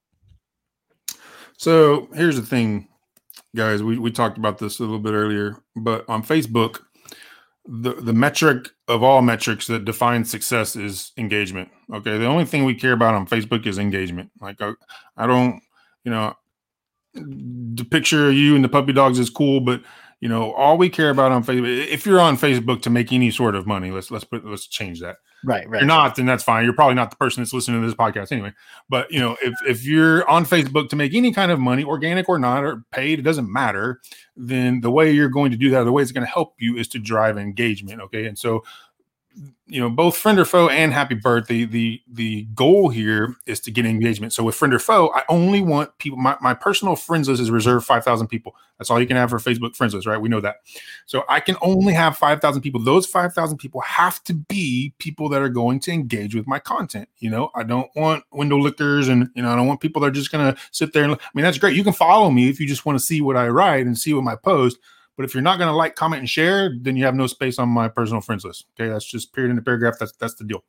So 1.58 2.10
here's 2.13 2.36
the 2.36 2.45
thing, 2.45 2.88
guys. 3.56 3.82
We, 3.82 3.97
we 3.97 4.12
talked 4.12 4.38
about 4.38 4.58
this 4.58 4.80
a 4.80 4.84
little 4.84 4.99
bit 4.99 5.13
earlier, 5.13 5.58
but 5.75 6.06
on 6.08 6.23
Facebook, 6.23 6.82
the, 7.65 7.93
the 7.93 8.13
metric 8.13 8.69
of 8.88 9.03
all 9.03 9.21
metrics 9.21 9.67
that 9.67 9.86
defines 9.86 10.30
success 10.30 10.75
is 10.75 11.12
engagement. 11.17 11.69
Okay. 11.93 12.17
The 12.17 12.25
only 12.25 12.45
thing 12.45 12.63
we 12.63 12.75
care 12.75 12.93
about 12.93 13.15
on 13.15 13.27
Facebook 13.27 13.65
is 13.65 13.77
engagement. 13.77 14.30
Like 14.39 14.62
I, 14.62 14.73
I 15.17 15.27
don't, 15.27 15.62
you 16.03 16.12
know, 16.12 16.34
the 17.17 17.86
picture 17.86 18.30
of 18.30 18.34
you 18.34 18.56
and 18.56 18.63
the 18.63 18.69
puppy 18.69 18.93
dogs 18.93 19.19
is 19.19 19.30
cool, 19.30 19.60
but 19.60 19.82
you 20.19 20.27
know, 20.27 20.51
all 20.53 20.80
we 20.80 20.89
care 20.89 21.12
about 21.12 21.32
on 21.32 21.43
Facebook, 21.43 21.88
if 21.88 22.06
you're 22.06 22.19
on 22.19 22.38
Facebook 22.38 22.82
to 22.82 22.89
make 22.89 23.13
any 23.13 23.30
sort 23.30 23.53
of 23.53 23.67
money, 23.67 23.91
let's 23.91 24.10
let's 24.10 24.23
put 24.23 24.43
let's 24.43 24.65
change 24.65 24.99
that. 25.01 25.17
Right, 25.43 25.69
right. 25.69 25.77
If 25.77 25.82
you're 25.82 25.88
not, 25.88 26.15
then 26.15 26.25
that's 26.25 26.43
fine. 26.43 26.63
You're 26.63 26.73
probably 26.73 26.95
not 26.95 27.12
the 27.12 27.17
person 27.17 27.43
that's 27.43 27.53
listening 27.53 27.82
to 27.82 27.88
this 27.88 27.95
podcast 27.95 28.32
anyway. 28.32 28.51
But 28.89 29.12
you 29.12 29.19
know, 29.19 29.38
if 29.43 29.53
if 29.67 29.86
you're 29.86 30.27
on 30.27 30.43
Facebook 30.43 30.89
to 30.89 30.95
make 30.95 31.13
any 31.13 31.32
kind 31.32 31.51
of 31.51 31.60
money, 31.60 31.84
organic 31.84 32.27
or 32.30 32.39
not, 32.39 32.63
or 32.63 32.84
paid, 32.91 33.19
it 33.19 33.23
doesn't 33.23 33.51
matter. 33.51 34.01
Then 34.36 34.82
the 34.82 34.89
way 34.89 35.12
you're 35.12 35.30
going 35.30 35.51
to 35.51 35.58
do 35.58 35.69
that, 35.69 35.84
the 35.84 35.91
way 35.91 36.01
it's 36.01 36.12
going 36.12 36.25
to 36.25 36.32
help 36.32 36.56
you, 36.58 36.77
is 36.77 36.88
to 36.89 36.99
drive 36.99 37.38
engagement. 37.38 38.01
Okay, 38.01 38.25
and 38.25 38.39
so 38.39 38.63
you 39.67 39.82
know 39.82 39.89
both 39.89 40.17
friend 40.17 40.39
or 40.39 40.45
foe 40.45 40.69
and 40.69 40.93
happy 40.93 41.13
birthday 41.13 41.65
the 41.65 42.02
the 42.08 42.43
goal 42.56 42.89
here 42.89 43.36
is 43.45 43.60
to 43.60 43.71
get 43.71 43.86
engagement. 43.86 44.34
So 44.34 44.43
with 44.43 44.56
friend 44.56 44.73
or 44.73 44.80
foe, 44.80 45.12
i 45.13 45.23
only 45.30 45.62
want 45.62 45.97
people 46.00 46.17
my, 46.17 46.38
my 46.41 46.54
personal 46.54 46.95
friends 46.95 47.28
list 47.28 47.41
is 47.41 47.52
reserved 47.52 47.86
5000 47.86 48.28
people. 48.28 48.56
That's 48.78 48.89
all 48.89 49.00
you 49.00 49.08
can 49.08 49.17
have 49.17 49.30
for 49.30 49.38
facebook 49.38 49.76
friends 49.76 49.93
list 49.93 50.08
right? 50.08 50.19
We 50.19 50.30
know 50.30 50.41
that. 50.41 50.58
So 51.06 51.23
i 51.30 51.39
can 51.39 51.58
only 51.62 51.93
have 51.93 52.17
5000 52.17 52.62
people. 52.62 52.82
Those 52.82 53.06
5000 53.06 53.58
people 53.58 53.82
have 53.82 54.23
to 54.23 54.34
be 54.34 54.93
people 55.00 55.30
that 55.30 55.41
are 55.41 55.50
going 55.50 55.80
to 55.82 55.91
engage 55.91 56.34
with 56.34 56.47
my 56.47 56.60
content 56.60 57.10
you 57.19 57.30
know? 57.30 57.52
I 57.56 57.63
don't 57.63 57.89
want 57.95 58.23
window 58.32 58.58
lickers 58.58 59.08
and 59.10 59.30
you 59.36 59.41
know 59.41 59.50
i 59.52 59.56
don't 59.56 59.67
want 59.67 59.82
people 59.82 60.02
that 60.02 60.08
are 60.08 60.12
just 60.12 60.32
going 60.32 60.54
to 60.54 60.60
sit 60.71 60.93
there 60.93 61.04
and 61.04 61.13
i 61.13 61.17
mean 61.34 61.43
that's 61.43 61.58
great. 61.58 61.76
You 61.76 61.84
can 61.84 61.93
follow 61.93 62.30
me 62.30 62.50
if 62.50 62.60
you 62.60 62.67
just 62.67 62.86
want 62.86 62.97
to 62.97 63.04
see 63.04 63.21
what 63.21 63.36
i 63.36 63.47
write 63.47 63.86
and 63.86 63.97
see 63.97 64.13
what 64.13 64.23
my 64.23 64.36
post 64.36 64.78
but 65.17 65.25
if 65.25 65.34
you're 65.34 65.43
not 65.43 65.58
going 65.58 65.67
to 65.67 65.75
like, 65.75 65.95
comment, 65.95 66.19
and 66.19 66.30
share, 66.30 66.71
then 66.80 66.95
you 66.95 67.03
have 67.03 67.15
no 67.15 67.25
space 67.25 67.58
on 67.58 67.67
my 67.69 67.88
personal 67.88 68.21
friends 68.21 68.45
list. 68.45 68.67
Okay, 68.80 68.88
that's 68.88 69.03
just 69.03 69.34
period 69.34 69.49
in 69.49 69.56
the 69.56 69.62
paragraph. 69.63 69.95
That's 69.99 70.13
that's 70.13 70.36
the 70.36 70.45
deal. 70.45 70.63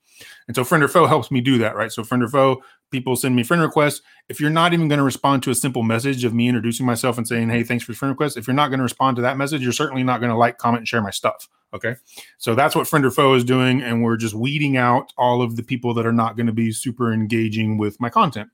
And 0.48 0.56
so 0.56 0.64
friend 0.64 0.82
or 0.82 0.88
foe 0.88 1.06
helps 1.06 1.30
me 1.30 1.42
do 1.42 1.58
that, 1.58 1.76
right? 1.76 1.92
So 1.92 2.02
friend 2.02 2.24
or 2.24 2.28
foe, 2.28 2.62
people 2.90 3.14
send 3.14 3.36
me 3.36 3.42
friend 3.42 3.62
requests. 3.62 4.00
If 4.30 4.40
you're 4.40 4.50
not 4.50 4.72
even 4.72 4.88
going 4.88 4.98
to 4.98 5.04
respond 5.04 5.42
to 5.44 5.50
a 5.50 5.54
simple 5.54 5.82
message 5.82 6.24
of 6.24 6.32
me 6.32 6.48
introducing 6.48 6.86
myself 6.86 7.18
and 7.18 7.28
saying, 7.28 7.50
"Hey, 7.50 7.62
thanks 7.62 7.84
for 7.84 7.92
friend 7.92 8.10
request," 8.10 8.38
if 8.38 8.46
you're 8.46 8.54
not 8.54 8.68
going 8.68 8.78
to 8.78 8.84
respond 8.84 9.16
to 9.16 9.22
that 9.22 9.36
message, 9.36 9.62
you're 9.62 9.72
certainly 9.72 10.02
not 10.02 10.18
going 10.18 10.30
to 10.30 10.36
like, 10.36 10.56
comment, 10.56 10.80
and 10.80 10.88
share 10.88 11.02
my 11.02 11.10
stuff. 11.10 11.46
Okay, 11.74 11.96
so 12.38 12.54
that's 12.54 12.74
what 12.74 12.88
friend 12.88 13.04
or 13.04 13.10
foe 13.10 13.34
is 13.34 13.44
doing, 13.44 13.82
and 13.82 14.02
we're 14.02 14.16
just 14.16 14.34
weeding 14.34 14.78
out 14.78 15.12
all 15.18 15.42
of 15.42 15.56
the 15.56 15.62
people 15.62 15.92
that 15.92 16.06
are 16.06 16.12
not 16.12 16.36
going 16.36 16.46
to 16.46 16.52
be 16.54 16.72
super 16.72 17.12
engaging 17.12 17.76
with 17.76 18.00
my 18.00 18.08
content. 18.08 18.48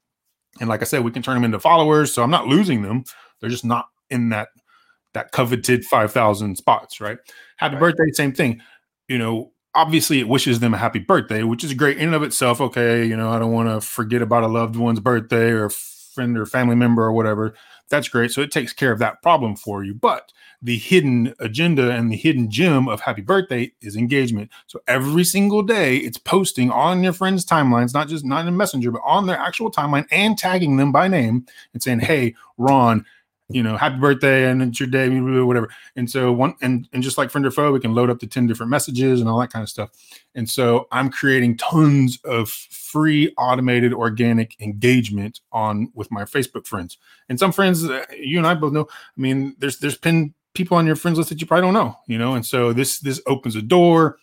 And 0.61 0.69
like 0.69 0.83
I 0.83 0.85
said, 0.85 1.05
we 1.05 1.13
can 1.13 1.23
turn 1.23 1.35
them 1.35 1.45
into 1.45 1.61
followers, 1.61 2.13
so 2.13 2.25
I'm 2.25 2.31
not 2.31 2.49
losing 2.49 2.83
them. 2.83 3.05
They're 3.41 3.51
just 3.51 3.65
not 3.65 3.87
in 4.11 4.31
that 4.31 4.49
that 5.15 5.33
coveted 5.33 5.85
5,000 5.85 6.57
spots, 6.57 7.01
right? 7.01 7.19
Happy 7.57 7.75
right. 7.75 7.81
birthday, 7.81 8.11
same 8.13 8.33
thing. 8.33 8.61
You 9.09 9.19
know, 9.19 9.53
obviously 9.75 10.21
it 10.21 10.29
wishes 10.29 10.61
them 10.61 10.75
a 10.75 10.79
happy 10.79 10.99
birthday, 10.99 11.43
which 11.43 11.65
is 11.65 11.75
great 11.75 11.99
in 11.99 12.09
and 12.09 12.15
of 12.15 12.23
itself. 12.23 12.61
Okay, 12.61 13.05
you 13.05 13.17
know, 13.17 13.31
I 13.31 13.39
don't 13.39 13.53
want 13.53 13.69
to 13.69 13.87
forget 13.87 14.23
about 14.23 14.45
a 14.45 14.49
loved 14.49 14.77
one's 14.77 15.01
birthday 15.01 15.51
or 15.51 15.71
friend 15.71 16.39
or 16.39 16.47
family 16.47 16.77
member 16.77 17.03
or 17.03 17.13
whatever. 17.13 17.55
That's 17.91 18.09
great. 18.09 18.31
So 18.31 18.41
it 18.41 18.51
takes 18.51 18.73
care 18.73 18.93
of 18.93 18.99
that 19.01 19.21
problem 19.23 19.57
for 19.57 19.85
you. 19.85 19.95
But 19.95 20.33
the 20.63 20.79
hidden 20.79 21.35
agenda 21.41 21.91
and 21.91 22.11
the 22.11 22.17
hidden 22.17 22.51
gem 22.51 22.89
of 22.89 23.01
happy 23.01 23.21
birthday 23.21 23.73
is 23.83 23.97
engagement. 23.97 24.51
So 24.67 24.81
every 24.89 25.25
single 25.25 25.63
day 25.63 25.99
it's 25.99 26.17
posting 26.17 26.71
on 26.71 27.03
your 27.03 27.13
friends' 27.13 27.45
timelines, 27.45 27.93
not 27.93 28.09
just 28.09 28.25
not 28.25 28.41
in 28.41 28.49
a 28.49 28.53
Messenger, 28.53 28.93
but 28.93 29.03
on 29.05 29.27
their 29.27 29.37
actual 29.37 29.71
timeline 29.71 30.07
and 30.11 30.39
tagging 30.39 30.79
them 30.79 30.93
by 30.93 31.09
name 31.09 31.45
and 31.75 31.83
saying, 31.83 32.01
Hey, 32.01 32.35
Ron, 32.57 33.05
you 33.49 33.63
know, 33.63 33.77
happy 33.77 33.97
birthday 33.97 34.51
and 34.51 34.63
it's 34.63 34.81
your 34.81 34.89
day, 34.89 35.09
whatever. 35.09 35.69
And 35.97 36.11
so 36.11 36.33
one 36.33 36.55
and 36.63 36.89
and 36.93 37.03
just 37.03 37.19
like 37.19 37.31
friend 37.31 37.47
or 37.47 37.51
foe, 37.51 37.73
we 37.73 37.81
can 37.81 37.95
load 37.95 38.09
up 38.09 38.19
the 38.19 38.27
10 38.27 38.47
different 38.47 38.71
messages 38.71 39.21
and 39.21 39.29
all 39.29 39.39
that 39.41 39.53
kind 39.53 39.63
of 39.63 39.69
stuff. 39.69 39.91
And 40.35 40.49
so 40.49 40.89
I'm 40.91 41.11
creating 41.11 41.59
tons 41.59 42.19
of 42.25 42.49
free 42.49 43.35
automated 43.37 43.93
organic 43.93 44.59
engagement 44.61 45.41
on 45.53 45.91
with 45.95 46.11
my 46.11 46.25
Facebook 46.25 46.67
friends. 46.67 46.97
And 47.29 47.39
some 47.39 47.53
friends, 47.53 47.85
uh, 47.85 48.05
you 48.19 48.39
and 48.39 48.47
I 48.47 48.55
both 48.55 48.73
know, 48.73 48.87
I 48.91 49.21
mean, 49.21 49.55
there's 49.59 49.79
there's 49.79 49.99
been 49.99 50.33
people 50.55 50.77
on 50.77 50.87
your 50.87 50.97
friends 50.97 51.19
list 51.19 51.29
that 51.29 51.41
you 51.41 51.47
probably 51.47 51.67
don't 51.67 51.75
know, 51.75 51.97
you 52.07 52.17
know, 52.17 52.35
and 52.35 52.47
so 52.47 52.73
this 52.73 52.99
this 53.01 53.21
opens 53.27 53.57
a 53.57 53.63
door. 53.63 54.19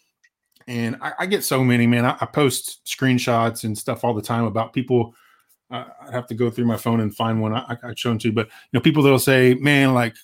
And 0.67 0.97
I, 1.01 1.13
I 1.19 1.25
get 1.25 1.43
so 1.43 1.63
many, 1.63 1.85
man. 1.85 2.05
I, 2.05 2.17
I 2.21 2.25
post 2.25 2.81
screenshots 2.85 3.63
and 3.63 3.77
stuff 3.77 4.03
all 4.03 4.13
the 4.13 4.21
time 4.21 4.45
about 4.45 4.73
people 4.73 5.13
I 5.71 6.11
have 6.11 6.27
to 6.27 6.35
go 6.35 6.49
through 6.49 6.65
my 6.65 6.77
phone 6.77 6.99
and 6.99 7.15
find 7.15 7.41
one 7.41 7.53
I, 7.53 7.77
I 7.83 7.93
shown 7.95 8.19
to. 8.19 8.31
But 8.31 8.47
you 8.47 8.51
know, 8.73 8.81
people 8.81 9.03
that'll 9.03 9.19
say, 9.19 9.53
"Man, 9.55 9.93
like, 9.93 10.15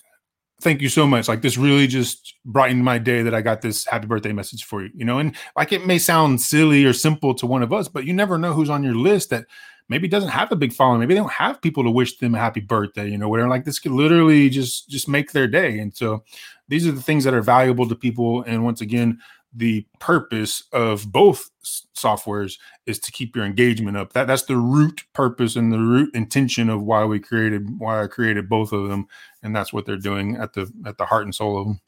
thank 0.61 0.81
you 0.81 0.89
so 0.89 1.07
much. 1.07 1.27
Like, 1.27 1.41
this 1.41 1.57
really 1.57 1.87
just 1.87 2.35
brightened 2.45 2.83
my 2.83 2.97
day 2.97 3.21
that 3.23 3.33
I 3.33 3.41
got 3.41 3.61
this 3.61 3.85
happy 3.85 4.07
birthday 4.07 4.33
message 4.33 4.65
for 4.65 4.83
you." 4.83 4.89
You 4.93 5.05
know, 5.05 5.19
and 5.19 5.35
like 5.55 5.71
it 5.71 5.85
may 5.85 5.97
sound 5.97 6.41
silly 6.41 6.85
or 6.85 6.93
simple 6.93 7.33
to 7.35 7.45
one 7.45 7.63
of 7.63 7.73
us, 7.73 7.87
but 7.87 8.05
you 8.05 8.13
never 8.13 8.37
know 8.37 8.53
who's 8.53 8.69
on 8.69 8.83
your 8.83 8.95
list 8.95 9.29
that 9.29 9.45
maybe 9.89 10.07
doesn't 10.07 10.29
have 10.29 10.51
a 10.51 10.55
big 10.55 10.73
following. 10.73 10.99
Maybe 10.99 11.13
they 11.13 11.19
don't 11.19 11.31
have 11.31 11.61
people 11.61 11.83
to 11.83 11.89
wish 11.91 12.17
them 12.17 12.35
a 12.35 12.39
happy 12.39 12.59
birthday. 12.59 13.09
You 13.09 13.17
know, 13.17 13.29
whatever. 13.29 13.49
Like 13.49 13.65
this 13.65 13.79
could 13.79 13.93
literally 13.93 14.49
just 14.49 14.89
just 14.89 15.07
make 15.07 15.31
their 15.31 15.47
day. 15.47 15.79
And 15.79 15.95
so, 15.95 16.23
these 16.67 16.85
are 16.87 16.91
the 16.91 17.01
things 17.01 17.23
that 17.23 17.33
are 17.33 17.41
valuable 17.41 17.87
to 17.87 17.95
people. 17.95 18.43
And 18.43 18.63
once 18.63 18.81
again, 18.81 19.19
the 19.53 19.85
purpose 19.99 20.63
of 20.71 21.11
both 21.11 21.49
softwares 21.95 22.57
is 22.85 22.99
to 22.99 23.11
keep 23.11 23.35
your 23.35 23.45
engagement 23.45 23.97
up. 23.97 24.13
That 24.13 24.27
that's 24.27 24.43
the 24.43 24.57
root 24.57 25.03
purpose 25.13 25.55
and 25.55 25.71
the 25.71 25.79
root 25.79 26.13
intention 26.13 26.69
of 26.69 26.83
why 26.83 27.05
we 27.05 27.19
created 27.19 27.79
why 27.79 28.03
I 28.03 28.07
created 28.07 28.49
both 28.49 28.71
of 28.71 28.89
them, 28.89 29.07
and 29.41 29.55
that's 29.55 29.73
what 29.73 29.85
they're 29.85 29.97
doing 29.97 30.35
at 30.35 30.53
the 30.53 30.71
at 30.85 30.97
the 30.97 31.05
heart 31.05 31.23
and 31.23 31.33
soul 31.33 31.59
of 31.59 31.67
them. 31.67 31.81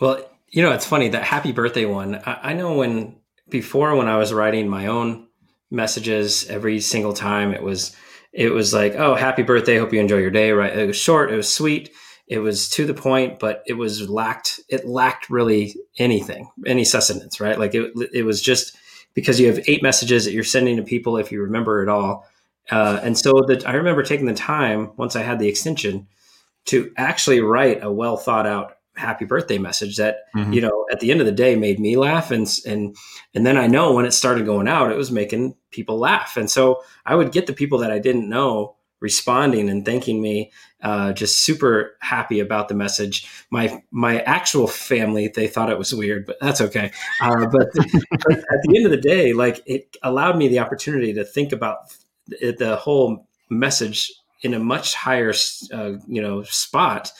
Well, 0.00 0.28
you 0.50 0.62
know, 0.62 0.72
it's 0.72 0.86
funny 0.86 1.08
that 1.08 1.22
happy 1.22 1.52
birthday 1.52 1.84
one. 1.84 2.16
I, 2.26 2.50
I 2.50 2.52
know 2.54 2.74
when 2.74 3.16
before 3.48 3.94
when 3.96 4.08
I 4.08 4.16
was 4.16 4.32
writing 4.32 4.68
my 4.68 4.86
own 4.86 5.26
messages 5.70 6.48
every 6.48 6.80
single 6.80 7.12
time, 7.12 7.52
it 7.52 7.62
was 7.62 7.94
it 8.32 8.50
was 8.50 8.72
like, 8.72 8.94
oh, 8.94 9.14
happy 9.14 9.42
birthday, 9.42 9.78
hope 9.78 9.92
you 9.92 10.00
enjoy 10.00 10.18
your 10.18 10.30
day. 10.30 10.52
Right? 10.52 10.76
It 10.76 10.86
was 10.86 10.96
short, 10.96 11.32
it 11.32 11.36
was 11.36 11.52
sweet 11.52 11.90
it 12.26 12.38
was 12.38 12.68
to 12.70 12.86
the 12.86 12.94
point, 12.94 13.38
but 13.38 13.62
it 13.66 13.74
was 13.74 14.08
lacked. 14.08 14.60
It 14.68 14.86
lacked 14.86 15.28
really 15.28 15.76
anything, 15.98 16.50
any 16.66 16.84
sustenance, 16.84 17.40
right? 17.40 17.58
Like 17.58 17.74
it, 17.74 17.92
it 18.12 18.24
was 18.24 18.40
just 18.40 18.76
because 19.12 19.38
you 19.38 19.46
have 19.46 19.60
eight 19.68 19.82
messages 19.82 20.24
that 20.24 20.32
you're 20.32 20.44
sending 20.44 20.76
to 20.76 20.82
people 20.82 21.16
if 21.16 21.30
you 21.30 21.42
remember 21.42 21.82
it 21.82 21.88
all. 21.88 22.26
Uh, 22.70 22.98
and 23.02 23.16
so 23.16 23.32
that 23.46 23.68
I 23.68 23.74
remember 23.74 24.02
taking 24.02 24.26
the 24.26 24.34
time 24.34 24.92
once 24.96 25.16
I 25.16 25.22
had 25.22 25.38
the 25.38 25.48
extension 25.48 26.06
to 26.66 26.90
actually 26.96 27.40
write 27.40 27.82
a 27.82 27.92
well 27.92 28.16
thought 28.16 28.46
out 28.46 28.78
happy 28.96 29.24
birthday 29.24 29.58
message 29.58 29.96
that 29.96 30.18
mm-hmm. 30.34 30.52
you 30.52 30.60
know 30.60 30.86
at 30.90 31.00
the 31.00 31.10
end 31.10 31.20
of 31.20 31.26
the 31.26 31.32
day 31.32 31.56
made 31.56 31.80
me 31.80 31.96
laugh 31.96 32.30
and 32.30 32.48
and 32.64 32.96
and 33.34 33.44
then 33.44 33.56
I 33.56 33.66
know 33.66 33.92
when 33.92 34.04
it 34.04 34.12
started 34.12 34.46
going 34.46 34.68
out 34.68 34.92
it 34.92 34.96
was 34.96 35.10
making 35.10 35.56
people 35.72 35.98
laugh 35.98 36.36
and 36.36 36.48
so 36.48 36.80
I 37.04 37.16
would 37.16 37.32
get 37.32 37.48
the 37.48 37.52
people 37.52 37.78
that 37.78 37.90
I 37.90 37.98
didn't 37.98 38.28
know 38.28 38.76
responding 39.04 39.68
and 39.68 39.84
thanking 39.84 40.22
me. 40.22 40.50
Uh, 40.82 41.12
just 41.12 41.42
super 41.44 41.96
happy 42.00 42.40
about 42.40 42.68
the 42.68 42.74
message. 42.74 43.28
My 43.50 43.82
my 43.90 44.20
actual 44.20 44.66
family 44.66 45.28
they 45.28 45.46
thought 45.46 45.70
it 45.70 45.78
was 45.78 45.94
weird, 45.94 46.24
but 46.26 46.38
that's 46.40 46.62
okay. 46.62 46.90
Uh, 47.20 47.46
but, 47.46 47.68
but, 47.74 48.38
at 48.38 48.60
the 48.62 48.76
end 48.76 48.86
of 48.86 48.90
the 48.90 49.00
day, 49.00 49.34
like 49.34 49.62
it 49.66 49.94
allowed 50.02 50.38
me 50.38 50.48
the 50.48 50.58
opportunity 50.58 51.12
to 51.14 51.24
think 51.24 51.52
about 51.52 51.94
the, 52.26 52.56
the 52.58 52.76
whole 52.76 53.28
message 53.50 54.10
in 54.40 54.54
a 54.54 54.58
much 54.58 54.94
higher 54.94 55.32
uh, 55.72 55.92
you 56.08 56.22
know 56.22 56.42
spot 56.44 57.12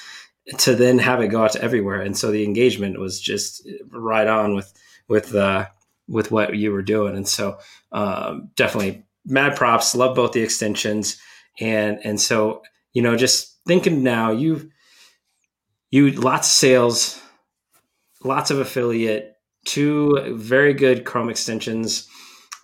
to 0.59 0.75
then 0.75 0.99
have 0.99 1.21
it 1.21 1.29
go 1.29 1.45
out 1.45 1.53
to 1.53 1.63
everywhere. 1.63 2.01
And 2.01 2.17
so 2.17 2.31
the 2.31 2.45
engagement 2.45 2.99
was 2.99 3.21
just 3.21 3.69
right 3.91 4.27
on 4.27 4.55
with 4.55 4.73
with 5.07 5.35
uh, 5.35 5.67
with 6.09 6.31
what 6.31 6.57
you 6.57 6.73
were 6.73 6.83
doing. 6.83 7.15
And 7.15 7.29
so 7.29 7.59
um, 7.93 8.51
definitely 8.57 9.05
mad 9.27 9.57
props. 9.57 9.95
Love 9.95 10.17
both 10.17 10.33
the 10.33 10.43
extensions 10.43 11.21
and 11.61 11.99
and 12.05 12.21
so 12.21 12.63
you 12.93 13.03
know 13.03 13.17
just 13.17 13.59
thinking 13.67 14.03
now 14.03 14.31
you 14.31 14.71
you 15.91 16.11
lots 16.13 16.49
of 16.49 16.53
sales 16.53 17.21
lots 18.23 18.51
of 18.51 18.59
affiliate 18.59 19.37
two 19.65 20.35
very 20.35 20.75
good 20.75 21.05
chrome 21.05 21.31
extensions 21.31 22.09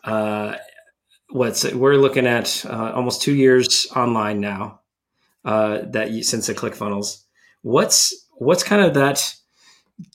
uh 0.05 0.57
what's 1.31 1.70
we're 1.72 1.94
looking 1.94 2.26
at 2.26 2.64
uh, 2.66 2.92
almost 2.94 3.22
two 3.22 3.35
years 3.35 3.87
online 3.94 4.40
now 4.40 4.81
uh 5.44 5.79
that 5.87 6.11
you, 6.11 6.22
since 6.22 6.46
the 6.46 6.55
clickfunnels. 6.55 7.22
What's 7.62 8.26
what's 8.33 8.62
kind 8.62 8.83
of 8.83 8.94
that 8.94 9.35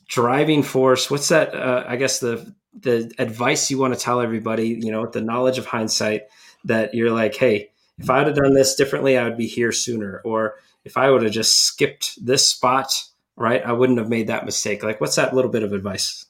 driving 0.07 0.63
force? 0.63 1.09
What's 1.09 1.29
that 1.29 1.55
uh, 1.55 1.85
i 1.87 1.95
guess 1.95 2.19
the 2.19 2.53
the 2.77 3.11
advice 3.17 3.71
you 3.71 3.77
want 3.77 3.93
to 3.93 3.99
tell 3.99 4.19
everybody 4.19 4.79
you 4.81 4.91
know 4.91 5.05
the 5.07 5.21
knowledge 5.21 5.57
of 5.57 5.65
hindsight 5.65 6.23
that 6.65 6.93
you're 6.93 7.11
like 7.11 7.35
hey 7.35 7.69
if 7.97 8.09
I 8.09 8.19
would 8.19 8.27
have 8.27 8.35
done 8.35 8.53
this 8.53 8.75
differently, 8.75 9.17
I 9.17 9.23
would 9.23 9.37
be 9.37 9.47
here 9.47 9.71
sooner. 9.71 10.21
Or 10.25 10.55
if 10.83 10.97
I 10.97 11.09
would 11.09 11.23
have 11.23 11.31
just 11.31 11.59
skipped 11.59 12.23
this 12.23 12.47
spot, 12.47 12.91
right, 13.35 13.65
I 13.65 13.71
wouldn't 13.71 13.99
have 13.99 14.09
made 14.09 14.27
that 14.27 14.45
mistake. 14.45 14.83
Like, 14.83 14.99
what's 14.99 15.15
that 15.15 15.33
little 15.33 15.51
bit 15.51 15.63
of 15.63 15.73
advice? 15.73 16.25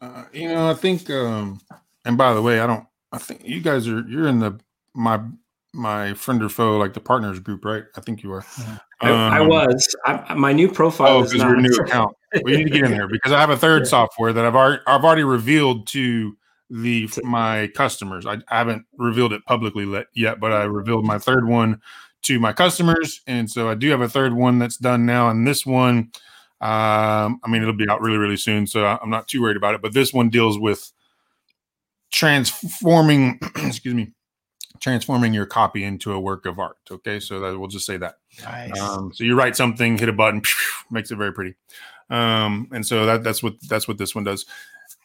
Uh, 0.00 0.24
you 0.32 0.48
know, 0.48 0.70
I 0.70 0.74
think, 0.74 1.08
um, 1.10 1.60
and 2.04 2.18
by 2.18 2.34
the 2.34 2.42
way, 2.42 2.60
I 2.60 2.66
don't, 2.66 2.86
I 3.12 3.18
think 3.18 3.42
you 3.44 3.60
guys 3.60 3.88
are, 3.88 4.00
you're 4.06 4.28
in 4.28 4.40
the, 4.40 4.58
my, 4.94 5.20
my 5.72 6.14
friend 6.14 6.42
or 6.42 6.48
foe, 6.48 6.78
like 6.78 6.94
the 6.94 7.00
partners 7.00 7.38
group, 7.38 7.64
right? 7.64 7.84
I 7.96 8.00
think 8.00 8.22
you 8.22 8.32
are. 8.32 8.44
I, 9.00 9.10
um, 9.10 9.16
I 9.18 9.40
was. 9.42 9.94
I, 10.06 10.34
my 10.34 10.52
new 10.52 10.70
profile. 10.70 11.18
Oh, 11.18 11.22
because 11.22 11.34
you're 11.34 11.60
new 11.60 11.76
account. 11.84 12.16
We 12.42 12.56
need 12.56 12.64
to 12.64 12.70
get 12.70 12.84
in 12.84 12.92
there 12.92 13.08
because 13.08 13.32
I 13.32 13.40
have 13.40 13.50
a 13.50 13.56
third 13.56 13.86
software 13.86 14.32
that 14.32 14.44
I've 14.44 14.54
already, 14.54 14.82
I've 14.86 15.04
already 15.04 15.24
revealed 15.24 15.86
to 15.88 16.36
the 16.70 17.08
my 17.22 17.68
customers. 17.68 18.26
I, 18.26 18.34
I 18.48 18.58
haven't 18.58 18.86
revealed 18.96 19.32
it 19.32 19.44
publicly 19.46 20.04
yet, 20.14 20.40
but 20.40 20.52
I 20.52 20.64
revealed 20.64 21.04
my 21.04 21.18
third 21.18 21.46
one 21.46 21.80
to 22.22 22.40
my 22.40 22.52
customers, 22.52 23.20
and 23.26 23.50
so 23.50 23.68
I 23.68 23.74
do 23.74 23.90
have 23.90 24.00
a 24.00 24.08
third 24.08 24.34
one 24.34 24.58
that's 24.58 24.76
done 24.76 25.06
now. 25.06 25.28
And 25.28 25.46
this 25.46 25.64
one, 25.64 26.10
um, 26.60 27.40
I 27.44 27.48
mean, 27.48 27.62
it'll 27.62 27.74
be 27.74 27.88
out 27.88 28.00
really, 28.00 28.18
really 28.18 28.36
soon, 28.36 28.66
so 28.66 28.84
I'm 28.84 29.10
not 29.10 29.28
too 29.28 29.40
worried 29.40 29.56
about 29.56 29.74
it. 29.74 29.82
But 29.82 29.94
this 29.94 30.12
one 30.12 30.28
deals 30.28 30.58
with 30.58 30.92
transforming, 32.10 33.38
excuse 33.56 33.94
me, 33.94 34.12
transforming 34.80 35.32
your 35.32 35.46
copy 35.46 35.84
into 35.84 36.12
a 36.12 36.20
work 36.20 36.46
of 36.46 36.58
art. 36.58 36.78
Okay, 36.90 37.20
so 37.20 37.38
that 37.40 37.58
we'll 37.58 37.68
just 37.68 37.86
say 37.86 37.96
that. 37.96 38.16
Nice. 38.42 38.80
Um, 38.80 39.12
so 39.14 39.22
you 39.22 39.36
write 39.36 39.54
something, 39.54 39.98
hit 39.98 40.08
a 40.08 40.12
button, 40.12 40.42
makes 40.90 41.12
it 41.12 41.16
very 41.16 41.32
pretty. 41.32 41.54
Um, 42.10 42.68
and 42.72 42.86
so 42.86 43.06
that 43.06 43.24
that's 43.24 43.42
what 43.42 43.54
that's 43.68 43.88
what 43.88 43.98
this 43.98 44.14
one 44.14 44.24
does 44.24 44.46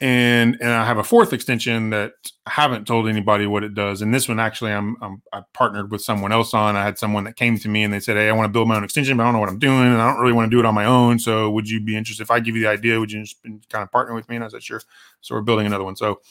and 0.02 0.58
and 0.60 0.72
I 0.72 0.84
have 0.84 0.98
a 0.98 1.04
fourth 1.04 1.32
extension 1.32 1.92
that 1.92 2.14
I 2.48 2.52
haven't 2.52 2.88
told 2.88 3.08
anybody 3.08 3.46
what 3.46 3.64
it 3.64 3.76
does. 3.76 4.02
And 4.02 4.12
this 4.12 4.28
one 4.28 4.40
actually, 4.40 4.72
I'm, 4.72 4.98
I'm 5.00 5.22
I 5.32 5.44
partnered 5.54 5.92
with 5.92 6.02
someone 6.02 6.32
else 6.32 6.56
on. 6.56 6.76
I 6.76 6.84
had 6.84 6.98
someone 6.98 7.24
that 7.26 7.36
came 7.36 7.58
to 7.60 7.70
me 7.70 7.84
and 7.84 7.94
they 7.94 8.00
said, 8.00 8.18
"Hey, 8.18 8.28
I 8.28 8.32
want 8.32 8.46
to 8.46 8.52
build 8.52 8.68
my 8.68 8.76
own 8.76 8.84
extension, 8.84 9.16
but 9.16 9.24
I 9.24 9.28
don't 9.28 9.34
know 9.34 9.40
what 9.40 9.50
I'm 9.50 9.60
doing, 9.60 9.78
and 9.78 10.02
I 10.02 10.12
don't 10.12 10.20
really 10.20 10.34
want 10.34 10.50
to 10.50 10.56
do 10.56 10.60
it 10.60 10.66
on 10.66 10.74
my 10.74 10.86
own. 10.86 11.20
So, 11.20 11.52
would 11.52 11.70
you 11.70 11.80
be 11.80 11.96
interested 11.96 12.24
if 12.24 12.32
I 12.32 12.40
give 12.40 12.56
you 12.56 12.64
the 12.64 12.70
idea? 12.70 13.00
Would 13.00 13.12
you 13.12 13.22
just 13.22 13.44
kind 13.44 13.84
of 13.84 13.92
partner 13.92 14.16
with 14.16 14.28
me?" 14.28 14.38
And 14.38 14.44
I 14.44 14.48
said, 14.48 14.64
"Sure." 14.64 14.82
So 15.22 15.36
we're 15.36 15.42
building 15.42 15.68
another 15.68 15.84
one. 15.84 15.96
So 15.96 16.22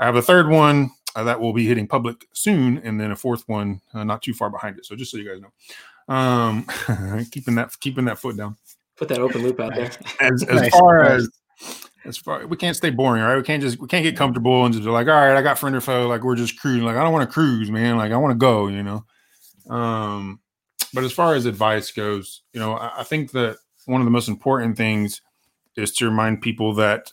I 0.00 0.06
have 0.06 0.16
a 0.16 0.22
third 0.22 0.48
one 0.48 0.90
uh, 1.14 1.22
that 1.22 1.40
will 1.40 1.52
be 1.52 1.66
hitting 1.66 1.86
public 1.86 2.26
soon, 2.32 2.78
and 2.78 3.00
then 3.00 3.12
a 3.12 3.16
fourth 3.16 3.48
one 3.48 3.80
uh, 3.94 4.02
not 4.02 4.22
too 4.22 4.34
far 4.34 4.50
behind 4.50 4.76
it. 4.76 4.86
So 4.86 4.96
just 4.96 5.12
so 5.12 5.18
you 5.18 5.28
guys 5.28 5.40
know, 5.40 6.14
um, 6.14 6.66
keeping 7.30 7.54
that 7.54 7.78
keeping 7.78 8.06
that 8.06 8.18
foot 8.18 8.36
down. 8.36 8.56
Put 8.96 9.08
that 9.08 9.20
open 9.20 9.42
loop 9.42 9.60
out 9.60 9.76
there. 9.76 9.92
As, 10.20 10.42
as 10.42 10.62
nice. 10.62 10.70
far 10.72 11.04
as 11.04 11.30
as 12.04 12.16
far 12.16 12.46
we 12.46 12.56
can't 12.56 12.76
stay 12.76 12.90
boring, 12.90 13.22
right? 13.22 13.36
We 13.36 13.42
can't 13.42 13.62
just 13.62 13.78
we 13.78 13.88
can't 13.88 14.02
get 14.02 14.16
comfortable 14.16 14.64
and 14.64 14.72
just 14.72 14.84
be 14.84 14.90
like, 14.90 15.06
all 15.06 15.14
right, 15.14 15.36
I 15.36 15.42
got 15.42 15.58
friend 15.58 15.76
or 15.76 15.80
foe, 15.80 16.08
like 16.08 16.22
we're 16.22 16.36
just 16.36 16.58
cruising. 16.58 16.84
Like 16.84 16.96
I 16.96 17.02
don't 17.02 17.12
want 17.12 17.28
to 17.28 17.32
cruise, 17.32 17.70
man. 17.70 17.96
Like 17.96 18.12
I 18.12 18.16
want 18.16 18.32
to 18.32 18.38
go, 18.38 18.68
you 18.68 18.82
know. 18.82 19.04
Um, 19.68 20.40
but 20.92 21.04
as 21.04 21.12
far 21.12 21.34
as 21.34 21.46
advice 21.46 21.90
goes, 21.92 22.42
you 22.52 22.60
know, 22.60 22.74
I, 22.74 23.00
I 23.00 23.02
think 23.04 23.32
that 23.32 23.58
one 23.86 24.00
of 24.00 24.04
the 24.04 24.10
most 24.10 24.28
important 24.28 24.76
things 24.76 25.20
is 25.76 25.92
to 25.92 26.06
remind 26.06 26.42
people 26.42 26.74
that 26.74 27.12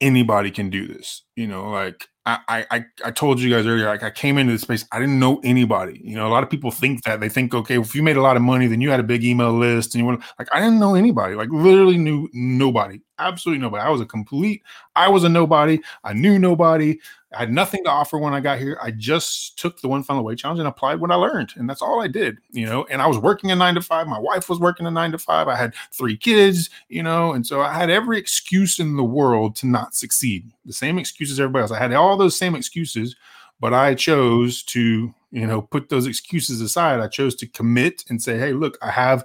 anybody 0.00 0.50
can 0.50 0.70
do 0.70 0.86
this. 0.86 1.22
You 1.36 1.46
know, 1.46 1.70
like 1.70 2.08
I, 2.28 2.66
I 2.70 2.84
I 3.04 3.10
told 3.10 3.40
you 3.40 3.48
guys 3.48 3.66
earlier, 3.66 3.86
like 3.86 4.02
I 4.02 4.10
came 4.10 4.36
into 4.36 4.52
this 4.52 4.62
space, 4.62 4.84
I 4.92 4.98
didn't 4.98 5.18
know 5.18 5.40
anybody. 5.44 6.00
You 6.04 6.16
know, 6.16 6.26
a 6.26 6.30
lot 6.30 6.42
of 6.42 6.50
people 6.50 6.70
think 6.70 7.02
that 7.04 7.20
they 7.20 7.28
think, 7.28 7.54
okay, 7.54 7.78
if 7.78 7.94
you 7.94 8.02
made 8.02 8.16
a 8.16 8.22
lot 8.22 8.36
of 8.36 8.42
money, 8.42 8.66
then 8.66 8.80
you 8.80 8.90
had 8.90 9.00
a 9.00 9.04
big 9.04 9.24
email 9.24 9.52
list, 9.52 9.94
and 9.94 10.00
you 10.00 10.06
want 10.06 10.22
like 10.38 10.48
I 10.52 10.60
didn't 10.60 10.78
know 10.78 10.94
anybody, 10.94 11.34
like 11.34 11.48
literally 11.50 11.96
knew 11.96 12.28
nobody, 12.32 13.00
absolutely 13.18 13.62
nobody. 13.62 13.82
I 13.82 13.88
was 13.88 14.00
a 14.00 14.06
complete, 14.06 14.62
I 14.94 15.08
was 15.08 15.24
a 15.24 15.28
nobody. 15.28 15.80
I 16.04 16.12
knew 16.12 16.38
nobody. 16.38 16.98
I 17.34 17.40
had 17.40 17.52
nothing 17.52 17.84
to 17.84 17.90
offer 17.90 18.16
when 18.16 18.32
I 18.32 18.40
got 18.40 18.58
here. 18.58 18.78
I 18.82 18.90
just 18.90 19.58
took 19.58 19.82
the 19.82 19.88
one 19.88 20.02
funnel 20.02 20.22
away 20.22 20.34
challenge 20.34 20.60
and 20.60 20.68
applied 20.68 20.98
what 20.98 21.10
I 21.10 21.14
learned, 21.14 21.52
and 21.56 21.68
that's 21.68 21.82
all 21.82 22.00
I 22.00 22.08
did. 22.08 22.38
You 22.50 22.64
know, 22.64 22.86
and 22.90 23.02
I 23.02 23.06
was 23.06 23.18
working 23.18 23.50
a 23.50 23.56
nine 23.56 23.74
to 23.74 23.82
five. 23.82 24.06
My 24.06 24.18
wife 24.18 24.48
was 24.48 24.58
working 24.58 24.86
a 24.86 24.90
nine 24.90 25.12
to 25.12 25.18
five. 25.18 25.46
I 25.46 25.54
had 25.54 25.74
three 25.92 26.16
kids. 26.16 26.70
You 26.88 27.02
know, 27.02 27.32
and 27.32 27.46
so 27.46 27.60
I 27.60 27.74
had 27.74 27.90
every 27.90 28.18
excuse 28.18 28.78
in 28.78 28.96
the 28.96 29.04
world 29.04 29.56
to 29.56 29.66
not 29.66 29.94
succeed. 29.94 30.50
The 30.64 30.72
same 30.72 30.98
excuses 30.98 31.38
everybody 31.38 31.62
else. 31.62 31.70
I 31.70 31.78
had 31.78 31.92
all 31.92 32.16
those 32.18 32.36
same 32.36 32.54
excuses, 32.54 33.16
but 33.60 33.74
I 33.74 33.94
chose 33.94 34.62
to, 34.64 35.14
you 35.30 35.46
know, 35.46 35.62
put 35.62 35.88
those 35.88 36.06
excuses 36.06 36.60
aside. 36.60 37.00
I 37.00 37.08
chose 37.08 37.34
to 37.36 37.46
commit 37.46 38.04
and 38.08 38.22
say, 38.22 38.38
hey, 38.38 38.52
look, 38.52 38.78
I 38.82 38.90
have 38.90 39.24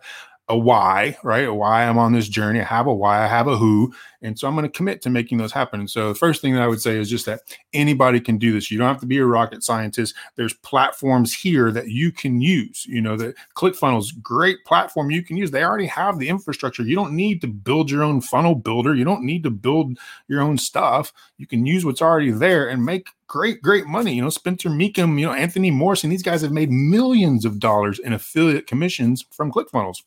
a 0.53 0.57
why, 0.57 1.17
right? 1.23 1.51
Why 1.51 1.83
I'm 1.83 1.97
on 1.97 2.13
this 2.13 2.29
journey. 2.29 2.61
I 2.61 2.65
have 2.65 2.85
a 2.85 2.93
why, 2.93 3.23
I 3.23 3.27
have 3.27 3.47
a 3.47 3.57
who. 3.57 3.91
And 4.21 4.37
so 4.37 4.47
I'm 4.47 4.53
going 4.53 4.69
to 4.69 4.69
commit 4.69 5.01
to 5.01 5.09
making 5.09 5.39
those 5.39 5.51
happen. 5.51 5.79
And 5.79 5.89
so 5.89 6.09
the 6.09 6.15
first 6.15 6.41
thing 6.41 6.53
that 6.53 6.61
I 6.61 6.67
would 6.67 6.79
say 6.79 6.97
is 6.97 7.09
just 7.09 7.25
that 7.25 7.41
anybody 7.73 8.21
can 8.21 8.37
do 8.37 8.53
this. 8.53 8.69
You 8.69 8.77
don't 8.77 8.87
have 8.87 9.01
to 9.01 9.07
be 9.07 9.17
a 9.17 9.25
rocket 9.25 9.63
scientist. 9.63 10.13
There's 10.35 10.53
platforms 10.53 11.33
here 11.33 11.71
that 11.71 11.89
you 11.89 12.11
can 12.11 12.39
use. 12.39 12.85
You 12.85 13.01
know, 13.01 13.17
the 13.17 13.33
ClickFunnels, 13.57 14.21
great 14.21 14.63
platform 14.63 15.09
you 15.09 15.23
can 15.23 15.37
use. 15.37 15.49
They 15.49 15.63
already 15.63 15.87
have 15.87 16.19
the 16.19 16.29
infrastructure. 16.29 16.83
You 16.83 16.95
don't 16.95 17.15
need 17.15 17.41
to 17.41 17.47
build 17.47 17.89
your 17.89 18.03
own 18.03 18.21
funnel 18.21 18.53
builder. 18.53 18.93
You 18.93 19.05
don't 19.05 19.25
need 19.25 19.43
to 19.43 19.49
build 19.49 19.97
your 20.27 20.41
own 20.41 20.59
stuff. 20.59 21.11
You 21.37 21.47
can 21.47 21.65
use 21.65 21.83
what's 21.83 22.01
already 22.01 22.29
there 22.29 22.69
and 22.69 22.85
make 22.85 23.07
great, 23.25 23.61
great 23.63 23.87
money. 23.87 24.13
You 24.13 24.21
know, 24.21 24.29
Spencer 24.29 24.69
Mecham, 24.69 25.17
you 25.17 25.25
know, 25.25 25.33
Anthony 25.33 25.71
Morrison, 25.71 26.11
these 26.11 26.23
guys 26.23 26.43
have 26.43 26.51
made 26.51 26.69
millions 26.69 27.43
of 27.43 27.59
dollars 27.59 27.97
in 27.97 28.13
affiliate 28.13 28.67
commissions 28.67 29.25
from 29.31 29.51
ClickFunnels 29.51 30.03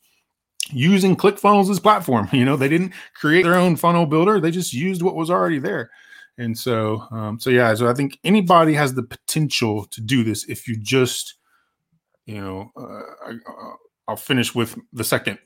using 0.71 1.15
ClickFunnels 1.15 1.69
as 1.69 1.79
platform. 1.79 2.29
You 2.37 2.45
know, 2.45 2.55
they 2.55 2.69
didn't 2.69 2.93
create 3.13 3.43
their 3.43 3.55
own 3.55 3.75
funnel 3.75 4.05
builder; 4.05 4.39
they 4.39 4.51
just 4.51 4.73
used 4.73 5.01
what 5.01 5.15
was 5.15 5.29
already 5.29 5.59
there. 5.59 5.89
And 6.37 6.57
so, 6.57 7.03
um, 7.11 7.39
so 7.39 7.49
yeah, 7.49 7.73
so 7.73 7.89
I 7.89 7.93
think 7.93 8.19
anybody 8.23 8.73
has 8.73 8.93
the 8.93 9.03
potential 9.03 9.85
to 9.85 10.01
do 10.01 10.23
this 10.23 10.45
if 10.47 10.67
you 10.67 10.77
just, 10.77 11.35
you 12.25 12.39
know, 12.39 12.71
uh, 12.77 13.31
I, 14.07 14.11
will 14.11 14.17
finish 14.17 14.53
with 14.53 14.77
the 14.93 15.03
second 15.03 15.39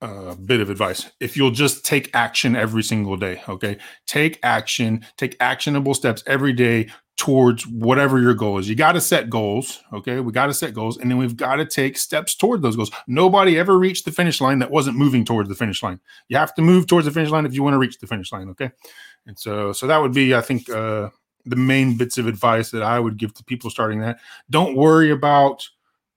uh, 0.00 0.34
bit 0.36 0.60
of 0.60 0.70
advice. 0.70 1.10
If 1.20 1.36
you'll 1.36 1.50
just 1.50 1.84
take 1.84 2.10
action 2.14 2.54
every 2.54 2.82
single 2.82 3.16
day, 3.16 3.42
okay, 3.48 3.78
take 4.06 4.38
action, 4.42 5.04
take 5.16 5.36
actionable 5.40 5.94
steps 5.94 6.22
every 6.26 6.52
day 6.52 6.88
towards 7.18 7.66
whatever 7.66 8.20
your 8.20 8.32
goal 8.32 8.58
is. 8.58 8.68
You 8.68 8.76
got 8.76 8.92
to 8.92 9.00
set 9.00 9.28
goals. 9.28 9.82
Okay. 9.92 10.20
We 10.20 10.32
got 10.32 10.46
to 10.46 10.54
set 10.54 10.72
goals 10.72 10.96
and 10.96 11.10
then 11.10 11.18
we've 11.18 11.36
got 11.36 11.56
to 11.56 11.66
take 11.66 11.98
steps 11.98 12.34
toward 12.36 12.62
those 12.62 12.76
goals. 12.76 12.92
Nobody 13.08 13.58
ever 13.58 13.76
reached 13.76 14.04
the 14.04 14.12
finish 14.12 14.40
line 14.40 14.60
that 14.60 14.70
wasn't 14.70 14.96
moving 14.96 15.24
towards 15.24 15.48
the 15.48 15.56
finish 15.56 15.82
line. 15.82 15.98
You 16.28 16.36
have 16.36 16.54
to 16.54 16.62
move 16.62 16.86
towards 16.86 17.06
the 17.06 17.10
finish 17.10 17.30
line 17.30 17.44
if 17.44 17.52
you 17.52 17.64
want 17.64 17.74
to 17.74 17.78
reach 17.78 17.98
the 17.98 18.06
finish 18.06 18.30
line. 18.30 18.48
Okay. 18.50 18.70
And 19.26 19.36
so, 19.36 19.72
so 19.72 19.88
that 19.88 20.00
would 20.00 20.14
be, 20.14 20.32
I 20.32 20.40
think, 20.40 20.70
uh, 20.70 21.10
the 21.44 21.56
main 21.56 21.96
bits 21.96 22.18
of 22.18 22.28
advice 22.28 22.70
that 22.70 22.82
I 22.82 23.00
would 23.00 23.16
give 23.16 23.34
to 23.34 23.44
people 23.44 23.68
starting 23.68 24.00
that. 24.00 24.20
Don't 24.48 24.76
worry 24.76 25.10
about, 25.10 25.68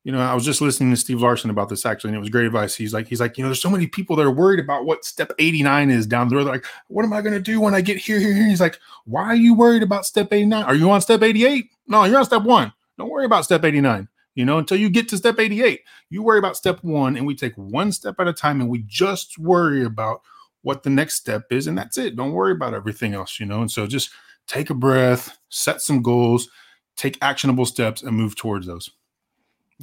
you 0.04 0.12
know, 0.12 0.20
I 0.20 0.34
was 0.34 0.44
just 0.44 0.62
listening 0.62 0.90
to 0.90 0.98
Steve 0.98 1.22
Larsen 1.22 1.50
about 1.50 1.70
this 1.70 1.86
actually, 1.86 2.10
and 2.10 2.18
it 2.18 2.22
was 2.22 2.30
great 2.30 2.46
advice. 2.46 2.74
He's 2.76 2.94
like, 2.94 3.08
he's 3.08 3.20
like, 3.20 3.38
you 3.38 3.44
know, 3.44 3.50
there's 3.50 3.62
so 3.62 3.70
many 3.70 3.88
people 3.88 4.16
that 4.16 4.26
are 4.26 4.32
worried 4.32 4.60
about 4.60 4.86
what 4.86 5.06
step 5.06 5.32
89 5.38 5.92
is 5.92 6.08
down 6.08 6.28
the 6.28 6.36
road. 6.36 6.46
They're 6.46 6.54
like, 6.54 6.66
what 6.88 7.06
am 7.06 7.14
I 7.14 7.22
going 7.22 7.34
to 7.34 7.40
do 7.40 7.62
when 7.62 7.76
I 7.76 7.82
get 7.82 7.98
here, 7.98 8.20
here, 8.20 8.34
here? 8.34 8.48
He's 8.48 8.62
like, 8.62 8.80
why 9.06 9.24
are 9.24 9.36
you 9.36 9.54
worried 9.54 9.84
about 9.84 10.06
step 10.06 10.34
89? 10.34 10.64
Are 10.64 10.76
you 10.76 10.90
on 10.90 11.02
step 11.02 11.22
88? 11.22 11.70
No, 11.88 12.04
you're 12.06 12.18
on 12.18 12.26
step 12.26 12.44
one. 12.44 12.74
Don't 12.98 13.10
worry 13.10 13.26
about 13.26 13.46
step 13.46 13.64
89. 13.64 14.08
You 14.34 14.46
know, 14.46 14.58
until 14.58 14.78
you 14.78 14.90
get 14.90 15.10
to 15.10 15.18
step 15.18 15.40
88, 15.40 15.82
you 16.10 16.24
worry 16.24 16.40
about 16.40 16.56
step 16.56 16.84
one, 16.84 17.18
and 17.18 17.28
we 17.28 17.36
take 17.36 17.54
one 17.56 17.92
step 17.92 18.16
at 18.18 18.30
a 18.30 18.34
time, 18.34 18.62
and 18.62 18.70
we 18.70 18.84
just 18.88 19.38
worry 19.38 19.84
about 19.84 20.22
what 20.62 20.84
the 20.84 20.90
next 20.90 21.16
step 21.16 21.44
is, 21.52 21.68
and 21.68 21.78
that's 21.78 21.98
it. 21.98 22.16
Don't 22.16 22.32
worry 22.32 22.54
about 22.54 22.74
everything 22.74 23.14
else, 23.14 23.40
you 23.40 23.46
know. 23.46 23.60
And 23.60 23.70
so 23.70 23.88
just 23.88 24.12
take 24.48 24.70
a 24.70 24.74
breath, 24.74 25.38
set 25.50 25.82
some 25.82 26.02
goals, 26.02 26.50
take 26.96 27.18
actionable 27.22 27.66
steps, 27.66 28.04
and 28.04 28.16
move 28.16 28.36
towards 28.36 28.68
those. 28.68 28.90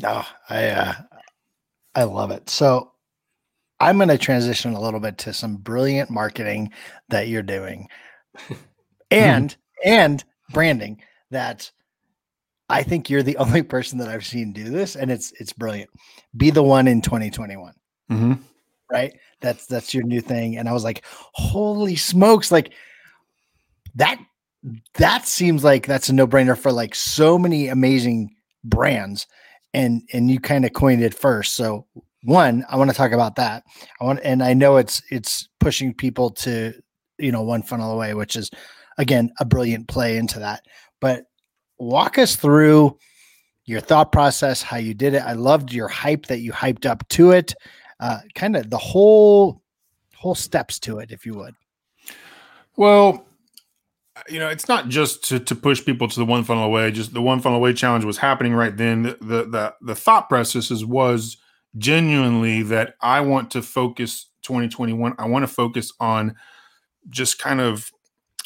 No, 0.00 0.22
oh, 0.22 0.28
I 0.48 0.66
uh, 0.68 0.94
I 1.94 2.04
love 2.04 2.30
it. 2.30 2.48
So 2.48 2.92
I'm 3.80 3.96
going 3.96 4.08
to 4.08 4.18
transition 4.18 4.74
a 4.74 4.80
little 4.80 5.00
bit 5.00 5.18
to 5.18 5.32
some 5.32 5.56
brilliant 5.56 6.08
marketing 6.08 6.70
that 7.08 7.28
you're 7.28 7.42
doing, 7.42 7.88
and 9.10 9.56
and 9.84 10.24
branding 10.50 11.02
that 11.30 11.70
I 12.68 12.84
think 12.84 13.10
you're 13.10 13.24
the 13.24 13.36
only 13.38 13.62
person 13.62 13.98
that 13.98 14.08
I've 14.08 14.26
seen 14.26 14.52
do 14.52 14.64
this, 14.64 14.94
and 14.94 15.10
it's 15.10 15.32
it's 15.40 15.52
brilliant. 15.52 15.90
Be 16.36 16.50
the 16.50 16.62
one 16.62 16.86
in 16.86 17.02
2021, 17.02 17.72
mm-hmm. 18.10 18.34
right? 18.90 19.12
That's 19.40 19.66
that's 19.66 19.92
your 19.92 20.04
new 20.04 20.20
thing, 20.20 20.56
and 20.56 20.68
I 20.68 20.72
was 20.72 20.84
like, 20.84 21.04
holy 21.32 21.96
smokes! 21.96 22.52
Like 22.52 22.72
that 23.96 24.20
that 24.94 25.26
seems 25.26 25.64
like 25.64 25.86
that's 25.86 26.08
a 26.08 26.12
no 26.12 26.28
brainer 26.28 26.56
for 26.56 26.70
like 26.70 26.94
so 26.94 27.36
many 27.36 27.66
amazing 27.66 28.36
brands 28.62 29.26
and 29.78 30.02
and 30.12 30.28
you 30.28 30.40
kind 30.40 30.64
of 30.64 30.72
coined 30.72 31.02
it 31.02 31.14
first. 31.14 31.54
So 31.54 31.86
one, 32.24 32.66
I 32.68 32.76
want 32.76 32.90
to 32.90 32.96
talk 32.96 33.12
about 33.12 33.36
that. 33.36 33.62
I 34.00 34.04
want, 34.04 34.20
and 34.24 34.42
I 34.42 34.52
know 34.52 34.76
it's 34.76 35.00
it's 35.10 35.48
pushing 35.60 35.94
people 35.94 36.30
to 36.30 36.74
you 37.18 37.30
know 37.30 37.42
one 37.42 37.62
funnel 37.62 37.92
away, 37.92 38.12
which 38.14 38.34
is 38.34 38.50
again 38.98 39.30
a 39.38 39.44
brilliant 39.44 39.86
play 39.86 40.16
into 40.16 40.40
that. 40.40 40.66
But 41.00 41.24
walk 41.78 42.18
us 42.18 42.34
through 42.34 42.98
your 43.66 43.80
thought 43.80 44.10
process, 44.10 44.62
how 44.62 44.78
you 44.78 44.94
did 44.94 45.14
it. 45.14 45.22
I 45.22 45.34
loved 45.34 45.72
your 45.72 45.88
hype 45.88 46.26
that 46.26 46.40
you 46.40 46.52
hyped 46.52 46.84
up 46.84 47.06
to 47.10 47.30
it. 47.30 47.54
Uh, 48.00 48.18
kind 48.34 48.56
of 48.56 48.70
the 48.70 48.78
whole 48.78 49.62
whole 50.16 50.34
steps 50.34 50.80
to 50.80 50.98
it, 50.98 51.12
if 51.12 51.24
you 51.24 51.34
would. 51.34 51.54
Well, 52.76 53.27
you 54.28 54.38
know, 54.38 54.48
it's 54.48 54.68
not 54.68 54.88
just 54.88 55.24
to, 55.28 55.40
to 55.40 55.54
push 55.54 55.84
people 55.84 56.08
to 56.08 56.18
the 56.18 56.24
one 56.24 56.44
funnel 56.44 56.64
away. 56.64 56.90
Just 56.90 57.14
the 57.14 57.22
one 57.22 57.40
funnel 57.40 57.58
away 57.58 57.72
challenge 57.72 58.04
was 58.04 58.18
happening 58.18 58.54
right 58.54 58.76
then. 58.76 59.02
The, 59.02 59.18
the 59.20 59.44
the 59.44 59.74
the, 59.80 59.94
thought 59.94 60.28
processes 60.28 60.84
was 60.84 61.36
genuinely 61.76 62.62
that 62.62 62.94
I 63.00 63.20
want 63.20 63.50
to 63.52 63.62
focus 63.62 64.30
2021. 64.42 65.14
I 65.18 65.26
want 65.26 65.42
to 65.42 65.52
focus 65.52 65.92
on 66.00 66.34
just 67.10 67.38
kind 67.38 67.60
of 67.60 67.90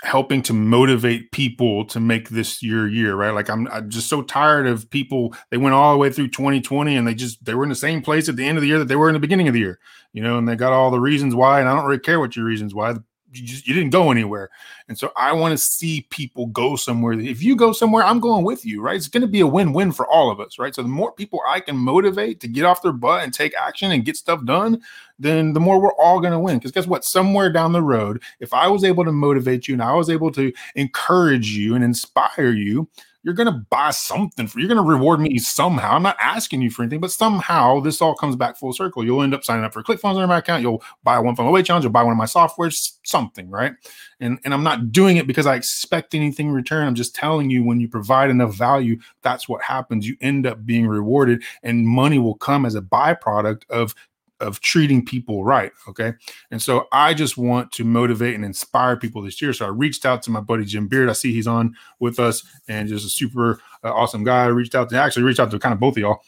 helping 0.02 0.42
to 0.42 0.52
motivate 0.52 1.30
people 1.30 1.84
to 1.84 2.00
make 2.00 2.30
this 2.30 2.62
your 2.62 2.88
year, 2.88 3.14
right? 3.14 3.32
Like 3.32 3.48
I'm, 3.48 3.68
I'm 3.68 3.88
just 3.88 4.08
so 4.08 4.22
tired 4.22 4.66
of 4.66 4.90
people. 4.90 5.34
They 5.50 5.58
went 5.58 5.74
all 5.74 5.92
the 5.92 5.98
way 5.98 6.10
through 6.10 6.28
2020 6.28 6.96
and 6.96 7.06
they 7.06 7.14
just 7.14 7.44
they 7.44 7.54
were 7.54 7.62
in 7.62 7.68
the 7.68 7.76
same 7.76 8.02
place 8.02 8.28
at 8.28 8.36
the 8.36 8.44
end 8.44 8.58
of 8.58 8.62
the 8.62 8.68
year 8.68 8.80
that 8.80 8.88
they 8.88 8.96
were 8.96 9.08
in 9.08 9.14
the 9.14 9.20
beginning 9.20 9.46
of 9.46 9.54
the 9.54 9.60
year, 9.60 9.78
you 10.12 10.22
know, 10.22 10.38
and 10.38 10.48
they 10.48 10.56
got 10.56 10.72
all 10.72 10.90
the 10.90 11.00
reasons 11.00 11.34
why. 11.34 11.60
And 11.60 11.68
I 11.68 11.74
don't 11.74 11.84
really 11.84 12.00
care 12.00 12.18
what 12.18 12.34
your 12.34 12.44
reasons 12.44 12.74
why. 12.74 12.94
The 12.94 13.04
you 13.32 13.46
just 13.46 13.66
you 13.66 13.74
didn't 13.74 13.90
go 13.90 14.10
anywhere. 14.10 14.50
And 14.88 14.98
so 14.98 15.12
I 15.16 15.32
want 15.32 15.52
to 15.52 15.58
see 15.58 16.06
people 16.10 16.46
go 16.46 16.76
somewhere. 16.76 17.14
If 17.14 17.42
you 17.42 17.56
go 17.56 17.72
somewhere, 17.72 18.04
I'm 18.04 18.20
going 18.20 18.44
with 18.44 18.64
you, 18.64 18.82
right? 18.82 18.96
It's 18.96 19.08
going 19.08 19.22
to 19.22 19.26
be 19.26 19.40
a 19.40 19.46
win-win 19.46 19.92
for 19.92 20.06
all 20.06 20.30
of 20.30 20.40
us, 20.40 20.58
right? 20.58 20.74
So 20.74 20.82
the 20.82 20.88
more 20.88 21.12
people 21.12 21.40
I 21.46 21.60
can 21.60 21.76
motivate 21.76 22.40
to 22.40 22.48
get 22.48 22.64
off 22.64 22.82
their 22.82 22.92
butt 22.92 23.24
and 23.24 23.32
take 23.32 23.54
action 23.54 23.92
and 23.92 24.04
get 24.04 24.16
stuff 24.16 24.44
done, 24.44 24.82
then 25.18 25.52
the 25.52 25.60
more 25.60 25.80
we're 25.80 25.94
all 25.94 26.20
going 26.20 26.32
to 26.32 26.38
win. 26.38 26.58
Because 26.58 26.72
guess 26.72 26.86
what? 26.86 27.04
Somewhere 27.04 27.50
down 27.50 27.72
the 27.72 27.82
road, 27.82 28.22
if 28.40 28.52
I 28.52 28.68
was 28.68 28.84
able 28.84 29.04
to 29.04 29.12
motivate 29.12 29.66
you 29.66 29.74
and 29.74 29.82
I 29.82 29.94
was 29.94 30.10
able 30.10 30.30
to 30.32 30.52
encourage 30.74 31.50
you 31.50 31.74
and 31.74 31.84
inspire 31.84 32.52
you, 32.52 32.88
you're 33.22 33.34
going 33.34 33.46
to 33.46 33.64
buy 33.70 33.90
something 33.90 34.46
for 34.46 34.58
you're 34.58 34.68
going 34.68 34.82
to 34.82 34.88
reward 34.88 35.20
me 35.20 35.38
somehow. 35.38 35.92
I'm 35.92 36.02
not 36.02 36.16
asking 36.20 36.62
you 36.62 36.70
for 36.70 36.82
anything, 36.82 37.00
but 37.00 37.12
somehow 37.12 37.80
this 37.80 38.02
all 38.02 38.14
comes 38.14 38.34
back 38.34 38.56
full 38.56 38.72
circle. 38.72 39.04
You'll 39.04 39.22
end 39.22 39.34
up 39.34 39.44
signing 39.44 39.64
up 39.64 39.72
for 39.72 39.82
ClickFunnels 39.82 40.16
on 40.16 40.28
my 40.28 40.38
account. 40.38 40.62
You'll 40.62 40.82
buy 41.04 41.18
one 41.18 41.36
funnel 41.36 41.50
away 41.50 41.62
challenge. 41.62 41.84
You'll 41.84 41.92
buy 41.92 42.02
one 42.02 42.12
of 42.12 42.18
my 42.18 42.24
softwares, 42.24 42.96
something, 43.04 43.48
right? 43.48 43.74
And 44.20 44.38
and 44.44 44.52
I'm 44.52 44.64
not 44.64 44.92
doing 44.92 45.16
it 45.16 45.26
because 45.26 45.46
I 45.46 45.54
expect 45.54 46.14
anything 46.14 46.48
in 46.48 46.54
return. 46.54 46.86
I'm 46.86 46.94
just 46.94 47.14
telling 47.14 47.50
you 47.50 47.64
when 47.64 47.80
you 47.80 47.88
provide 47.88 48.30
enough 48.30 48.54
value, 48.54 48.98
that's 49.22 49.48
what 49.48 49.62
happens. 49.62 50.06
You 50.06 50.16
end 50.20 50.46
up 50.46 50.66
being 50.66 50.86
rewarded, 50.86 51.42
and 51.62 51.86
money 51.86 52.18
will 52.18 52.36
come 52.36 52.66
as 52.66 52.74
a 52.74 52.82
byproduct 52.82 53.62
of 53.70 53.94
of 54.42 54.60
treating 54.60 55.04
people 55.04 55.44
right. 55.44 55.72
Okay. 55.88 56.12
And 56.50 56.60
so 56.60 56.88
I 56.92 57.14
just 57.14 57.38
want 57.38 57.72
to 57.72 57.84
motivate 57.84 58.34
and 58.34 58.44
inspire 58.44 58.96
people 58.96 59.22
this 59.22 59.40
year. 59.40 59.52
So 59.52 59.64
I 59.64 59.68
reached 59.68 60.04
out 60.04 60.22
to 60.24 60.30
my 60.30 60.40
buddy 60.40 60.64
Jim 60.64 60.88
Beard. 60.88 61.08
I 61.08 61.12
see 61.12 61.32
he's 61.32 61.46
on 61.46 61.74
with 62.00 62.18
us 62.18 62.44
and 62.68 62.88
just 62.88 63.06
a 63.06 63.08
super 63.08 63.60
uh, 63.84 63.92
awesome 63.92 64.24
guy. 64.24 64.44
I 64.44 64.48
reached 64.48 64.74
out 64.74 64.90
to 64.90 64.98
actually 64.98 65.22
reached 65.22 65.40
out 65.40 65.50
to 65.52 65.58
kind 65.58 65.72
of 65.72 65.80
both 65.80 65.96
of 65.96 66.02
y'all. 66.02 66.22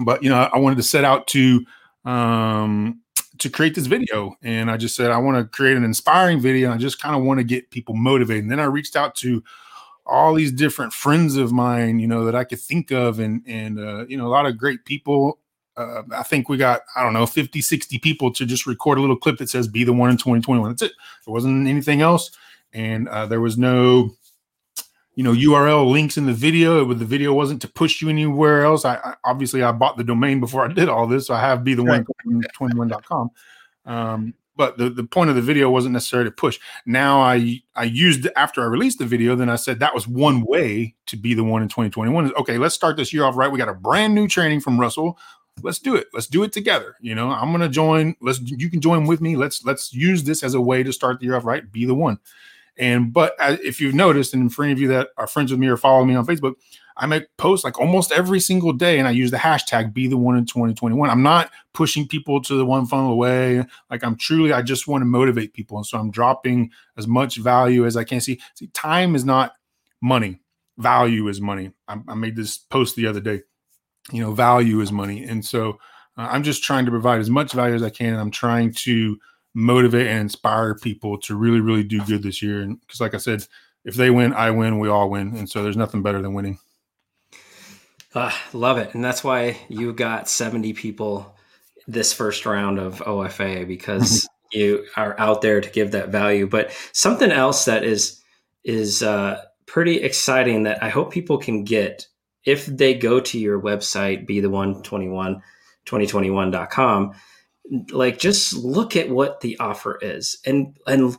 But 0.00 0.22
you 0.22 0.30
know, 0.30 0.50
I 0.52 0.58
wanted 0.58 0.76
to 0.76 0.82
set 0.82 1.04
out 1.04 1.26
to 1.28 1.64
um 2.04 3.00
to 3.38 3.48
create 3.48 3.74
this 3.74 3.86
video. 3.86 4.36
And 4.42 4.70
I 4.70 4.76
just 4.76 4.96
said 4.96 5.10
I 5.10 5.18
want 5.18 5.38
to 5.38 5.44
create 5.44 5.76
an 5.76 5.84
inspiring 5.84 6.40
video. 6.40 6.72
I 6.72 6.76
just 6.76 7.00
kind 7.00 7.16
of 7.16 7.22
want 7.22 7.38
to 7.38 7.44
get 7.44 7.70
people 7.70 7.94
motivated. 7.94 8.44
And 8.44 8.50
then 8.50 8.60
I 8.60 8.64
reached 8.64 8.96
out 8.96 9.14
to 9.16 9.42
all 10.06 10.34
these 10.34 10.52
different 10.52 10.92
friends 10.92 11.36
of 11.36 11.52
mine, 11.52 11.98
you 11.98 12.06
know, 12.06 12.24
that 12.26 12.34
I 12.34 12.44
could 12.44 12.60
think 12.60 12.90
of 12.90 13.20
and 13.20 13.42
and 13.46 13.78
uh, 13.78 14.06
you 14.06 14.16
know, 14.16 14.26
a 14.26 14.28
lot 14.28 14.46
of 14.46 14.58
great 14.58 14.84
people 14.84 15.38
uh, 15.76 16.02
I 16.12 16.22
think 16.22 16.48
we 16.48 16.56
got, 16.56 16.82
I 16.94 17.02
don't 17.02 17.12
know, 17.12 17.26
50, 17.26 17.60
60 17.60 17.98
people 17.98 18.32
to 18.32 18.46
just 18.46 18.66
record 18.66 18.98
a 18.98 19.00
little 19.00 19.16
clip 19.16 19.38
that 19.38 19.48
says 19.48 19.68
be 19.68 19.84
the 19.84 19.92
one 19.92 20.10
in 20.10 20.16
2021. 20.16 20.70
That's 20.70 20.82
it. 20.82 20.92
There 21.26 21.32
wasn't 21.32 21.66
anything 21.66 22.00
else. 22.00 22.30
And 22.72 23.08
uh, 23.08 23.26
there 23.26 23.40
was 23.40 23.58
no, 23.58 24.14
you 25.14 25.22
know 25.22 25.32
url 25.32 25.90
links 25.90 26.16
in 26.16 26.26
the 26.26 26.32
video. 26.32 26.84
But 26.84 26.98
the 26.98 27.04
video 27.04 27.32
wasn't 27.32 27.62
to 27.62 27.68
push 27.68 28.02
you 28.02 28.08
anywhere 28.08 28.64
else. 28.64 28.84
I, 28.84 28.96
I 28.96 29.14
obviously 29.24 29.62
i 29.62 29.72
bought 29.72 29.96
the 29.96 30.04
domain 30.04 30.40
before 30.40 30.64
i 30.64 30.72
did 30.72 30.88
all 30.88 31.06
this 31.06 31.28
so 31.28 31.34
i 31.34 31.40
have 31.40 31.64
be 31.64 31.74
the 31.74 31.84
one 31.84 32.04
21.com 32.26 33.30
um, 33.86 34.34
but 34.56 34.78
the, 34.78 34.88
the 34.88 35.04
point 35.04 35.30
of 35.30 35.36
the 35.36 35.42
video 35.42 35.68
wasn't 35.68 35.92
necessarily 35.92 36.30
to 36.30 36.34
push. 36.34 36.58
Now 36.86 37.20
i 37.20 37.60
i 37.74 37.84
used 37.84 38.28
after 38.36 38.62
i 38.62 38.66
released 38.66 38.98
the 38.98 39.06
video 39.06 39.34
then 39.36 39.48
i 39.48 39.56
said 39.56 39.80
that 39.80 39.94
was 39.94 40.08
one 40.08 40.44
way 40.44 40.94
to 41.06 41.16
be 41.16 41.34
the 41.34 41.44
one 41.44 41.62
in 41.62 41.68
2021 41.68 42.34
okay 42.34 42.58
let's 42.58 42.74
start 42.74 42.96
this 42.96 43.12
year 43.12 43.24
off 43.24 43.36
right. 43.36 43.50
We 43.50 43.58
got 43.58 43.68
a 43.68 43.74
brand 43.74 44.14
new 44.14 44.28
training 44.28 44.60
from 44.60 44.80
russell 44.80 45.18
let's 45.62 45.78
do 45.78 45.94
it 45.94 46.08
let's 46.12 46.26
do 46.26 46.42
it 46.42 46.52
together 46.52 46.96
you 47.00 47.14
know 47.14 47.30
i'm 47.30 47.52
gonna 47.52 47.68
join 47.68 48.14
let's 48.20 48.40
you 48.40 48.68
can 48.68 48.80
join 48.80 49.06
with 49.06 49.20
me 49.20 49.36
let's 49.36 49.64
let's 49.64 49.92
use 49.92 50.24
this 50.24 50.42
as 50.42 50.54
a 50.54 50.60
way 50.60 50.82
to 50.82 50.92
start 50.92 51.20
the 51.20 51.26
year 51.26 51.36
off 51.36 51.44
right 51.44 51.70
be 51.72 51.84
the 51.84 51.94
one 51.94 52.18
and 52.76 53.12
but 53.12 53.34
uh, 53.38 53.56
if 53.62 53.80
you've 53.80 53.94
noticed, 53.94 54.34
and 54.34 54.52
for 54.52 54.64
any 54.64 54.72
of 54.72 54.80
you 54.80 54.88
that 54.88 55.10
are 55.16 55.26
friends 55.26 55.50
with 55.50 55.60
me 55.60 55.68
or 55.68 55.76
follow 55.76 56.04
me 56.04 56.14
on 56.14 56.26
Facebook, 56.26 56.54
I 56.96 57.06
make 57.06 57.24
posts 57.36 57.64
like 57.64 57.78
almost 57.78 58.12
every 58.12 58.40
single 58.40 58.72
day, 58.72 58.98
and 58.98 59.06
I 59.06 59.12
use 59.12 59.30
the 59.30 59.36
hashtag 59.36 59.92
be 59.92 60.06
the 60.06 60.16
one 60.16 60.36
in 60.36 60.46
2021. 60.46 61.08
I'm 61.08 61.22
not 61.22 61.50
pushing 61.72 62.06
people 62.06 62.40
to 62.42 62.54
the 62.56 62.64
one 62.64 62.86
funnel 62.86 63.12
away. 63.12 63.64
Like 63.90 64.02
I'm 64.02 64.16
truly, 64.16 64.52
I 64.52 64.62
just 64.62 64.88
want 64.88 65.02
to 65.02 65.06
motivate 65.06 65.52
people. 65.52 65.76
And 65.76 65.86
so 65.86 65.98
I'm 65.98 66.10
dropping 66.10 66.70
as 66.96 67.06
much 67.06 67.36
value 67.36 67.86
as 67.86 67.96
I 67.96 68.04
can. 68.04 68.20
See, 68.20 68.40
see, 68.54 68.68
time 68.68 69.14
is 69.14 69.24
not 69.24 69.52
money, 70.00 70.40
value 70.76 71.28
is 71.28 71.40
money. 71.40 71.72
I, 71.86 71.98
I 72.08 72.14
made 72.14 72.36
this 72.36 72.58
post 72.58 72.96
the 72.96 73.06
other 73.06 73.20
day. 73.20 73.42
You 74.12 74.22
know, 74.22 74.32
value 74.32 74.80
is 74.80 74.92
money. 74.92 75.24
And 75.24 75.44
so 75.44 75.78
uh, 76.16 76.28
I'm 76.30 76.42
just 76.42 76.62
trying 76.62 76.84
to 76.84 76.90
provide 76.90 77.20
as 77.20 77.30
much 77.30 77.52
value 77.52 77.74
as 77.74 77.82
I 77.82 77.90
can. 77.90 78.12
And 78.12 78.20
I'm 78.20 78.30
trying 78.30 78.72
to 78.72 79.18
motivate 79.54 80.08
and 80.08 80.20
inspire 80.20 80.74
people 80.74 81.18
to 81.18 81.36
really, 81.36 81.60
really 81.60 81.84
do 81.84 82.04
good 82.04 82.22
this 82.22 82.42
year. 82.42 82.60
And 82.60 82.80
because, 82.80 83.00
like 83.00 83.14
I 83.14 83.18
said, 83.18 83.46
if 83.84 83.94
they 83.94 84.10
win, 84.10 84.32
I 84.32 84.50
win, 84.50 84.78
we 84.78 84.88
all 84.88 85.10
win. 85.10 85.36
And 85.36 85.48
so 85.48 85.62
there's 85.62 85.76
nothing 85.76 86.02
better 86.02 86.20
than 86.20 86.34
winning. 86.34 86.58
Uh, 88.14 88.32
love 88.52 88.78
it. 88.78 88.94
And 88.94 89.04
that's 89.04 89.24
why 89.24 89.58
you 89.68 89.92
got 89.92 90.28
70 90.28 90.72
people 90.74 91.34
this 91.86 92.12
first 92.12 92.46
round 92.46 92.78
of 92.78 93.00
OFA 93.00 93.66
because 93.66 94.28
you 94.52 94.86
are 94.96 95.18
out 95.18 95.42
there 95.42 95.60
to 95.60 95.70
give 95.70 95.92
that 95.92 96.10
value. 96.10 96.46
But 96.46 96.72
something 96.92 97.30
else 97.30 97.64
that 97.64 97.84
is 97.84 98.20
is 98.62 99.02
uh, 99.02 99.42
pretty 99.66 100.00
exciting 100.00 100.62
that 100.62 100.82
I 100.82 100.88
hope 100.88 101.12
people 101.12 101.36
can 101.36 101.64
get 101.64 102.06
if 102.44 102.66
they 102.66 102.94
go 102.94 103.20
to 103.20 103.38
your 103.38 103.60
website, 103.60 104.26
be 104.26 104.40
the 104.40 104.50
one 104.50 104.82
21 104.82 105.42
2021.com 105.86 107.14
like 107.90 108.18
just 108.18 108.54
look 108.54 108.96
at 108.96 109.08
what 109.08 109.40
the 109.40 109.58
offer 109.58 109.98
is. 110.00 110.38
And 110.44 110.76
and 110.86 111.16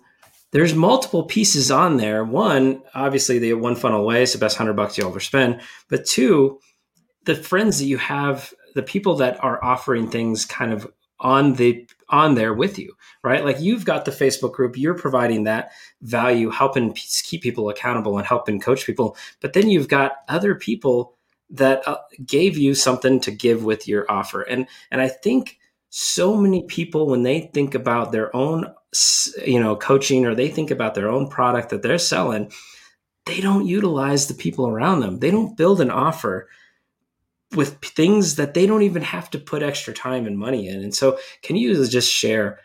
there's 0.51 0.73
multiple 0.73 1.23
pieces 1.23 1.71
on 1.71 1.97
there. 1.97 2.23
One 2.23 2.81
obviously 2.93 3.39
the 3.39 3.53
one 3.53 3.75
funnel 3.75 4.01
away 4.01 4.23
is 4.23 4.33
the 4.33 4.39
best 4.39 4.59
100 4.59 4.73
bucks 4.73 4.97
you'll 4.97 5.09
ever 5.09 5.19
spend. 5.19 5.61
But 5.89 6.05
two 6.05 6.59
the 7.25 7.35
friends 7.35 7.79
that 7.79 7.85
you 7.85 7.97
have 7.97 8.53
the 8.75 8.83
people 8.83 9.15
that 9.15 9.43
are 9.43 9.63
offering 9.63 10.09
things 10.09 10.45
kind 10.45 10.71
of 10.71 10.91
on 11.19 11.53
the 11.53 11.87
on 12.09 12.35
there 12.35 12.53
with 12.53 12.77
you 12.77 12.95
right? 13.25 13.43
Like 13.43 13.59
you've 13.59 13.85
got 13.85 14.05
the 14.05 14.11
facebook 14.11 14.53
group 14.53 14.77
you're 14.77 14.93
providing 14.93 15.45
that 15.45 15.71
value 16.01 16.51
helping 16.51 16.93
keep 16.93 17.41
people 17.41 17.69
accountable 17.69 18.19
and 18.19 18.27
helping 18.27 18.59
coach 18.59 18.85
people. 18.85 19.17
But 19.41 19.53
then 19.53 19.67
you've 19.67 19.87
got 19.87 20.11
other 20.29 20.53
people 20.53 21.14
that 21.49 21.87
uh, 21.87 21.97
gave 22.25 22.57
you 22.57 22.73
something 22.73 23.19
to 23.21 23.31
give 23.31 23.63
with 23.63 23.87
your 23.87 24.09
offer. 24.09 24.41
And 24.41 24.67
and 24.91 25.01
i 25.01 25.07
think 25.07 25.57
so 25.89 26.35
many 26.35 26.63
people 26.63 27.07
when 27.07 27.23
they 27.23 27.39
think 27.53 27.73
about 27.73 28.11
their 28.11 28.35
own 28.35 28.73
you 29.45 29.59
know 29.59 29.75
coaching 29.75 30.25
or 30.25 30.35
they 30.35 30.49
think 30.49 30.71
about 30.71 30.95
their 30.95 31.09
own 31.09 31.29
product 31.29 31.69
that 31.69 31.81
they're 31.81 31.97
selling 31.97 32.51
they 33.25 33.41
don't 33.41 33.67
utilize 33.67 34.27
the 34.27 34.33
people 34.33 34.67
around 34.67 34.99
them. 34.99 35.19
They 35.19 35.31
don't 35.31 35.57
build 35.57 35.81
an 35.81 35.89
offer 35.89 36.47
with 37.55 37.79
things 37.79 38.35
that 38.35 38.53
they 38.53 38.65
don't 38.65 38.83
even 38.83 39.01
have 39.01 39.29
to 39.31 39.39
put 39.39 39.63
extra 39.63 39.93
time 39.93 40.25
and 40.27 40.37
money 40.37 40.67
in. 40.67 40.81
And 40.81 40.93
so 40.93 41.17
can 41.41 41.55
you 41.55 41.85
just 41.87 42.11
share 42.11 42.59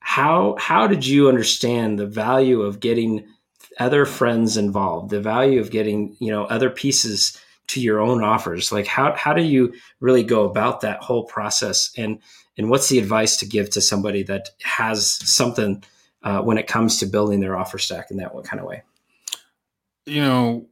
how 0.00 0.56
how 0.58 0.86
did 0.86 1.06
you 1.06 1.28
understand 1.28 1.98
the 1.98 2.06
value 2.06 2.62
of 2.62 2.80
getting 2.80 3.26
other 3.80 4.04
friends 4.04 4.56
involved 4.56 5.10
the 5.10 5.20
value 5.20 5.58
of 5.58 5.70
getting 5.70 6.14
you 6.20 6.30
know 6.30 6.44
other 6.44 6.70
pieces 6.70 7.36
to 7.68 7.80
your 7.80 8.00
own 8.00 8.22
offers? 8.22 8.72
Like 8.72 8.86
how 8.86 9.14
how 9.14 9.32
do 9.32 9.42
you 9.42 9.74
really 10.00 10.22
go 10.22 10.44
about 10.44 10.80
that 10.82 11.02
whole 11.02 11.24
process? 11.24 11.90
And 11.96 12.18
and 12.56 12.70
what's 12.70 12.88
the 12.88 12.98
advice 12.98 13.36
to 13.38 13.46
give 13.46 13.70
to 13.70 13.80
somebody 13.80 14.22
that 14.24 14.50
has 14.62 15.06
something 15.28 15.82
uh, 16.22 16.40
when 16.40 16.58
it 16.58 16.66
comes 16.66 16.98
to 16.98 17.06
building 17.06 17.40
their 17.40 17.56
offer 17.56 17.78
stack 17.78 18.10
in 18.10 18.16
that 18.18 18.32
kind 18.44 18.60
of 18.60 18.66
way? 18.66 18.82
You 20.06 20.22
know 20.22 20.66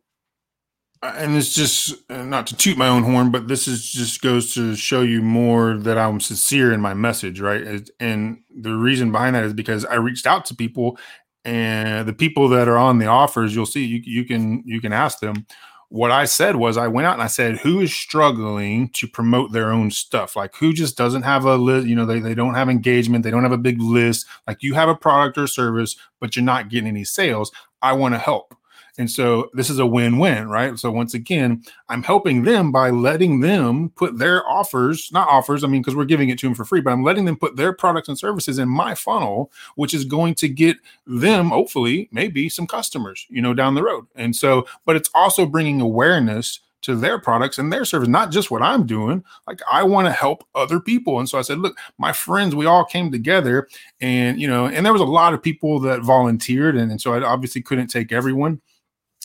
and 1.03 1.37
it's 1.37 1.53
just 1.53 1.95
uh, 2.11 2.23
not 2.23 2.47
to 2.47 2.57
toot 2.57 2.79
my 2.79 2.89
own 2.89 3.03
horn 3.03 3.31
but 3.31 3.49
this 3.49 3.67
is 3.67 3.91
just 3.91 4.23
goes 4.23 4.55
to 4.55 4.77
show 4.77 5.03
you 5.03 5.21
more 5.21 5.77
that 5.77 5.99
i'm 5.99 6.21
sincere 6.21 6.73
in 6.73 6.81
my 6.81 6.95
message 6.95 7.41
right? 7.41 7.91
And 7.99 8.43
the 8.55 8.75
reason 8.75 9.11
behind 9.13 9.35
that 9.35 9.45
is 9.45 9.53
because 9.53 9.85
i 9.87 9.95
reached 9.95 10.27
out 10.27 10.45
to 10.47 10.55
people 10.55 10.99
and 11.45 12.07
the 12.07 12.13
people 12.13 12.49
that 12.51 12.69
are 12.69 12.79
on 12.79 12.99
the 12.99 13.07
offers 13.07 13.55
you'll 13.55 13.67
see 13.67 13.85
you, 13.85 14.01
you 14.05 14.25
can 14.25 14.63
you 14.65 14.81
can 14.81 14.93
ask 14.93 15.19
them 15.21 15.47
what 15.93 16.11
I 16.11 16.25
said 16.25 16.57
was 16.57 16.79
I 16.79 16.89
went 16.89 17.07
out 17.07 17.13
and 17.13 17.23
I 17.23 17.27
said, 17.27 17.59
who 17.59 17.81
is 17.81 17.95
struggling 17.95 18.89
to 18.95 19.07
promote 19.07 19.53
their 19.53 19.71
own 19.71 19.91
stuff? 19.91 20.35
Like 20.35 20.57
who 20.57 20.73
just 20.73 20.97
doesn't 20.97 21.21
have 21.21 21.45
a 21.45 21.57
list, 21.57 21.87
you 21.87 21.95
know, 21.95 22.07
they, 22.07 22.19
they 22.19 22.35
don't 22.35 22.55
have 22.55 22.71
engagement, 22.71 23.25
they 23.25 23.31
don't 23.31 23.43
have 23.43 23.53
a 23.53 23.59
big 23.59 23.79
list. 23.79 24.27
Like 24.47 24.63
you 24.63 24.73
have 24.73 24.89
a 24.89 24.95
product 24.95 25.37
or 25.37 25.47
service, 25.47 25.97
but 26.19 26.35
you're 26.35 26.47
not 26.47 26.71
getting 26.71 26.89
any 26.89 27.05
sales. 27.05 27.53
I 27.83 27.93
want 27.93 28.15
to 28.15 28.19
help. 28.19 28.57
And 28.99 29.11
so 29.11 29.49
this 29.55 29.71
is 29.71 29.79
a 29.79 29.87
win 29.87 30.19
win, 30.19 30.49
right? 30.49 30.79
So 30.79 30.91
once 30.91 31.15
again, 31.15 31.65
I'm 31.89 32.03
helping 32.03 32.43
them 32.43 32.71
by 32.71 32.91
letting 32.91 33.41
them 33.41 33.91
put 33.91 34.19
their 34.19 34.47
offers, 34.47 35.11
not 35.13 35.29
offers, 35.29 35.65
I 35.65 35.67
mean, 35.67 35.81
because 35.81 35.97
we're 35.97 36.05
giving 36.05 36.29
it 36.29 36.39
to 36.41 36.47
them 36.47 36.55
for 36.55 36.67
free, 36.67 36.83
but 36.83 36.93
I'm 36.93 37.03
letting 37.03 37.25
them 37.25 37.37
put 37.37 37.57
their 37.57 37.73
products 37.73 38.09
and 38.09 38.19
services 38.19 38.59
in 38.59 38.69
my 38.69 38.95
funnel, 38.95 39.51
which 39.77 39.95
is 39.95 40.05
going 40.05 40.35
to 40.37 40.49
get 40.49 40.77
them, 41.07 41.49
hopefully, 41.49 42.09
maybe 42.13 42.51
some 42.51 42.67
customers, 42.67 43.27
you 43.31 43.41
know, 43.41 43.55
down 43.55 43.75
the 43.75 43.83
road. 43.83 44.07
And 44.15 44.37
so, 44.37 44.67
but 44.85 44.97
it's 44.97 45.11
also 45.15 45.47
bringing 45.47 45.81
awareness 45.81 46.61
to 46.83 46.97
their 46.97 47.19
products 47.19 47.59
and 47.59 47.73
their 47.73 47.85
service, 47.85 48.09
not 48.09 48.31
just 48.31 48.51
what 48.51 48.61
I'm 48.61 48.87
doing. 48.87 49.25
Like 49.47 49.61
I 49.71 49.85
want 49.85 50.07
to 50.07 50.13
help 50.13 50.45
other 50.55 50.81
people. 50.81 51.19
And 51.19 51.29
so 51.29 51.39
I 51.39 51.43
said, 51.43 51.59
look, 51.59 51.79
my 51.97 52.13
friends, 52.13 52.55
we 52.55 52.67
all 52.67 52.85
came 52.85 53.11
together 53.11 53.69
and, 54.01 54.41
you 54.41 54.49
know, 54.49 54.67
and 54.67 54.85
there 54.85 54.93
was 54.93 55.01
a 55.01 55.07
lot 55.07 55.33
of 55.33 55.43
people 55.43 55.79
that 55.81 56.03
volunteered. 56.03 56.77
And, 56.77 56.91
and 56.91 57.01
so 57.01 57.15
I 57.15 57.23
obviously 57.23 57.63
couldn't 57.63 57.87
take 57.87 58.11
everyone 58.11 58.61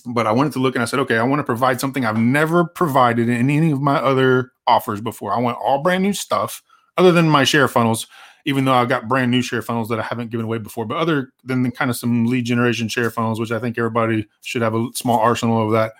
but 0.08 0.28
I 0.28 0.32
wanted 0.32 0.53
to 0.53 0.60
look 0.60 0.76
and 0.76 0.82
I 0.82 0.86
said, 0.86 0.99
okay, 0.99 1.18
I 1.18 1.24
want 1.24 1.39
to 1.39 1.43
provide 1.43 1.80
something 1.80 2.05
I've 2.05 2.18
never 2.18 2.64
provided 2.64 3.30
in 3.30 3.49
any 3.49 3.72
of 3.72 3.82
my 3.82 3.97
other 3.97 4.51
offers 4.66 5.01
before. 5.01 5.34
I 5.34 5.39
want 5.39 5.58
all 5.58 5.82
brand 5.82 6.03
new 6.03 6.14
stuff 6.14 6.64
other 6.97 7.12
than 7.12 7.30
my 7.30 7.43
share 7.43 7.68
funnels, 7.68 8.08
even 8.45 8.66
though 8.66 8.74
I've 8.74 8.89
got 8.89 9.08
brand 9.08 9.32
new 9.32 9.41
share 9.41 9.62
funnels 9.62 9.89
that 9.89 9.99
I 9.99 10.03
haven't 10.03 10.32
given 10.32 10.45
away 10.45 10.58
before, 10.58 10.86
but 10.86 10.97
other 10.97 11.32
than 11.43 11.64
the, 11.64 11.72
kind 11.72 11.91
of 11.91 11.97
some 11.97 12.26
lead 12.26 12.45
generation 12.45 12.88
share 12.88 13.12
funnels, 13.12 13.39
which 13.39 13.51
I 13.51 13.60
think 13.60 13.78
everybody 13.78 14.28
should 14.41 14.62
have 14.62 14.76
a 14.76 14.88
small 14.95 15.20
arsenal 15.20 15.66
of 15.66 15.72
that. 15.74 15.93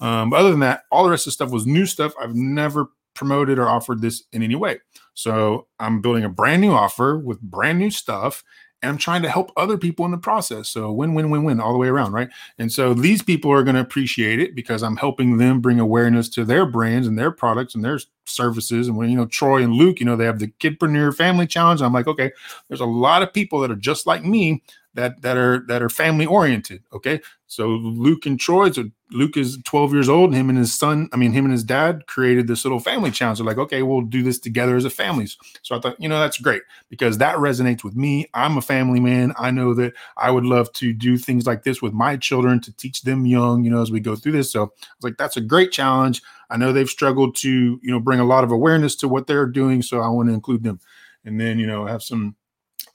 Um, 0.00 0.30
but 0.30 0.40
other 0.40 0.50
than 0.50 0.60
that, 0.60 0.82
all 0.90 1.04
the 1.04 1.10
rest 1.10 1.26
of 1.26 1.30
the 1.30 1.32
stuff 1.32 1.50
was 1.50 1.66
new 1.66 1.86
stuff. 1.86 2.12
I've 2.20 2.34
never 2.34 2.88
promoted 3.14 3.58
or 3.58 3.68
offered 3.68 4.02
this 4.02 4.24
in 4.32 4.42
any 4.42 4.54
way. 4.54 4.78
So 5.14 5.66
I'm 5.80 6.02
building 6.02 6.24
a 6.24 6.28
brand 6.28 6.60
new 6.60 6.72
offer 6.72 7.16
with 7.16 7.40
brand 7.40 7.78
new 7.78 7.90
stuff 7.90 8.44
and 8.82 8.90
I'm 8.90 8.98
trying 8.98 9.22
to 9.22 9.30
help 9.30 9.52
other 9.56 9.78
people 9.78 10.04
in 10.04 10.10
the 10.10 10.18
process. 10.18 10.68
So 10.68 10.92
win, 10.92 11.14
win, 11.14 11.30
win, 11.30 11.44
win 11.44 11.60
all 11.60 11.72
the 11.72 11.78
way 11.78 11.88
around, 11.88 12.12
right? 12.12 12.28
And 12.58 12.70
so 12.70 12.94
these 12.94 13.22
people 13.22 13.50
are 13.50 13.62
going 13.62 13.74
to 13.74 13.80
appreciate 13.80 14.38
it 14.38 14.54
because 14.54 14.82
I'm 14.82 14.96
helping 14.96 15.38
them 15.38 15.60
bring 15.60 15.80
awareness 15.80 16.28
to 16.30 16.44
their 16.44 16.66
brands 16.66 17.06
and 17.06 17.18
their 17.18 17.30
products 17.30 17.74
and 17.74 17.84
their 17.84 17.98
services. 18.26 18.88
And 18.88 18.96
when 18.96 19.08
you 19.08 19.16
know 19.16 19.26
Troy 19.26 19.62
and 19.62 19.72
Luke, 19.72 19.98
you 19.98 20.06
know 20.06 20.16
they 20.16 20.26
have 20.26 20.38
the 20.38 20.48
Kidpreneur 20.60 21.14
Family 21.14 21.46
Challenge. 21.46 21.80
I'm 21.80 21.92
like, 21.92 22.06
okay, 22.06 22.32
there's 22.68 22.80
a 22.80 22.86
lot 22.86 23.22
of 23.22 23.32
people 23.32 23.60
that 23.60 23.70
are 23.70 23.76
just 23.76 24.06
like 24.06 24.24
me 24.24 24.62
that 24.94 25.22
that 25.22 25.36
are 25.36 25.64
that 25.68 25.82
are 25.82 25.88
family 25.88 26.26
oriented. 26.26 26.82
Okay, 26.92 27.20
so 27.46 27.68
Luke 27.68 28.26
and 28.26 28.38
Troy, 28.38 28.70
so 28.70 28.84
Luke 29.12 29.36
is 29.36 29.58
12 29.64 29.92
years 29.92 30.08
old, 30.08 30.30
and 30.30 30.36
him 30.36 30.48
and 30.48 30.58
his 30.58 30.76
son, 30.76 31.08
I 31.12 31.16
mean, 31.16 31.32
him 31.32 31.44
and 31.44 31.52
his 31.52 31.62
dad 31.62 32.06
created 32.06 32.48
this 32.48 32.64
little 32.64 32.80
family 32.80 33.10
challenge. 33.10 33.38
They're 33.38 33.46
like, 33.46 33.58
okay, 33.58 33.82
we'll 33.82 34.00
do 34.00 34.22
this 34.22 34.38
together 34.38 34.76
as 34.76 34.84
a 34.84 34.90
family. 34.90 35.28
So 35.62 35.76
I 35.76 35.80
thought, 35.80 36.00
you 36.00 36.08
know, 36.08 36.18
that's 36.18 36.38
great 36.38 36.62
because 36.88 37.18
that 37.18 37.36
resonates 37.36 37.84
with 37.84 37.94
me. 37.94 38.28
I'm 38.34 38.56
a 38.56 38.62
family 38.62 38.98
man. 38.98 39.32
I 39.38 39.52
know 39.52 39.74
that 39.74 39.92
I 40.16 40.30
would 40.30 40.44
love 40.44 40.72
to 40.74 40.92
do 40.92 41.18
things 41.18 41.46
like 41.46 41.62
this 41.62 41.80
with 41.80 41.92
my 41.92 42.16
children 42.16 42.60
to 42.62 42.72
teach 42.72 43.02
them 43.02 43.26
young, 43.26 43.64
you 43.64 43.70
know, 43.70 43.80
as 43.80 43.92
we 43.92 44.00
go 44.00 44.16
through 44.16 44.32
this. 44.32 44.50
So 44.50 44.62
I 44.62 44.64
was 44.64 45.02
like, 45.02 45.16
that's 45.18 45.36
a 45.36 45.42
great 45.42 45.70
challenge. 45.70 46.20
I 46.50 46.56
know 46.56 46.72
they've 46.72 46.88
struggled 46.88 47.36
to, 47.36 47.50
you 47.50 47.90
know, 47.90 48.00
bring 48.00 48.20
a 48.20 48.24
lot 48.24 48.44
of 48.44 48.50
awareness 48.50 48.96
to 48.96 49.08
what 49.08 49.26
they're 49.26 49.46
doing. 49.46 49.82
So 49.82 50.00
I 50.00 50.08
want 50.08 50.28
to 50.28 50.34
include 50.34 50.64
them. 50.64 50.80
And 51.24 51.40
then, 51.40 51.58
you 51.58 51.66
know, 51.66 51.86
have 51.86 52.02
some 52.02 52.36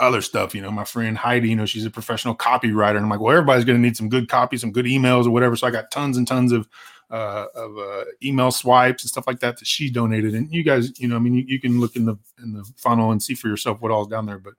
other 0.01 0.21
stuff. 0.21 0.53
You 0.53 0.61
know, 0.61 0.71
my 0.71 0.83
friend 0.83 1.17
Heidi, 1.17 1.49
you 1.49 1.55
know, 1.55 1.65
she's 1.65 1.85
a 1.85 1.91
professional 1.91 2.35
copywriter. 2.35 2.97
And 2.97 3.05
I'm 3.05 3.09
like, 3.09 3.19
well, 3.19 3.31
everybody's 3.31 3.65
going 3.65 3.77
to 3.77 3.81
need 3.81 3.95
some 3.95 4.09
good 4.09 4.27
copy, 4.27 4.57
some 4.57 4.71
good 4.71 4.85
emails 4.85 5.25
or 5.25 5.29
whatever. 5.31 5.55
So 5.55 5.67
I 5.67 5.71
got 5.71 5.91
tons 5.91 6.17
and 6.17 6.27
tons 6.27 6.51
of 6.51 6.67
uh, 7.11 7.47
of 7.55 7.77
uh, 7.77 8.05
email 8.23 8.51
swipes 8.51 9.03
and 9.03 9.09
stuff 9.09 9.27
like 9.27 9.39
that 9.41 9.57
that 9.57 9.67
she 9.67 9.89
donated. 9.89 10.33
And 10.33 10.51
you 10.51 10.63
guys, 10.63 10.97
you 10.99 11.07
know, 11.07 11.17
I 11.17 11.19
mean, 11.19 11.33
you, 11.33 11.43
you, 11.45 11.59
can 11.59 11.79
look 11.79 11.97
in 11.97 12.05
the 12.05 12.15
in 12.41 12.53
the 12.53 12.63
funnel 12.77 13.11
and 13.11 13.21
see 13.21 13.33
for 13.33 13.49
yourself 13.49 13.81
what 13.81 13.91
all's 13.91 14.07
down 14.07 14.25
there. 14.25 14.39
But 14.39 14.53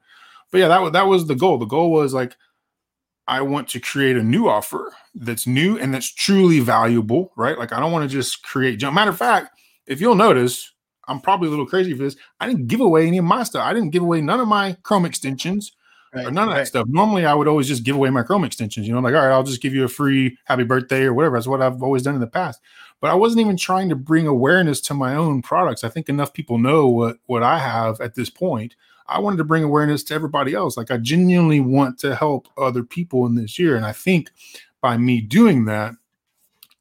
but 0.50 0.58
yeah, 0.58 0.68
that 0.68 0.82
was 0.82 0.92
that 0.92 1.06
was 1.06 1.26
the 1.26 1.34
goal. 1.34 1.58
The 1.58 1.64
goal 1.64 1.90
was 1.90 2.12
like 2.12 2.36
I 3.26 3.40
want 3.40 3.68
to 3.68 3.80
create 3.80 4.16
a 4.16 4.22
new 4.22 4.48
offer 4.48 4.92
that's 5.14 5.46
new 5.46 5.78
and 5.78 5.94
that's 5.94 6.12
truly 6.12 6.60
valuable, 6.60 7.32
right? 7.36 7.58
Like 7.58 7.72
I 7.72 7.80
don't 7.80 7.92
want 7.92 8.08
to 8.08 8.14
just 8.14 8.42
create 8.42 8.78
junk. 8.78 8.94
Matter 8.94 9.10
of 9.10 9.18
fact, 9.18 9.58
if 9.86 10.00
you'll 10.00 10.14
notice, 10.14 10.71
I'm 11.08 11.20
probably 11.20 11.48
a 11.48 11.50
little 11.50 11.66
crazy 11.66 11.94
for 11.94 12.02
this. 12.02 12.16
I 12.40 12.46
didn't 12.46 12.68
give 12.68 12.80
away 12.80 13.06
any 13.06 13.18
of 13.18 13.24
my 13.24 13.42
stuff. 13.42 13.64
I 13.64 13.72
didn't 13.72 13.90
give 13.90 14.02
away 14.02 14.20
none 14.20 14.40
of 14.40 14.48
my 14.48 14.76
Chrome 14.82 15.04
extensions 15.04 15.72
right, 16.14 16.26
or 16.26 16.30
none 16.30 16.48
of 16.48 16.54
right. 16.54 16.60
that 16.60 16.66
stuff. 16.66 16.86
Normally, 16.88 17.26
I 17.26 17.34
would 17.34 17.48
always 17.48 17.68
just 17.68 17.84
give 17.84 17.96
away 17.96 18.10
my 18.10 18.22
Chrome 18.22 18.44
extensions. 18.44 18.86
You 18.86 18.94
know, 18.94 19.00
like 19.00 19.14
all 19.14 19.20
right, 19.20 19.32
I'll 19.32 19.42
just 19.42 19.62
give 19.62 19.74
you 19.74 19.84
a 19.84 19.88
free 19.88 20.38
happy 20.44 20.64
birthday 20.64 21.04
or 21.04 21.14
whatever. 21.14 21.36
That's 21.36 21.46
what 21.46 21.62
I've 21.62 21.82
always 21.82 22.02
done 22.02 22.14
in 22.14 22.20
the 22.20 22.26
past. 22.26 22.60
But 23.00 23.10
I 23.10 23.14
wasn't 23.14 23.40
even 23.40 23.56
trying 23.56 23.88
to 23.88 23.96
bring 23.96 24.26
awareness 24.26 24.80
to 24.82 24.94
my 24.94 25.14
own 25.14 25.42
products. 25.42 25.82
I 25.82 25.88
think 25.88 26.08
enough 26.08 26.32
people 26.32 26.58
know 26.58 26.86
what 26.86 27.18
what 27.26 27.42
I 27.42 27.58
have 27.58 28.00
at 28.00 28.14
this 28.14 28.30
point. 28.30 28.76
I 29.08 29.18
wanted 29.18 29.38
to 29.38 29.44
bring 29.44 29.64
awareness 29.64 30.04
to 30.04 30.14
everybody 30.14 30.54
else. 30.54 30.76
Like 30.76 30.90
I 30.90 30.96
genuinely 30.96 31.60
want 31.60 31.98
to 32.00 32.14
help 32.14 32.48
other 32.56 32.82
people 32.82 33.26
in 33.26 33.34
this 33.34 33.58
year, 33.58 33.76
and 33.76 33.84
I 33.84 33.92
think 33.92 34.30
by 34.80 34.96
me 34.96 35.20
doing 35.20 35.64
that, 35.66 35.94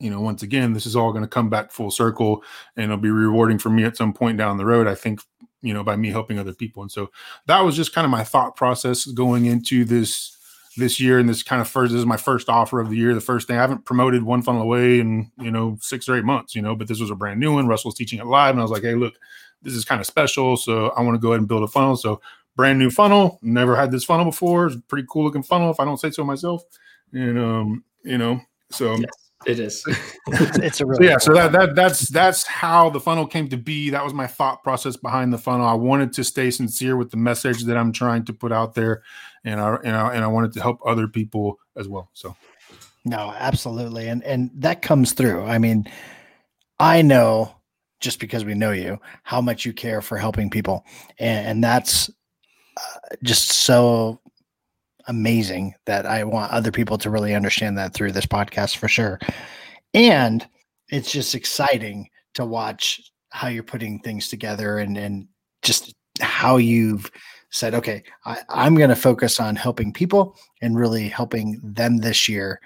you 0.01 0.09
know, 0.09 0.19
once 0.19 0.41
again, 0.41 0.73
this 0.73 0.85
is 0.85 0.95
all 0.95 1.11
going 1.11 1.23
to 1.23 1.27
come 1.27 1.49
back 1.49 1.71
full 1.71 1.91
circle 1.91 2.43
and 2.75 2.85
it'll 2.85 2.97
be 2.97 3.11
rewarding 3.11 3.59
for 3.59 3.69
me 3.69 3.83
at 3.83 3.95
some 3.95 4.13
point 4.13 4.37
down 4.37 4.57
the 4.57 4.65
road. 4.65 4.87
I 4.87 4.95
think, 4.95 5.21
you 5.61 5.73
know, 5.73 5.83
by 5.83 5.95
me 5.95 6.09
helping 6.09 6.39
other 6.39 6.53
people. 6.53 6.81
And 6.81 6.91
so 6.91 7.11
that 7.45 7.61
was 7.61 7.75
just 7.75 7.93
kind 7.93 8.05
of 8.05 8.11
my 8.11 8.23
thought 8.23 8.55
process 8.55 9.05
going 9.05 9.45
into 9.45 9.85
this 9.85 10.37
this 10.77 10.99
year 10.99 11.19
and 11.19 11.27
this 11.27 11.43
kind 11.43 11.61
of 11.61 11.67
first 11.67 11.91
this 11.91 11.99
is 11.99 12.05
my 12.05 12.17
first 12.17 12.47
offer 12.47 12.79
of 12.79 12.89
the 12.89 12.95
year 12.95 13.13
the 13.13 13.19
first 13.19 13.45
thing 13.45 13.57
i 13.57 13.61
haven't 13.61 13.83
promoted 13.83 14.23
one 14.23 14.41
funnel 14.41 14.61
away 14.61 15.01
in 15.01 15.29
you 15.37 15.51
know 15.51 15.77
six 15.81 16.07
or 16.07 16.15
eight 16.15 16.23
months 16.23 16.55
you 16.55 16.61
know 16.61 16.75
but 16.75 16.87
this 16.87 17.01
was 17.01 17.09
a 17.09 17.15
brand 17.15 17.39
new 17.39 17.53
one 17.53 17.67
russell's 17.67 17.93
teaching 17.93 18.19
it 18.19 18.25
live 18.25 18.51
and 18.51 18.59
i 18.59 18.63
was 18.63 18.71
like 18.71 18.81
hey 18.81 18.95
look 18.95 19.15
this 19.61 19.73
is 19.73 19.83
kind 19.83 19.99
of 19.99 20.07
special 20.07 20.55
so 20.55 20.87
i 20.91 21.01
want 21.01 21.13
to 21.13 21.19
go 21.19 21.29
ahead 21.29 21.39
and 21.39 21.47
build 21.49 21.61
a 21.61 21.67
funnel 21.67 21.97
so 21.97 22.21
brand 22.55 22.79
new 22.79 22.89
funnel 22.89 23.37
never 23.41 23.75
had 23.75 23.91
this 23.91 24.05
funnel 24.05 24.23
before 24.23 24.67
it's 24.67 24.77
pretty 24.87 25.05
cool 25.09 25.25
looking 25.25 25.43
funnel 25.43 25.71
if 25.71 25.79
i 25.81 25.83
don't 25.83 25.99
say 25.99 26.09
so 26.09 26.23
myself 26.23 26.63
and 27.11 27.37
um 27.37 27.83
you 28.03 28.17
know 28.17 28.39
so 28.69 28.95
yes. 28.95 29.20
It 29.45 29.59
is. 29.59 29.83
it's, 30.27 30.81
a 30.81 30.85
really 30.85 31.07
so 31.07 31.11
yeah. 31.11 31.17
So 31.17 31.33
that 31.33 31.51
that 31.51 31.75
that's 31.75 32.07
that's 32.09 32.45
how 32.45 32.89
the 32.89 32.99
funnel 32.99 33.25
came 33.25 33.47
to 33.49 33.57
be. 33.57 33.89
That 33.89 34.03
was 34.03 34.13
my 34.13 34.27
thought 34.27 34.61
process 34.61 34.95
behind 34.95 35.33
the 35.33 35.37
funnel. 35.37 35.65
I 35.65 35.73
wanted 35.73 36.13
to 36.13 36.23
stay 36.23 36.51
sincere 36.51 36.95
with 36.95 37.09
the 37.09 37.17
message 37.17 37.63
that 37.63 37.75
I'm 37.75 37.91
trying 37.91 38.23
to 38.25 38.33
put 38.33 38.51
out 38.51 38.75
there, 38.75 39.01
and 39.43 39.59
I 39.59 39.77
and 39.83 39.95
I, 39.95 40.13
and 40.13 40.23
I 40.23 40.27
wanted 40.27 40.53
to 40.53 40.61
help 40.61 40.79
other 40.85 41.07
people 41.07 41.57
as 41.75 41.87
well. 41.87 42.09
So, 42.13 42.35
no, 43.03 43.33
absolutely, 43.35 44.09
and 44.09 44.23
and 44.23 44.51
that 44.55 44.83
comes 44.83 45.13
through. 45.13 45.43
I 45.43 45.57
mean, 45.57 45.85
I 46.79 47.01
know 47.01 47.55
just 47.99 48.19
because 48.19 48.45
we 48.45 48.53
know 48.53 48.71
you 48.71 48.99
how 49.23 49.41
much 49.41 49.65
you 49.65 49.73
care 49.73 50.01
for 50.01 50.17
helping 50.17 50.51
people, 50.51 50.85
and, 51.17 51.47
and 51.47 51.63
that's 51.63 52.11
uh, 52.77 53.15
just 53.23 53.49
so 53.49 54.19
amazing 55.07 55.73
that 55.85 56.05
I 56.05 56.23
want 56.23 56.51
other 56.51 56.71
people 56.71 56.97
to 56.99 57.09
really 57.09 57.35
understand 57.35 57.77
that 57.77 57.93
through 57.93 58.11
this 58.11 58.25
podcast 58.25 58.77
for 58.77 58.87
sure. 58.87 59.19
And 59.93 60.47
it's 60.89 61.11
just 61.11 61.35
exciting 61.35 62.09
to 62.35 62.45
watch 62.45 63.01
how 63.29 63.47
you're 63.47 63.63
putting 63.63 63.99
things 63.99 64.27
together 64.27 64.77
and 64.77 64.97
and 64.97 65.27
just 65.61 65.93
how 66.19 66.57
you've 66.57 67.09
said, 67.51 67.73
okay, 67.75 68.03
I, 68.25 68.37
I'm 68.49 68.75
going 68.75 68.89
to 68.89 68.95
focus 68.95 69.39
on 69.39 69.55
helping 69.55 69.93
people 69.93 70.37
and 70.61 70.77
really 70.77 71.07
helping 71.09 71.59
them 71.63 71.97
this 71.97 72.27
year. 72.27 72.59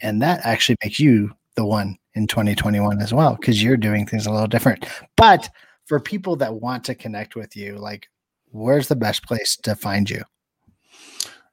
And 0.00 0.20
that 0.22 0.44
actually 0.44 0.76
makes 0.84 0.98
you 1.00 1.32
the 1.54 1.64
one 1.64 1.96
in 2.14 2.26
2021 2.26 3.00
as 3.00 3.14
well, 3.14 3.36
because 3.40 3.62
you're 3.62 3.76
doing 3.76 4.06
things 4.06 4.26
a 4.26 4.32
little 4.32 4.48
different. 4.48 4.86
But 5.16 5.48
for 5.86 6.00
people 6.00 6.36
that 6.36 6.54
want 6.54 6.84
to 6.84 6.94
connect 6.94 7.36
with 7.36 7.56
you, 7.56 7.76
like, 7.76 8.08
where's 8.50 8.88
the 8.88 8.96
best 8.96 9.24
place 9.24 9.56
to 9.58 9.74
find 9.74 10.10
you? 10.10 10.22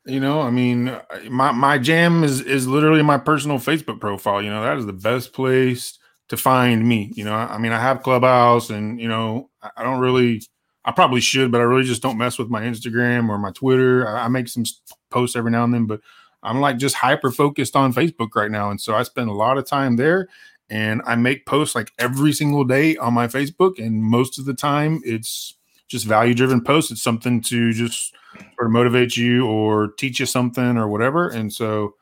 You 0.05 0.19
know, 0.19 0.41
I 0.41 0.51
mean, 0.51 0.97
my 1.29 1.53
my 1.53 1.79
jam 1.79 2.25
is 2.25 2.41
is 2.41 2.67
literally 2.67 3.03
my 3.03 3.19
personal 3.19 3.59
Facebook 3.59 4.01
profile. 4.01 4.41
You 4.43 4.51
know, 4.51 4.63
that 4.63 4.77
is 4.77 4.87
the 4.87 4.93
best 4.93 5.33
place 5.33 5.97
to 6.29 6.37
find 6.37 6.87
me. 6.89 7.13
You 7.15 7.25
know, 7.25 7.35
I 7.35 7.57
mean, 7.59 7.71
I 7.71 7.79
have 7.81 8.03
Clubhouse, 8.03 8.69
and 8.71 8.99
you 9.01 9.07
know, 9.07 9.49
I 9.77 9.83
don't 9.83 10.01
really, 10.01 10.43
I 10.85 10.91
probably 10.91 11.21
should, 11.21 11.53
but 11.53 11.61
I 11.61 11.65
really 11.65 11.85
just 11.85 12.01
don't 12.03 12.17
mess 12.19 12.39
with 12.39 12.49
my 12.49 12.63
Instagram 12.63 13.29
or 13.29 13.39
my 13.39 13.51
Twitter. 13.51 14.09
I, 14.09 14.25
I 14.25 14.27
make 14.29 14.49
some 14.49 14.65
posts 15.11 15.37
every 15.37 15.51
now 15.51 15.63
and 15.63 15.73
then, 15.73 15.85
but 15.85 16.01
I'm 16.43 16.61
like 16.61 16.79
just 16.79 16.95
hyper 16.97 17.31
focused 17.31 17.77
on 17.77 17.93
Facebook 17.93 18.31
right 18.35 18.51
now, 18.51 18.71
and 18.71 18.81
so 18.81 18.95
I 18.95 19.03
spend 19.03 19.29
a 19.29 19.33
lot 19.33 19.59
of 19.59 19.65
time 19.67 19.97
there. 19.97 20.27
And 20.71 21.03
I 21.05 21.17
make 21.17 21.45
posts 21.45 21.75
like 21.75 21.91
every 21.99 22.33
single 22.33 22.65
day 22.65 22.97
on 22.97 23.13
my 23.13 23.27
Facebook, 23.27 23.79
and 23.79 24.03
most 24.03 24.39
of 24.39 24.45
the 24.45 24.55
time 24.55 25.01
it's 25.05 25.55
just 25.89 26.05
value 26.05 26.33
driven 26.33 26.63
posts. 26.63 26.91
It's 26.91 27.03
something 27.03 27.41
to 27.43 27.73
just 27.73 28.15
sort 28.55 28.67
of 28.67 28.71
motivate 28.71 29.17
you 29.17 29.45
or 29.45 29.89
teach 29.97 30.19
you 30.19 30.25
something 30.25 30.77
or 30.77 30.87
whatever. 30.87 31.29
And 31.29 31.51
so, 31.51 31.95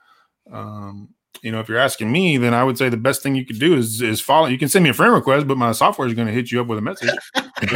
um, 0.51 1.09
you 1.41 1.51
know, 1.51 1.59
if 1.59 1.69
you're 1.69 1.77
asking 1.77 2.11
me, 2.11 2.37
then 2.37 2.53
I 2.53 2.63
would 2.63 2.77
say 2.77 2.89
the 2.89 2.97
best 2.97 3.21
thing 3.21 3.35
you 3.35 3.45
could 3.45 3.59
do 3.59 3.75
is 3.75 4.01
is 4.01 4.19
follow. 4.19 4.47
You 4.47 4.57
can 4.57 4.69
send 4.69 4.83
me 4.83 4.89
a 4.89 4.93
friend 4.93 5.13
request, 5.13 5.47
but 5.47 5.57
my 5.57 5.71
software 5.71 6.07
is 6.07 6.13
going 6.13 6.27
to 6.27 6.33
hit 6.33 6.51
you 6.51 6.59
up 6.59 6.67
with 6.67 6.79
a 6.79 6.81
message. 6.81 7.09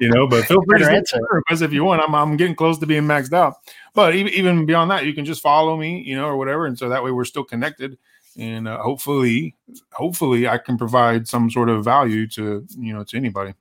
you 0.00 0.08
know, 0.08 0.26
but 0.28 0.44
feel 0.44 0.62
free 0.68 0.78
to 0.78 0.84
send 0.84 0.96
a 0.98 1.08
friend 1.08 1.24
request 1.32 1.62
if 1.62 1.72
you 1.72 1.84
want. 1.84 2.02
I'm 2.02 2.14
I'm 2.14 2.36
getting 2.36 2.54
close 2.54 2.78
to 2.78 2.86
being 2.86 3.04
maxed 3.04 3.32
out. 3.32 3.54
But 3.94 4.14
even 4.14 4.32
even 4.32 4.66
beyond 4.66 4.90
that, 4.90 5.04
you 5.04 5.14
can 5.14 5.24
just 5.24 5.42
follow 5.42 5.76
me, 5.76 6.02
you 6.02 6.16
know, 6.16 6.26
or 6.26 6.36
whatever, 6.36 6.66
and 6.66 6.78
so 6.78 6.88
that 6.90 7.02
way 7.02 7.10
we're 7.10 7.24
still 7.24 7.44
connected. 7.44 7.98
And 8.36 8.66
uh, 8.66 8.78
hopefully, 8.82 9.56
hopefully, 9.92 10.48
I 10.48 10.58
can 10.58 10.76
provide 10.76 11.28
some 11.28 11.50
sort 11.50 11.70
of 11.70 11.84
value 11.84 12.26
to 12.28 12.66
you 12.76 12.92
know 12.92 13.04
to 13.04 13.16
anybody. 13.16 13.54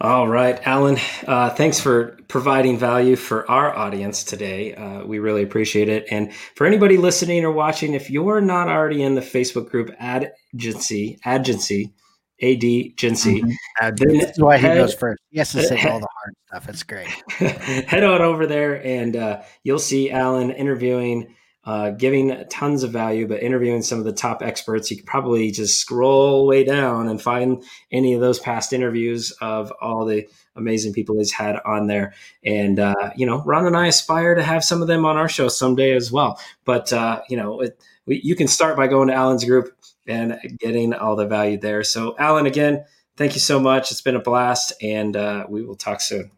All 0.00 0.28
right, 0.28 0.64
Alan, 0.64 0.96
uh, 1.26 1.50
thanks 1.50 1.80
for 1.80 2.16
providing 2.28 2.78
value 2.78 3.16
for 3.16 3.50
our 3.50 3.74
audience 3.76 4.22
today. 4.22 4.72
Uh, 4.72 5.04
we 5.04 5.18
really 5.18 5.42
appreciate 5.42 5.88
it. 5.88 6.06
And 6.08 6.32
for 6.54 6.68
anybody 6.68 6.96
listening 6.96 7.44
or 7.44 7.50
watching, 7.50 7.94
if 7.94 8.08
you're 8.08 8.40
not 8.40 8.68
already 8.68 9.02
in 9.02 9.16
the 9.16 9.20
Facebook 9.20 9.70
group 9.70 9.90
Adgency, 9.98 11.18
Adgency, 11.24 11.92
AD 12.40 12.60
Gency, 12.60 13.42
mm-hmm. 13.42 14.42
why 14.42 14.58
he 14.58 14.68
goes 14.68 14.94
first. 14.94 15.20
Yes, 15.32 15.50
to 15.50 15.64
say 15.64 15.82
all 15.90 15.98
the 15.98 16.08
hard 16.14 16.34
stuff. 16.46 16.68
It's 16.68 16.84
great. 16.84 17.08
head 17.88 18.04
on 18.04 18.22
over 18.22 18.46
there 18.46 18.80
and 18.86 19.16
uh, 19.16 19.42
you'll 19.64 19.80
see 19.80 20.12
Alan 20.12 20.52
interviewing 20.52 21.34
uh, 21.68 21.90
giving 21.90 22.46
tons 22.48 22.82
of 22.82 22.90
value, 22.90 23.28
but 23.28 23.42
interviewing 23.42 23.82
some 23.82 23.98
of 23.98 24.06
the 24.06 24.12
top 24.12 24.42
experts. 24.42 24.90
You 24.90 24.96
could 24.96 25.04
probably 25.04 25.50
just 25.50 25.78
scroll 25.78 26.46
way 26.46 26.64
down 26.64 27.08
and 27.08 27.20
find 27.20 27.62
any 27.92 28.14
of 28.14 28.22
those 28.22 28.38
past 28.38 28.72
interviews 28.72 29.32
of 29.42 29.70
all 29.82 30.06
the 30.06 30.26
amazing 30.56 30.94
people 30.94 31.18
he's 31.18 31.30
had 31.30 31.60
on 31.66 31.86
there. 31.86 32.14
And, 32.42 32.80
uh, 32.80 33.10
you 33.16 33.26
know, 33.26 33.42
Ron 33.44 33.66
and 33.66 33.76
I 33.76 33.88
aspire 33.88 34.34
to 34.34 34.42
have 34.42 34.64
some 34.64 34.80
of 34.80 34.88
them 34.88 35.04
on 35.04 35.18
our 35.18 35.28
show 35.28 35.48
someday 35.48 35.94
as 35.94 36.10
well. 36.10 36.40
But, 36.64 36.90
uh, 36.90 37.20
you 37.28 37.36
know, 37.36 37.60
it, 37.60 37.78
we, 38.06 38.22
you 38.24 38.34
can 38.34 38.48
start 38.48 38.74
by 38.74 38.86
going 38.86 39.08
to 39.08 39.14
Alan's 39.14 39.44
group 39.44 39.70
and 40.06 40.38
getting 40.58 40.94
all 40.94 41.16
the 41.16 41.26
value 41.26 41.58
there. 41.58 41.84
So, 41.84 42.16
Alan, 42.18 42.46
again, 42.46 42.86
thank 43.18 43.34
you 43.34 43.40
so 43.40 43.60
much. 43.60 43.90
It's 43.90 44.00
been 44.00 44.16
a 44.16 44.22
blast, 44.22 44.72
and 44.80 45.14
uh, 45.14 45.44
we 45.46 45.62
will 45.62 45.76
talk 45.76 46.00
soon. 46.00 46.30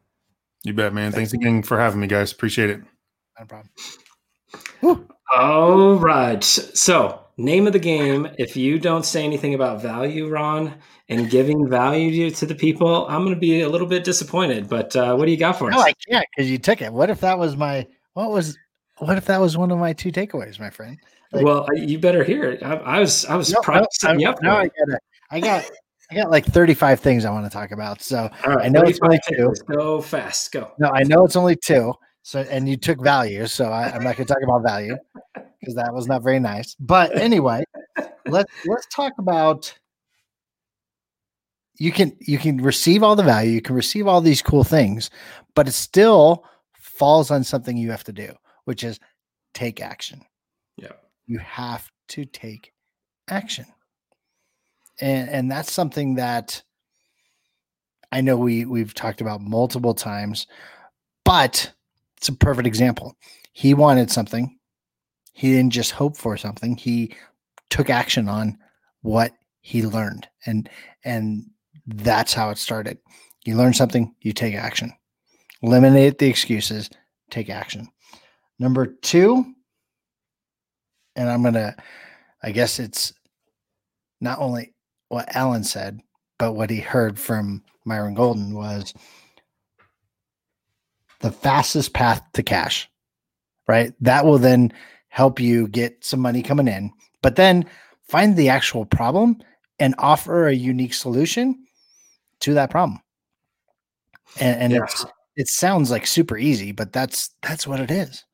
You 0.64 0.72
bet, 0.72 0.92
man. 0.92 1.12
Thanks, 1.12 1.30
Thanks 1.30 1.32
again 1.34 1.62
for 1.62 1.78
having 1.78 2.00
me, 2.00 2.08
guys. 2.08 2.32
Appreciate 2.32 2.70
it. 2.70 2.82
No 3.38 3.46
problem. 3.46 3.70
All 5.34 5.94
right. 5.94 6.42
So, 6.42 7.20
name 7.36 7.66
of 7.66 7.72
the 7.72 7.78
game. 7.78 8.28
If 8.38 8.56
you 8.56 8.78
don't 8.78 9.04
say 9.04 9.24
anything 9.24 9.54
about 9.54 9.80
value, 9.80 10.28
Ron, 10.28 10.74
and 11.08 11.30
giving 11.30 11.68
value 11.68 12.30
to 12.30 12.46
the 12.46 12.54
people, 12.54 13.06
I'm 13.08 13.22
going 13.22 13.34
to 13.34 13.40
be 13.40 13.60
a 13.60 13.68
little 13.68 13.86
bit 13.86 14.02
disappointed. 14.02 14.68
But 14.68 14.94
uh, 14.96 15.14
what 15.14 15.26
do 15.26 15.30
you 15.30 15.36
got 15.36 15.58
for 15.58 15.70
us? 15.70 15.76
no. 15.76 15.82
I 15.82 15.92
can't 16.08 16.26
because 16.34 16.50
you 16.50 16.58
took 16.58 16.82
it. 16.82 16.92
What 16.92 17.10
if 17.10 17.20
that 17.20 17.38
was 17.38 17.56
my? 17.56 17.86
What 18.14 18.30
was? 18.30 18.58
What 18.98 19.16
if 19.16 19.26
that 19.26 19.40
was 19.40 19.56
one 19.56 19.70
of 19.70 19.78
my 19.78 19.92
two 19.92 20.10
takeaways, 20.10 20.58
my 20.58 20.70
friend? 20.70 20.98
Like, 21.32 21.44
well, 21.44 21.66
you 21.74 21.98
better 21.98 22.24
hear 22.24 22.50
it. 22.50 22.62
I, 22.62 22.74
I 22.74 22.98
was. 23.00 23.24
I 23.26 23.36
was 23.36 23.52
no, 23.52 23.60
no, 23.68 23.86
I, 24.02 24.14
no, 24.42 24.56
I 24.56 24.68
got 24.68 25.00
I 25.30 25.40
got. 25.40 25.70
I 26.12 26.16
got 26.16 26.28
like 26.28 26.44
35 26.44 26.98
things 26.98 27.24
I 27.24 27.30
want 27.30 27.46
to 27.46 27.50
talk 27.50 27.70
about. 27.70 28.02
So 28.02 28.28
right, 28.44 28.64
I 28.64 28.68
know 28.68 28.80
it's 28.80 28.98
only 29.00 29.20
two. 29.28 29.54
Go 29.70 30.00
fast. 30.00 30.50
Go. 30.50 30.72
No, 30.80 30.90
I 30.92 31.04
know 31.04 31.24
it's 31.24 31.36
only 31.36 31.54
two. 31.54 31.94
So, 32.22 32.40
and 32.40 32.68
you 32.68 32.76
took 32.76 33.02
value. 33.02 33.46
So 33.46 33.70
I, 33.70 33.88
am 33.88 34.04
not 34.04 34.16
going 34.16 34.26
to 34.26 34.34
talk 34.34 34.42
about 34.42 34.62
value 34.62 34.96
because 35.34 35.74
that 35.74 35.92
was 35.92 36.06
not 36.06 36.22
very 36.22 36.40
nice. 36.40 36.74
But 36.74 37.16
anyway, 37.16 37.64
let's 38.26 38.52
let's 38.66 38.86
talk 38.86 39.14
about. 39.18 39.74
You 41.76 41.92
can 41.92 42.14
you 42.20 42.36
can 42.38 42.58
receive 42.58 43.02
all 43.02 43.16
the 43.16 43.22
value. 43.22 43.52
You 43.52 43.62
can 43.62 43.74
receive 43.74 44.06
all 44.06 44.20
these 44.20 44.42
cool 44.42 44.64
things, 44.64 45.10
but 45.54 45.66
it 45.66 45.72
still 45.72 46.44
falls 46.74 47.30
on 47.30 47.42
something 47.42 47.76
you 47.76 47.90
have 47.90 48.04
to 48.04 48.12
do, 48.12 48.34
which 48.64 48.84
is 48.84 49.00
take 49.54 49.80
action. 49.80 50.20
Yeah, 50.76 50.92
you 51.26 51.38
have 51.38 51.90
to 52.08 52.26
take 52.26 52.74
action, 53.28 53.64
and 55.00 55.30
and 55.30 55.50
that's 55.50 55.72
something 55.72 56.16
that 56.16 56.62
I 58.12 58.20
know 58.20 58.36
we 58.36 58.66
we've 58.66 58.92
talked 58.92 59.22
about 59.22 59.40
multiple 59.40 59.94
times, 59.94 60.46
but 61.24 61.72
it's 62.20 62.28
a 62.28 62.34
perfect 62.34 62.66
example. 62.66 63.16
He 63.52 63.72
wanted 63.72 64.10
something. 64.10 64.58
He 65.32 65.52
didn't 65.52 65.72
just 65.72 65.92
hope 65.92 66.18
for 66.18 66.36
something. 66.36 66.76
He 66.76 67.14
took 67.70 67.88
action 67.88 68.28
on 68.28 68.58
what 69.00 69.32
he 69.62 69.82
learned. 69.82 70.28
And 70.44 70.68
and 71.02 71.46
that's 71.86 72.34
how 72.34 72.50
it 72.50 72.58
started. 72.58 72.98
You 73.46 73.56
learn 73.56 73.72
something, 73.72 74.14
you 74.20 74.34
take 74.34 74.54
action. 74.54 74.92
Eliminate 75.62 76.18
the 76.18 76.28
excuses, 76.28 76.90
take 77.30 77.48
action. 77.48 77.88
Number 78.58 78.86
two, 78.86 79.54
and 81.16 81.28
I'm 81.30 81.42
gonna, 81.42 81.74
I 82.42 82.50
guess 82.50 82.78
it's 82.78 83.14
not 84.20 84.38
only 84.38 84.74
what 85.08 85.34
Alan 85.34 85.64
said, 85.64 86.00
but 86.38 86.52
what 86.52 86.68
he 86.68 86.80
heard 86.80 87.18
from 87.18 87.64
Myron 87.86 88.14
Golden 88.14 88.54
was 88.54 88.92
the 91.20 91.30
fastest 91.30 91.92
path 91.92 92.22
to 92.34 92.42
cash, 92.42 92.88
right? 93.68 93.92
That 94.00 94.24
will 94.24 94.38
then 94.38 94.72
help 95.08 95.40
you 95.40 95.68
get 95.68 96.04
some 96.04 96.20
money 96.20 96.42
coming 96.42 96.68
in, 96.68 96.92
but 97.22 97.36
then 97.36 97.66
find 98.08 98.36
the 98.36 98.48
actual 98.48 98.84
problem 98.84 99.38
and 99.78 99.94
offer 99.98 100.46
a 100.46 100.54
unique 100.54 100.94
solution 100.94 101.64
to 102.40 102.54
that 102.54 102.70
problem. 102.70 103.00
And, 104.38 104.60
and 104.60 104.72
yeah. 104.72 104.84
it's 104.84 105.06
it 105.36 105.48
sounds 105.48 105.90
like 105.90 106.06
super 106.06 106.36
easy, 106.36 106.72
but 106.72 106.92
that's 106.92 107.30
that's 107.42 107.66
what 107.66 107.80
it 107.80 107.90
is. 107.90 108.24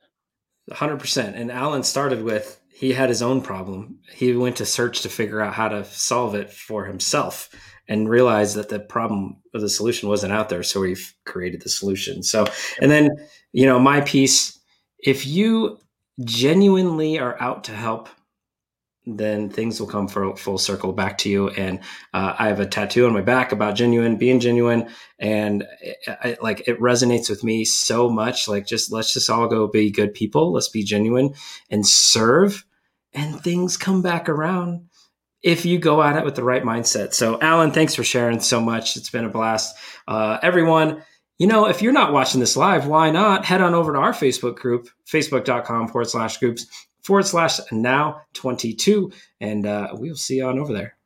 100%. 0.70 1.34
And 1.37 1.53
Alan 1.53 1.84
started 1.84 2.24
with 2.24 2.61
he 2.74 2.93
had 2.93 3.09
his 3.09 3.22
own 3.22 3.41
problem. 3.41 4.01
He 4.12 4.34
went 4.34 4.57
to 4.57 4.66
search 4.66 5.01
to 5.03 5.09
figure 5.09 5.41
out 5.41 5.55
how 5.55 5.68
to 5.68 5.84
solve 5.84 6.34
it 6.34 6.53
for 6.53 6.84
himself 6.84 7.49
and 7.89 8.09
realized 8.09 8.57
that 8.57 8.68
the 8.68 8.80
problem 8.80 9.37
or 9.55 9.61
the 9.61 9.68
solution 9.68 10.09
wasn't 10.09 10.32
out 10.32 10.49
there. 10.49 10.62
So 10.62 10.80
we've 10.80 11.14
created 11.24 11.62
the 11.62 11.68
solution. 11.68 12.22
So, 12.22 12.47
and 12.80 12.91
then, 12.91 13.11
you 13.53 13.66
know, 13.66 13.78
my 13.78 14.01
piece, 14.01 14.59
if 14.99 15.26
you 15.26 15.78
genuinely 16.24 17.18
are 17.18 17.41
out 17.41 17.64
to 17.64 17.72
help 17.72 18.09
then 19.07 19.49
things 19.49 19.78
will 19.78 19.87
come 19.87 20.09
for 20.09 20.37
full 20.37 20.59
circle 20.59 20.93
back 20.93 21.16
to 21.18 21.30
you. 21.30 21.49
And 21.51 21.78
uh, 22.12 22.34
I 22.39 22.49
have 22.49 22.59
a 22.59 22.66
tattoo 22.66 23.07
on 23.07 23.12
my 23.12 23.20
back 23.20 23.53
about 23.53 23.76
genuine, 23.76 24.16
being 24.16 24.41
genuine, 24.41 24.89
and 25.18 25.64
I, 26.09 26.37
like 26.43 26.66
it 26.66 26.80
resonates 26.80 27.30
with 27.30 27.45
me 27.45 27.64
so 27.64 28.11
much. 28.11 28.49
Like, 28.49 28.66
just 28.66 28.91
let's 28.91 29.12
just 29.12 29.30
all 29.30 29.47
go 29.47 29.68
be 29.68 29.91
good 29.91 30.12
people. 30.12 30.53
Let's 30.53 30.68
be 30.68 30.82
genuine 30.82 31.34
and 31.70 31.87
serve, 31.87 32.64
and 33.12 33.41
things 33.41 33.76
come 33.76 34.03
back 34.03 34.28
around 34.28 34.89
if 35.47 35.65
you 35.65 35.79
go 35.79 36.03
at 36.03 36.17
it 36.17 36.25
with 36.25 36.35
the 36.35 36.43
right 36.43 36.65
mindset. 36.65 37.15
So, 37.15 37.41
Alan, 37.41 37.71
thanks 37.71 37.95
for 37.95 38.03
sharing 38.03 38.41
so 38.41 38.61
much. 38.61 38.97
It's 38.97 39.11
been 39.11 39.25
a 39.25 39.29
blast. 39.29 39.77
Uh, 40.09 40.39
everyone, 40.43 41.05
you 41.39 41.47
know, 41.47 41.69
if 41.69 41.81
you're 41.81 41.93
not 41.93 42.13
watching 42.13 42.41
this 42.41 42.57
live, 42.57 42.89
why 42.89 43.13
not 43.13 43.45
head 43.45 43.63
on 43.63 43.73
over 43.73 43.93
to 43.93 43.99
our 44.01 44.13
Facebook 44.13 44.57
group, 44.57 44.89
facebook.com 45.07 45.87
forward 45.87 46.11
slash 46.11 46.39
groups 46.39 46.67
forward 47.05 47.27
slash 47.27 47.61
now 47.71 48.23
22. 48.35 49.13
And 49.41 49.67
uh, 49.67 49.91
we'll 49.93 50.17
see 50.17 50.39
you 50.39 50.47
on 50.47 50.59
over 50.59 50.73
there. 50.73 50.97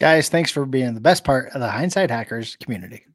Guys, 0.00 0.28
thanks 0.28 0.50
for 0.50 0.66
being 0.66 0.94
the 0.94 1.00
best 1.00 1.22
part 1.22 1.50
of 1.52 1.60
the 1.60 1.70
Hindsight 1.70 2.10
Hackers 2.10 2.56
community. 2.56 3.06